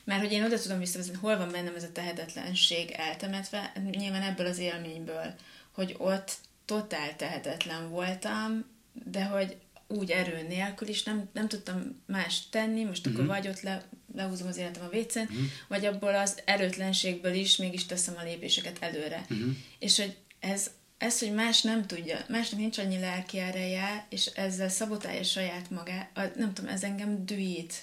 mert 0.04 0.22
hogy 0.22 0.32
én 0.32 0.44
oda 0.44 0.60
tudom 0.60 0.80
visszavezetni, 0.80 1.20
hol 1.20 1.38
van 1.38 1.52
bennem 1.52 1.76
ez 1.76 1.84
a 1.84 1.92
tehetetlenség 1.92 2.92
eltemetve, 2.92 3.74
nyilván 3.92 4.22
ebből 4.22 4.46
az 4.46 4.58
élményből, 4.58 5.34
hogy 5.72 5.96
ott 5.98 6.38
totál 6.66 7.16
tehetetlen 7.16 7.90
voltam, 7.90 8.66
de 9.04 9.26
hogy 9.26 9.58
úgy 9.88 10.12
erő 10.12 10.48
nélkül 10.48 10.88
is 10.88 11.04
nem, 11.04 11.30
nem 11.34 11.48
tudtam 11.48 12.04
más 12.06 12.50
tenni, 12.50 12.84
most 12.84 13.08
uh-huh. 13.08 13.24
akkor 13.24 13.36
vagy 13.36 13.48
ott 13.48 13.62
le, 13.62 13.84
lehúzom 14.16 14.48
az 14.48 14.58
életem 14.58 14.84
a 14.84 14.90
vécén, 14.90 15.24
uh-huh. 15.24 15.46
vagy 15.68 15.86
abból 15.86 16.16
az 16.16 16.42
erőtlenségből 16.46 17.34
is 17.34 17.58
mégis 17.58 17.86
teszem 17.86 18.16
a 18.18 18.24
lépéseket 18.24 18.78
előre. 18.80 19.26
Uh-huh. 19.30 19.56
És 19.80 20.00
hogy 20.00 20.16
ez, 20.46 20.72
ez, 20.98 21.20
hogy 21.20 21.34
más 21.34 21.62
nem 21.62 21.86
tudja, 21.86 22.26
másnak 22.30 22.60
nincs 22.60 22.78
annyi 22.78 23.00
lelki 23.00 23.38
ereje, 23.38 24.06
és 24.10 24.26
ezzel 24.26 24.70
szabotálja 24.70 25.24
saját 25.24 25.70
magát, 25.70 26.36
nem 26.36 26.54
tudom, 26.54 26.72
ez 26.72 26.84
engem 26.84 27.26
dühít. 27.26 27.74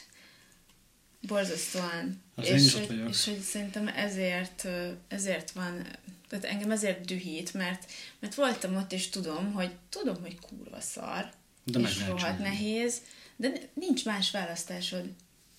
Borzasztóan. 1.21 2.23
Az 2.35 2.47
és, 2.47 2.75
hogy, 2.75 3.03
és 3.09 3.25
hogy 3.25 3.41
szerintem 3.41 3.89
ezért, 3.89 4.69
ezért 5.09 5.51
van, 5.51 5.87
tehát 6.29 6.45
engem 6.45 6.71
ezért 6.71 7.05
dühít, 7.05 7.55
mert, 7.55 7.91
mert 8.19 8.35
voltam 8.35 8.77
ott, 8.77 8.93
és 8.93 9.09
tudom, 9.09 9.53
hogy 9.53 9.71
tudom, 9.89 10.21
hogy 10.21 10.39
kurva 10.41 10.81
szar, 10.81 11.31
de 11.65 11.79
és 11.79 12.07
rohadt 12.07 12.39
nehéz, 12.39 13.01
de 13.37 13.53
nincs 13.75 14.05
más 14.05 14.31
választásod. 14.31 15.05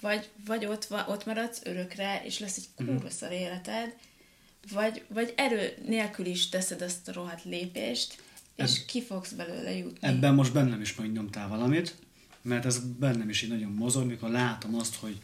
Vagy, 0.01 0.29
vagy 0.45 0.65
ott, 0.65 0.87
ott 1.07 1.25
maradsz 1.25 1.59
örökre, 1.63 2.21
és 2.25 2.39
lesz 2.39 2.57
egy 2.57 2.67
mhm. 2.77 2.87
kurva 2.87 3.09
szar 3.09 3.31
életed, 3.31 3.95
vagy, 4.71 5.03
vagy 5.07 5.33
erő 5.37 5.73
nélkül 5.87 6.25
is 6.25 6.49
teszed 6.49 6.81
azt 6.81 7.07
a 7.07 7.13
rohadt 7.13 7.43
lépést, 7.43 8.17
és 8.55 8.77
Eb- 8.77 8.85
ki 8.85 9.01
fogsz 9.01 9.31
belőle 9.31 9.77
jutni. 9.77 10.07
Ebben 10.07 10.33
most 10.33 10.53
bennem 10.53 10.81
is 10.81 10.95
megnyomtál 10.95 11.47
valamit, 11.47 11.95
mert 12.41 12.65
ez 12.65 12.79
bennem 12.99 13.29
is 13.29 13.41
így 13.41 13.49
nagyon 13.49 13.71
mozog, 13.71 14.07
mikor 14.07 14.29
látom 14.29 14.75
azt, 14.75 14.95
hogy, 14.95 15.17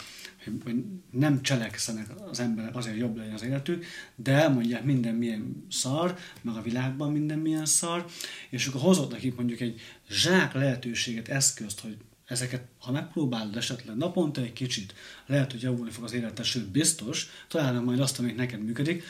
hogy 0.64 0.76
nem 1.12 1.42
cselekszenek 1.42 2.08
az 2.30 2.40
emberek 2.40 2.76
azért 2.76 2.98
jobb 2.98 3.18
legyen 3.18 3.34
az 3.34 3.44
életük, 3.44 3.86
de 4.16 4.32
elmondják 4.32 4.84
minden 4.84 5.16
milyen 5.16 5.66
szar, 5.70 6.18
meg 6.42 6.56
a 6.56 6.62
világban 6.62 7.12
minden 7.12 7.40
milyen 7.40 7.66
szar, 7.66 8.06
és 8.50 8.68
akkor 8.68 8.82
hozott 8.82 9.12
nekik 9.12 9.36
mondjuk 9.36 9.60
egy 9.60 9.82
zsák 10.10 10.54
lehetőséget, 10.54 11.28
eszközt, 11.28 11.80
hogy 11.80 11.98
ezeket, 12.26 12.64
ha 12.80 12.92
megpróbálod 12.92 13.56
esetleg 13.56 13.96
naponta 13.96 14.42
egy 14.42 14.54
kicsit, 14.54 14.94
lehet, 15.26 15.52
hogy 15.52 15.62
javulni 15.62 15.92
fog 15.92 16.04
az 16.04 16.14
életed, 16.14 16.46
sőt 16.46 16.68
biztos, 16.68 17.30
találnak 17.48 17.86
majd 17.86 18.00
azt, 18.00 18.20
amit 18.20 18.36
neked 18.36 18.64
működik, 18.64 19.04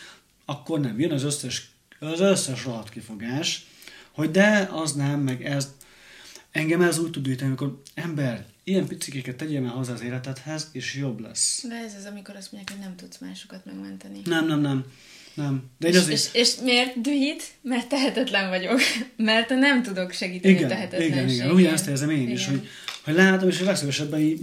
akkor 0.49 0.79
nem 0.79 0.99
jön 0.99 1.11
az 1.11 1.23
összes, 1.23 1.69
az 1.99 2.19
összes 2.19 2.63
rohadt 2.63 2.89
kifogás, 2.89 3.65
hogy 4.11 4.31
de, 4.31 4.69
az 4.71 4.93
nem, 4.93 5.19
meg 5.19 5.45
ez. 5.45 5.73
Engem 6.51 6.81
ez 6.81 6.97
úgy 6.99 7.11
tud 7.11 7.27
ütni, 7.27 7.45
amikor 7.45 7.81
ember, 7.93 8.45
ilyen 8.63 8.87
picikéket 8.87 9.35
tegyél 9.35 9.61
már 9.61 9.73
hozzá 9.73 9.93
az 9.93 10.01
életedhez, 10.01 10.69
és 10.71 10.95
jobb 10.95 11.19
lesz. 11.19 11.65
De 11.67 11.75
ez 11.75 11.95
az, 11.97 12.05
amikor 12.05 12.35
azt 12.35 12.51
mondják, 12.51 12.77
hogy 12.77 12.87
nem 12.87 12.95
tudsz 12.95 13.17
másokat 13.17 13.65
megmenteni. 13.65 14.21
Nem, 14.25 14.47
nem, 14.47 14.59
nem. 14.59 14.85
Nem. 15.33 15.63
De 15.79 15.87
és, 15.87 15.95
azért... 15.95 16.17
és, 16.17 16.29
és, 16.33 16.55
miért 16.63 17.01
dühít? 17.01 17.43
Mert 17.61 17.89
tehetetlen 17.89 18.49
vagyok. 18.49 18.79
Mert 19.17 19.49
nem 19.49 19.83
tudok 19.83 20.11
segíteni 20.11 20.53
igen, 20.53 20.67
tehetetlenségén. 20.67 21.23
Igen, 21.23 21.29
igen. 21.29 21.51
Ugyanezt 21.51 21.87
érzem 21.87 22.09
én 22.09 22.21
igen. 22.21 22.31
is, 22.31 22.45
hogy, 22.45 22.67
hogy 23.03 23.13
látom, 23.13 23.49
és 23.49 23.59
legszívesebben 23.59 24.19
így 24.19 24.39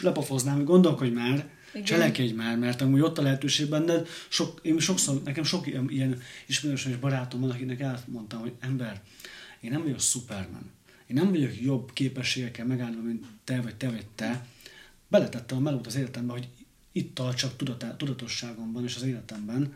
lepofoznám, 0.00 0.54
hogy 0.54 0.64
gondolkodj 0.64 1.10
már, 1.10 1.46
igen. 1.74 1.86
Cselekedj 1.86 2.32
már, 2.32 2.58
mert 2.58 2.80
amúgy 2.80 3.00
ott 3.00 3.18
a 3.18 3.22
lehetőség 3.22 3.68
benned. 3.68 4.08
Sok, 4.28 4.58
én 4.62 4.78
sokszor, 4.78 5.22
nekem 5.22 5.44
sok 5.44 5.66
ilyen, 5.66 6.20
ismerősöm 6.46 6.92
és 6.92 6.98
barátom 6.98 7.40
van, 7.40 7.50
akinek 7.50 7.80
elmondtam, 7.80 8.40
hogy 8.40 8.52
ember, 8.60 9.02
én 9.60 9.70
nem 9.70 9.82
vagyok 9.82 10.00
Superman. 10.00 10.70
Én 11.06 11.16
nem 11.16 11.30
vagyok 11.30 11.60
jobb 11.60 11.92
képességekkel 11.92 12.66
megállni, 12.66 12.96
mint 12.96 13.24
te 13.44 13.60
vagy 13.60 13.74
te 13.74 13.90
vagy 13.90 14.06
te. 14.14 14.46
Beletettem 15.08 15.56
a 15.56 15.60
melót 15.60 15.86
az 15.86 15.96
életembe, 15.96 16.32
hogy 16.32 16.48
itt 16.92 17.14
tartsak 17.14 17.56
tudatá, 17.56 17.96
tudatosságomban 17.96 18.84
és 18.84 18.96
az 18.96 19.02
életemben. 19.02 19.74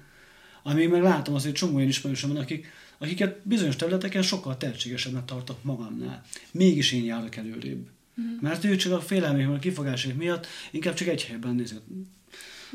Ami 0.62 0.86
meg 0.86 1.02
látom 1.02 1.34
azért 1.34 1.54
csomó 1.54 1.76
olyan 1.76 1.88
ismerősöm 1.88 2.32
van, 2.32 2.42
akik, 2.42 2.66
akiket 2.98 3.40
bizonyos 3.42 3.76
területeken 3.76 4.22
sokkal 4.22 4.56
tehetségesebbnek 4.56 5.24
tartok 5.24 5.62
magamnál. 5.62 6.24
Mégis 6.50 6.92
én 6.92 7.04
járok 7.04 7.36
előrébb. 7.36 7.88
Mm. 8.20 8.36
Mert 8.40 8.64
ő 8.64 8.76
csak 8.76 8.92
a 8.92 9.00
félelmék, 9.00 9.48
a 9.48 9.58
kifogások 9.58 10.14
miatt 10.14 10.46
inkább 10.70 10.94
csak 10.94 11.08
egy 11.08 11.24
helyben 11.24 11.54
nézett, 11.54 11.84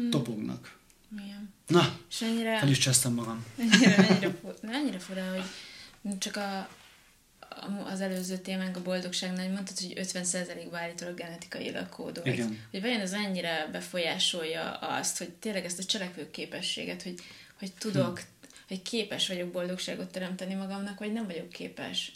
mm. 0.01 0.09
topognak. 0.09 0.77
Milyen? 1.09 1.53
Na, 1.67 1.97
és 2.09 2.21
ennyire, 2.21 2.57
fel 2.57 2.69
is 2.69 2.77
csesztem 2.77 3.13
magam. 3.13 3.45
Ennyire, 3.57 3.95
ennyire, 4.07 4.37
ennyire 4.61 4.99
fura, 4.99 5.31
hogy 5.31 6.17
csak 6.17 6.35
a, 6.35 6.69
az 7.91 8.01
előző 8.01 8.37
témánk 8.37 8.77
a 8.77 8.81
boldogságnál, 8.81 9.45
hogy 9.45 9.53
mondtad, 9.53 9.79
hogy 9.79 9.93
50%-ban 9.95 10.79
állítólag 10.79 11.15
genetikailag 11.15 11.89
kódolt. 11.89 12.27
Igen. 12.27 12.59
Hogy 12.71 12.81
vajon 12.81 12.99
ez 12.99 13.13
ennyire 13.13 13.69
befolyásolja 13.71 14.71
azt, 14.71 15.17
hogy 15.17 15.29
tényleg 15.29 15.65
ezt 15.65 15.79
a 15.79 15.83
cselekvő 15.83 16.31
képességet, 16.31 17.03
hogy, 17.03 17.19
hogy 17.59 17.71
tudok, 17.71 18.19
hm. 18.19 18.25
hogy 18.67 18.81
képes 18.81 19.27
vagyok 19.27 19.51
boldogságot 19.51 20.11
teremteni 20.11 20.53
magamnak, 20.53 20.99
vagy 20.99 21.13
nem 21.13 21.25
vagyok 21.25 21.49
képes. 21.49 22.11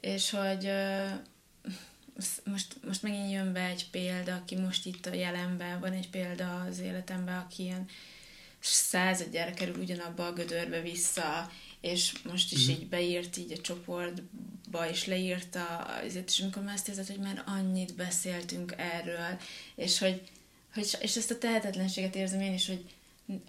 És 0.00 0.30
hogy 0.30 0.70
most, 2.44 2.76
most 2.86 3.02
megint 3.02 3.30
jön 3.30 3.52
be 3.52 3.64
egy 3.64 3.90
példa, 3.90 4.34
aki 4.34 4.56
most 4.56 4.86
itt 4.86 5.06
a 5.06 5.14
jelenben, 5.14 5.80
van 5.80 5.92
egy 5.92 6.10
példa 6.10 6.60
az 6.60 6.78
életemben, 6.78 7.38
aki 7.38 7.62
ilyen 7.62 7.88
századjára 8.60 9.54
kerül 9.54 9.76
ugyanabba 9.76 10.26
a 10.26 10.32
gödörbe 10.32 10.80
vissza, 10.80 11.50
és 11.80 12.12
most 12.22 12.52
is 12.52 12.66
mm. 12.66 12.70
így 12.70 12.86
beírt 12.86 13.36
így 13.36 13.52
a 13.52 13.60
csoportba, 13.60 14.88
és 14.90 15.06
leírta, 15.06 15.86
és 16.26 16.40
amikor 16.40 16.62
már 16.62 16.74
azt 16.74 16.88
érzed, 16.88 17.06
hogy 17.06 17.18
már 17.18 17.42
annyit 17.46 17.94
beszéltünk 17.94 18.74
erről, 18.76 19.38
és 19.74 19.98
hogy, 19.98 20.22
hogy 20.74 20.96
és 21.00 21.16
ezt 21.16 21.30
a 21.30 21.38
tehetetlenséget 21.38 22.14
érzem 22.14 22.40
én 22.40 22.54
is, 22.54 22.66
hogy 22.66 22.84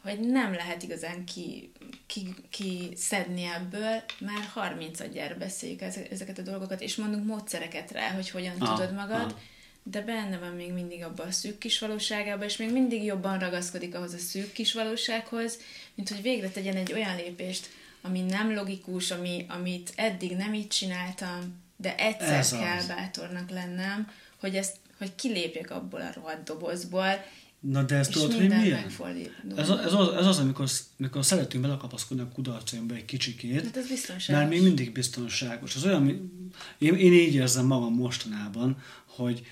hogy 0.03 0.19
nem 0.19 0.53
lehet 0.53 0.83
igazán 0.83 1.25
ki, 1.25 1.71
ki, 2.05 2.35
ki 2.49 2.91
szedni 2.95 3.43
ebből, 3.43 4.03
már 4.19 4.43
30 4.53 4.99
adjára 4.99 5.35
beszéljük 5.35 5.81
ezeket 6.11 6.37
a 6.37 6.41
dolgokat, 6.41 6.81
és 6.81 6.95
mondunk 6.95 7.25
módszereket 7.25 7.91
rá, 7.91 8.09
hogy 8.09 8.29
hogyan 8.29 8.55
ah, 8.59 8.75
tudod 8.75 8.93
magad, 8.93 9.21
ah. 9.21 9.39
de 9.83 10.01
benne 10.01 10.37
van 10.37 10.51
még 10.51 10.73
mindig 10.73 11.03
abban 11.03 11.27
a 11.27 11.31
szűk 11.31 11.57
kis 11.57 11.79
valóságában, 11.79 12.45
és 12.45 12.57
még 12.57 12.71
mindig 12.71 13.03
jobban 13.03 13.39
ragaszkodik 13.39 13.95
ahhoz 13.95 14.13
a 14.13 14.17
szűk 14.17 14.51
kis 14.51 14.73
valósághoz, 14.73 15.59
mint 15.95 16.09
hogy 16.09 16.21
végre 16.21 16.49
tegyen 16.49 16.75
egy 16.75 16.93
olyan 16.93 17.15
lépést, 17.15 17.69
ami 18.01 18.21
nem 18.21 18.53
logikus, 18.53 19.11
ami, 19.11 19.45
amit 19.49 19.93
eddig 19.95 20.35
nem 20.35 20.53
így 20.53 20.67
csináltam, 20.67 21.61
de 21.75 21.97
egyszer 21.97 22.37
Ez 22.37 22.51
kell 22.51 22.77
az. 22.77 22.87
bátornak 22.87 23.49
lennem, 23.49 24.11
hogy 24.39 24.55
ezt 24.55 24.75
hogy 24.97 25.15
kilépjek 25.15 25.71
abból 25.71 26.01
a 26.01 26.11
rohadt 26.13 26.43
dobozból, 26.43 27.25
Na 27.59 27.83
de 27.83 27.95
ezt 27.95 28.11
tudod, 28.11 28.33
hogy 28.33 28.47
milyen? 28.47 28.85
Ez, 29.55 29.69
ez, 29.69 29.93
az, 29.93 30.13
ez 30.13 30.25
az, 30.25 30.37
amikor, 30.37 30.69
amikor 30.99 31.25
szeretünk 31.25 31.63
belekapaszkodni 31.63 32.23
a 32.23 32.29
kudarcaimba 32.33 32.95
egy 32.95 33.05
kicsikét, 33.05 33.63
hát 33.63 33.77
ez 33.77 33.87
biztonságos. 33.87 34.27
mert 34.27 34.49
még 34.49 34.61
mindig 34.61 34.91
biztonságos. 34.91 35.75
Az 35.75 35.85
olyan, 35.85 36.07
én, 36.77 36.95
én 36.95 37.13
így 37.13 37.33
érzem 37.33 37.65
magam 37.65 37.93
mostanában, 37.93 38.77
hogy 39.05 39.45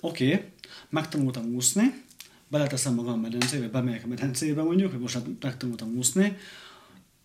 oké, 0.00 0.34
okay, 0.34 0.44
megtanultam 0.88 1.54
úszni, 1.54 2.02
beleteszem 2.48 2.94
magam 2.94 3.12
a 3.12 3.16
medencébe, 3.16 3.68
bemegyek 3.68 4.04
a 4.04 4.06
medencébe 4.06 4.62
mondjuk, 4.62 4.90
hogy 4.90 5.00
most 5.00 5.18
megtanultam 5.40 5.96
úszni, 5.96 6.36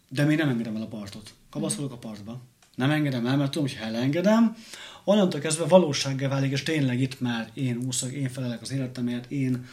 de 0.09 0.23
még 0.23 0.37
nem 0.37 0.49
engedem 0.49 0.75
el 0.75 0.81
a 0.81 0.87
partot. 0.87 1.33
Kapaszkodok 1.49 1.91
a 1.91 1.97
partba. 1.97 2.41
Nem 2.79 2.91
engedem 2.91 3.25
el, 3.25 3.37
mert 3.37 3.51
tudom, 3.51 3.67
hogy 3.67 3.77
ha 3.77 3.85
elengedem, 3.85 4.55
onnantól 5.03 5.39
kezdve 5.39 5.65
valósággá 5.65 6.27
válik, 6.27 6.51
és 6.51 6.63
tényleg 6.63 7.01
itt 7.01 7.19
már 7.19 7.49
én 7.53 7.77
úszok, 7.77 8.11
én 8.11 8.29
felelek 8.29 8.61
az 8.61 8.71
életemért, 8.71 9.31
én 9.31 9.67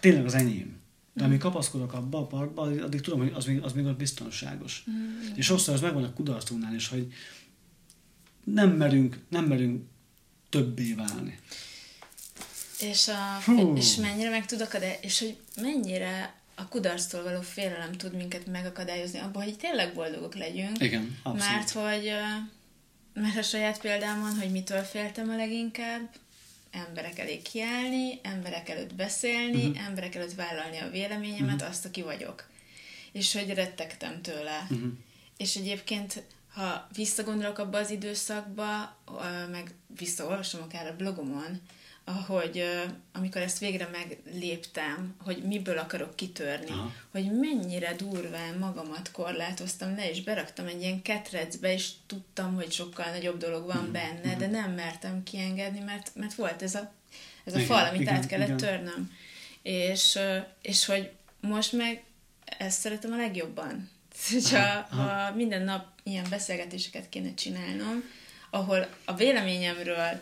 tényleg 0.00 0.24
az 0.24 0.34
enyém. 0.34 0.80
De 1.12 1.24
amíg 1.24 1.38
kapaszkodok 1.38 1.92
abba 1.92 2.18
a 2.18 2.26
parkba, 2.26 2.62
addig 2.62 3.00
tudom, 3.00 3.18
hogy 3.18 3.32
az 3.34 3.44
még, 3.44 3.62
az 3.62 3.72
még 3.72 3.84
ott 3.84 3.96
biztonságos. 3.96 4.84
Mm. 4.90 5.34
És 5.34 5.44
sokszor 5.44 5.74
ez 5.74 5.80
megvan 5.80 6.04
a 6.04 6.12
kudarcunknál 6.12 6.74
is, 6.74 6.88
hogy 6.88 7.12
nem 8.44 8.70
merünk, 8.70 9.18
nem 9.28 9.44
merünk 9.44 9.84
többé 10.48 10.92
válni. 10.92 11.38
És, 12.80 13.08
a, 13.08 13.52
és 13.74 13.96
mennyire 13.96 14.30
meg 14.30 14.46
tudok, 14.46 14.76
de 14.76 14.98
és 15.00 15.18
hogy 15.18 15.36
mennyire 15.56 16.41
a 16.54 16.68
kudarctól 16.68 17.22
való 17.22 17.40
félelem 17.40 17.92
tud 17.92 18.14
minket 18.14 18.46
megakadályozni 18.46 19.18
abban, 19.18 19.42
hogy 19.42 19.56
tényleg 19.56 19.94
boldogok 19.94 20.34
legyünk. 20.34 20.80
Igen, 20.80 21.18
abszolút. 21.22 21.54
Mert 21.54 21.70
hogy 21.70 22.12
mert 23.14 23.36
a 23.36 23.42
saját 23.42 23.80
példám 23.80 24.36
hogy 24.40 24.50
mitől 24.50 24.82
féltem 24.82 25.30
a 25.30 25.36
leginkább, 25.36 26.10
emberek 26.70 27.18
elé 27.18 27.42
kiállni, 27.42 28.20
emberek 28.22 28.68
előtt 28.68 28.94
beszélni, 28.94 29.66
uh-huh. 29.66 29.86
emberek 29.86 30.14
előtt 30.14 30.34
vállalni 30.34 30.78
a 30.78 30.90
véleményemet, 30.90 31.54
uh-huh. 31.54 31.68
azt, 31.68 31.84
aki 31.84 32.02
vagyok. 32.02 32.48
És 33.12 33.32
hogy 33.32 33.54
rettegtem 33.54 34.22
tőle. 34.22 34.66
Uh-huh. 34.70 34.92
És 35.36 35.56
egyébként, 35.56 36.22
ha 36.54 36.88
visszagondolok 36.94 37.58
abba 37.58 37.78
az 37.78 37.90
időszakba, 37.90 38.96
meg 39.50 39.74
visszaolvasom 39.98 40.62
akár 40.62 40.86
a 40.86 40.96
blogomon, 40.96 41.60
ahogy 42.04 42.64
amikor 43.12 43.40
ezt 43.40 43.58
végre 43.58 43.88
megléptem, 43.92 45.14
hogy 45.24 45.42
miből 45.42 45.78
akarok 45.78 46.16
kitörni, 46.16 46.70
Aha. 46.70 46.92
hogy 47.10 47.32
mennyire 47.32 47.94
durván 47.94 48.58
magamat 48.58 49.10
korlátoztam 49.10 49.96
le, 49.96 50.10
és 50.10 50.22
beraktam 50.22 50.66
egy 50.66 50.80
ilyen 50.80 51.02
ketrecbe, 51.02 51.72
és 51.72 51.90
tudtam, 52.06 52.54
hogy 52.54 52.72
sokkal 52.72 53.10
nagyobb 53.10 53.38
dolog 53.38 53.66
van 53.66 53.86
mm. 53.88 53.92
benne, 53.92 54.34
mm. 54.34 54.38
de 54.38 54.46
nem 54.46 54.72
mertem 54.72 55.22
kiengedni, 55.22 55.80
mert, 55.80 56.10
mert 56.14 56.34
volt 56.34 56.62
ez 56.62 56.74
a, 56.74 56.92
ez 57.44 57.54
a 57.54 57.56
igen, 57.56 57.68
fal, 57.68 57.86
amit 57.86 58.00
igen, 58.00 58.14
át 58.14 58.26
kellett 58.26 58.46
igen. 58.46 58.56
törnöm. 58.56 59.12
És, 59.62 60.18
és 60.62 60.84
hogy 60.84 61.10
most 61.40 61.72
meg 61.72 62.02
ezt 62.44 62.80
szeretem 62.80 63.12
a 63.12 63.16
legjobban. 63.16 63.90
Hogyha 64.32 64.80
ha 64.80 65.34
minden 65.34 65.62
nap 65.62 65.86
ilyen 66.02 66.26
beszélgetéseket 66.30 67.08
kéne 67.08 67.34
csinálnom, 67.34 68.04
ahol 68.50 68.88
a 69.04 69.14
véleményemről 69.14 70.20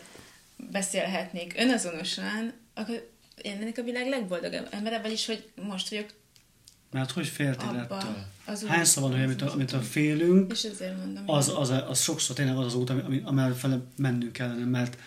beszélhetnék 0.71 1.53
önazonosan, 1.57 2.53
akkor 2.73 3.11
én 3.41 3.57
lennék 3.59 3.77
a 3.79 3.83
világ 3.83 4.07
legboldogabb 4.07 4.67
embere, 4.71 5.01
vagyis, 5.01 5.25
hogy 5.25 5.51
most 5.55 5.89
vagyok, 5.89 6.09
Mert 6.91 7.11
hogy 7.11 7.27
féltél 7.27 7.87
ettől? 7.89 8.25
az 8.45 8.65
Hányszor 8.67 9.03
van, 9.03 9.11
hogy 9.11 9.23
amit, 9.23 9.41
a- 9.41 9.51
amit 9.51 9.71
a 9.71 9.79
félünk, 9.81 10.51
és 10.51 10.63
ezért 10.63 10.97
mondom. 10.97 11.23
az, 11.29 11.49
az, 11.55 11.69
az 11.69 12.01
sokszor 12.01 12.35
tényleg 12.35 12.57
az 12.57 12.65
az 12.65 12.75
út, 12.75 12.89
ami, 12.89 13.01
ami, 13.01 13.21
amellett 13.25 13.57
fele 13.57 13.77
mennünk 13.97 14.31
kellene, 14.33 14.65
mert, 14.65 14.97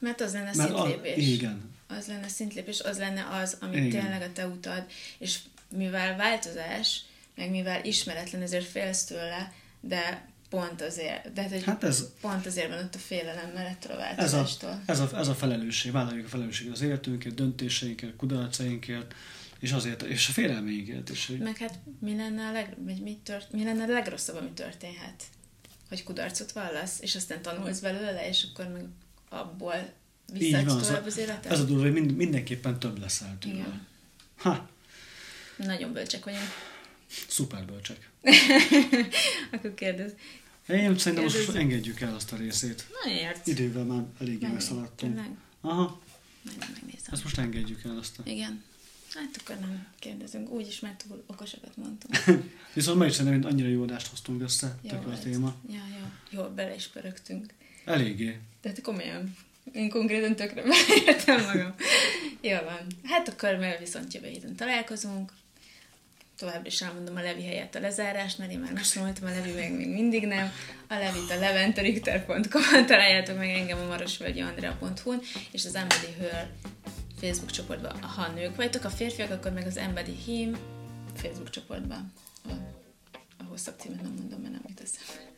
Mert 0.00 0.20
az 0.20 0.32
lenne 0.32 0.50
mert 0.54 0.72
a, 0.72 0.82
szintlépés. 0.86 1.26
igen, 1.26 1.70
Az 1.88 2.06
lenne 2.06 2.28
szintlépés, 2.28 2.80
az 2.80 2.98
lenne 2.98 3.26
az, 3.42 3.56
ami 3.60 3.76
Igen. 3.76 4.00
tényleg 4.00 4.22
a 4.22 4.32
te 4.32 4.46
utad, 4.46 4.84
és 5.18 5.38
mivel 5.76 6.16
változás, 6.16 7.00
meg 7.36 7.50
mivel 7.50 7.84
ismeretlen, 7.84 8.42
ezért 8.42 8.66
félsz 8.66 9.04
tőle, 9.04 9.52
de 9.80 10.28
pont 10.48 10.82
azért, 10.82 11.32
de 11.32 11.40
hát, 11.42 11.50
hogy 11.50 11.64
hát 11.64 11.84
ez, 11.84 12.04
pont 12.20 12.46
azért 12.46 12.68
van 12.68 12.78
ott 12.78 12.94
a 12.94 12.98
félelem 12.98 13.50
mellettől 13.54 13.92
a 13.96 14.02
ez, 14.04 14.32
a, 14.32 14.36
változástól. 14.36 14.82
ez, 14.86 15.00
a, 15.00 15.10
ez 15.16 15.28
a 15.28 15.34
felelősség, 15.34 15.92
vállaljuk 15.92 16.26
a 16.26 16.28
felelősséget 16.28 16.72
az 16.72 16.80
életünkért, 16.82 17.34
döntéseinkért, 17.34 18.16
kudarcainkért, 18.16 19.14
és 19.58 19.72
azért, 19.72 20.02
és 20.02 20.28
a 20.28 20.32
félelmeinkért 20.32 21.08
is. 21.10 21.26
Hogy, 21.26 21.38
Meg 21.38 21.56
hát 21.56 21.78
mi 22.00 22.16
lenne 22.16 22.46
a, 22.46 22.52
leg, 22.52 22.74
vagy 22.84 23.02
mi, 23.02 23.18
tört, 23.22 23.52
mi 23.52 23.64
lenne 23.64 23.82
a 23.84 23.86
legrosszabb, 23.86 24.36
ami 24.36 24.50
történhet? 24.50 25.22
Hogy 25.88 26.02
kudarcot 26.04 26.52
vallasz, 26.52 27.00
és 27.00 27.14
aztán 27.16 27.42
tanulsz 27.42 27.78
belőle, 27.80 28.28
és 28.28 28.46
akkor 28.52 28.68
meg 28.72 28.84
abból 29.28 29.72
van, 30.26 30.38
visszaadsz 30.38 30.72
az 30.72 30.86
tovább 30.86 31.02
a- 31.02 31.06
az 31.06 31.16
életet? 31.18 31.52
ez 31.52 31.60
a 31.60 31.64
durva, 31.64 31.82
hogy 31.82 31.92
mind, 31.92 32.16
mindenképpen 32.16 32.78
több 32.78 32.98
leszel 32.98 33.36
tőle. 33.40 33.54
Igen. 33.54 33.86
Ha, 34.36 34.68
Nagyon 35.56 35.92
bölcsek 35.92 36.24
vagyunk. 36.24 36.42
Szuper 37.28 37.64
bölcsek. 37.64 38.10
Akkor 39.52 39.74
kérdez. 39.74 40.12
Én 40.68 40.98
szerintem 40.98 41.22
most 41.22 41.54
engedjük 41.54 42.00
el 42.00 42.14
azt 42.14 42.32
a 42.32 42.36
részét. 42.36 42.86
Na 43.04 43.10
ért. 43.10 43.46
Idővel 43.46 43.84
már 43.84 44.04
eléggé. 44.20 44.46
Tényleg? 44.96 45.30
Aha, 45.60 46.00
Majd 46.42 46.58
megnézem. 46.58 47.12
ezt 47.12 47.22
most 47.22 47.38
engedjük 47.38 47.84
el 47.84 47.98
azt 47.98 48.18
a... 48.18 48.22
Igen. 48.24 48.62
Hát 49.14 49.36
akkor 49.40 49.56
nem 49.60 49.86
kérdezünk. 49.98 50.50
Úgyis 50.50 50.80
már 50.80 50.96
túl 51.06 51.24
okosakat 51.26 51.76
mondtunk. 51.76 52.42
Viszont 52.74 52.98
meg 52.98 53.08
is 53.08 53.14
szerintem 53.14 53.50
annyira 53.50 53.68
jó 53.68 53.82
adást 53.82 54.06
hoztunk 54.06 54.42
össze, 54.42 54.78
Jó 54.82 54.88
tök 54.90 55.06
a 55.06 55.18
téma. 55.18 55.54
Ja, 55.68 55.80
jó. 55.98 56.38
Jó, 56.38 56.48
bele 56.48 56.74
is 56.74 56.86
pörögtünk. 56.86 57.52
Eléggé. 57.84 58.38
De 58.62 58.68
hát 58.68 58.80
komolyan. 58.80 59.36
Én 59.72 59.88
konkrétan 59.88 60.36
tökre 60.36 60.62
beleértem 60.68 61.44
magam. 61.44 61.74
Jó 62.40 62.56
van. 62.64 62.86
Hát 63.04 63.28
akkor 63.28 63.56
mert 63.56 63.78
viszont 63.78 64.14
jövő 64.14 64.28
héten 64.28 64.56
találkozunk. 64.56 65.32
Továbbra 66.38 66.66
is 66.66 66.82
elmondom 66.82 67.16
a 67.16 67.20
Levi 67.20 67.44
helyett 67.44 67.74
a 67.74 67.80
lezárást, 67.80 68.38
mert 68.38 68.50
én 68.50 68.58
már 68.58 68.72
megtanultam, 68.72 69.26
a 69.26 69.30
Levi 69.30 69.52
meg 69.52 69.72
még 69.72 69.88
mindig 69.88 70.26
nem. 70.26 70.52
A 70.88 70.94
Levit 70.94 71.30
a 71.30 71.38
leventorichter.com-on 71.38 72.86
találjátok 72.86 73.36
meg 73.36 73.48
engem 73.48 73.78
a 73.78 73.86
marosvölgyiandrea.hu-n, 73.86 75.20
és 75.50 75.64
az 75.64 75.74
Embody 75.74 76.12
Her 76.18 76.50
Facebook 77.20 77.50
csoportban, 77.50 78.02
ha 78.02 78.28
nők 78.28 78.56
vagytok, 78.56 78.84
a 78.84 78.90
férfiak, 78.90 79.30
akkor 79.30 79.52
meg 79.52 79.66
az 79.66 79.76
Embody 79.76 80.16
Him 80.24 80.58
Facebook 81.14 81.50
csoportban 81.50 82.12
van. 82.44 82.74
A 83.38 83.44
hosszabb 83.44 83.78
címet 83.78 84.02
nem 84.02 84.12
mondom, 84.12 84.40
mert 84.40 84.52
nem 84.52 84.62
jut 84.68 84.80
eszembe. 84.80 85.30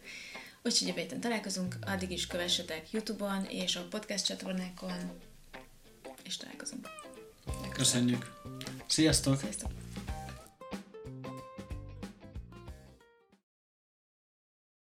Úgyhogy 0.63 0.89
jövő 0.89 1.01
héten 1.01 1.21
találkozunk, 1.21 1.77
addig 1.87 2.11
is 2.11 2.27
kövessetek 2.27 2.91
Youtube-on 2.91 3.45
és 3.45 3.77
a 3.77 3.87
podcast 3.91 4.27
csatornákon, 4.27 5.11
és 6.23 6.37
találkozunk. 6.37 6.89
Legközelebb. 7.47 7.73
Köszönjük. 7.73 8.33
Sziasztok! 8.87 9.39
Sziasztok! 9.39 9.80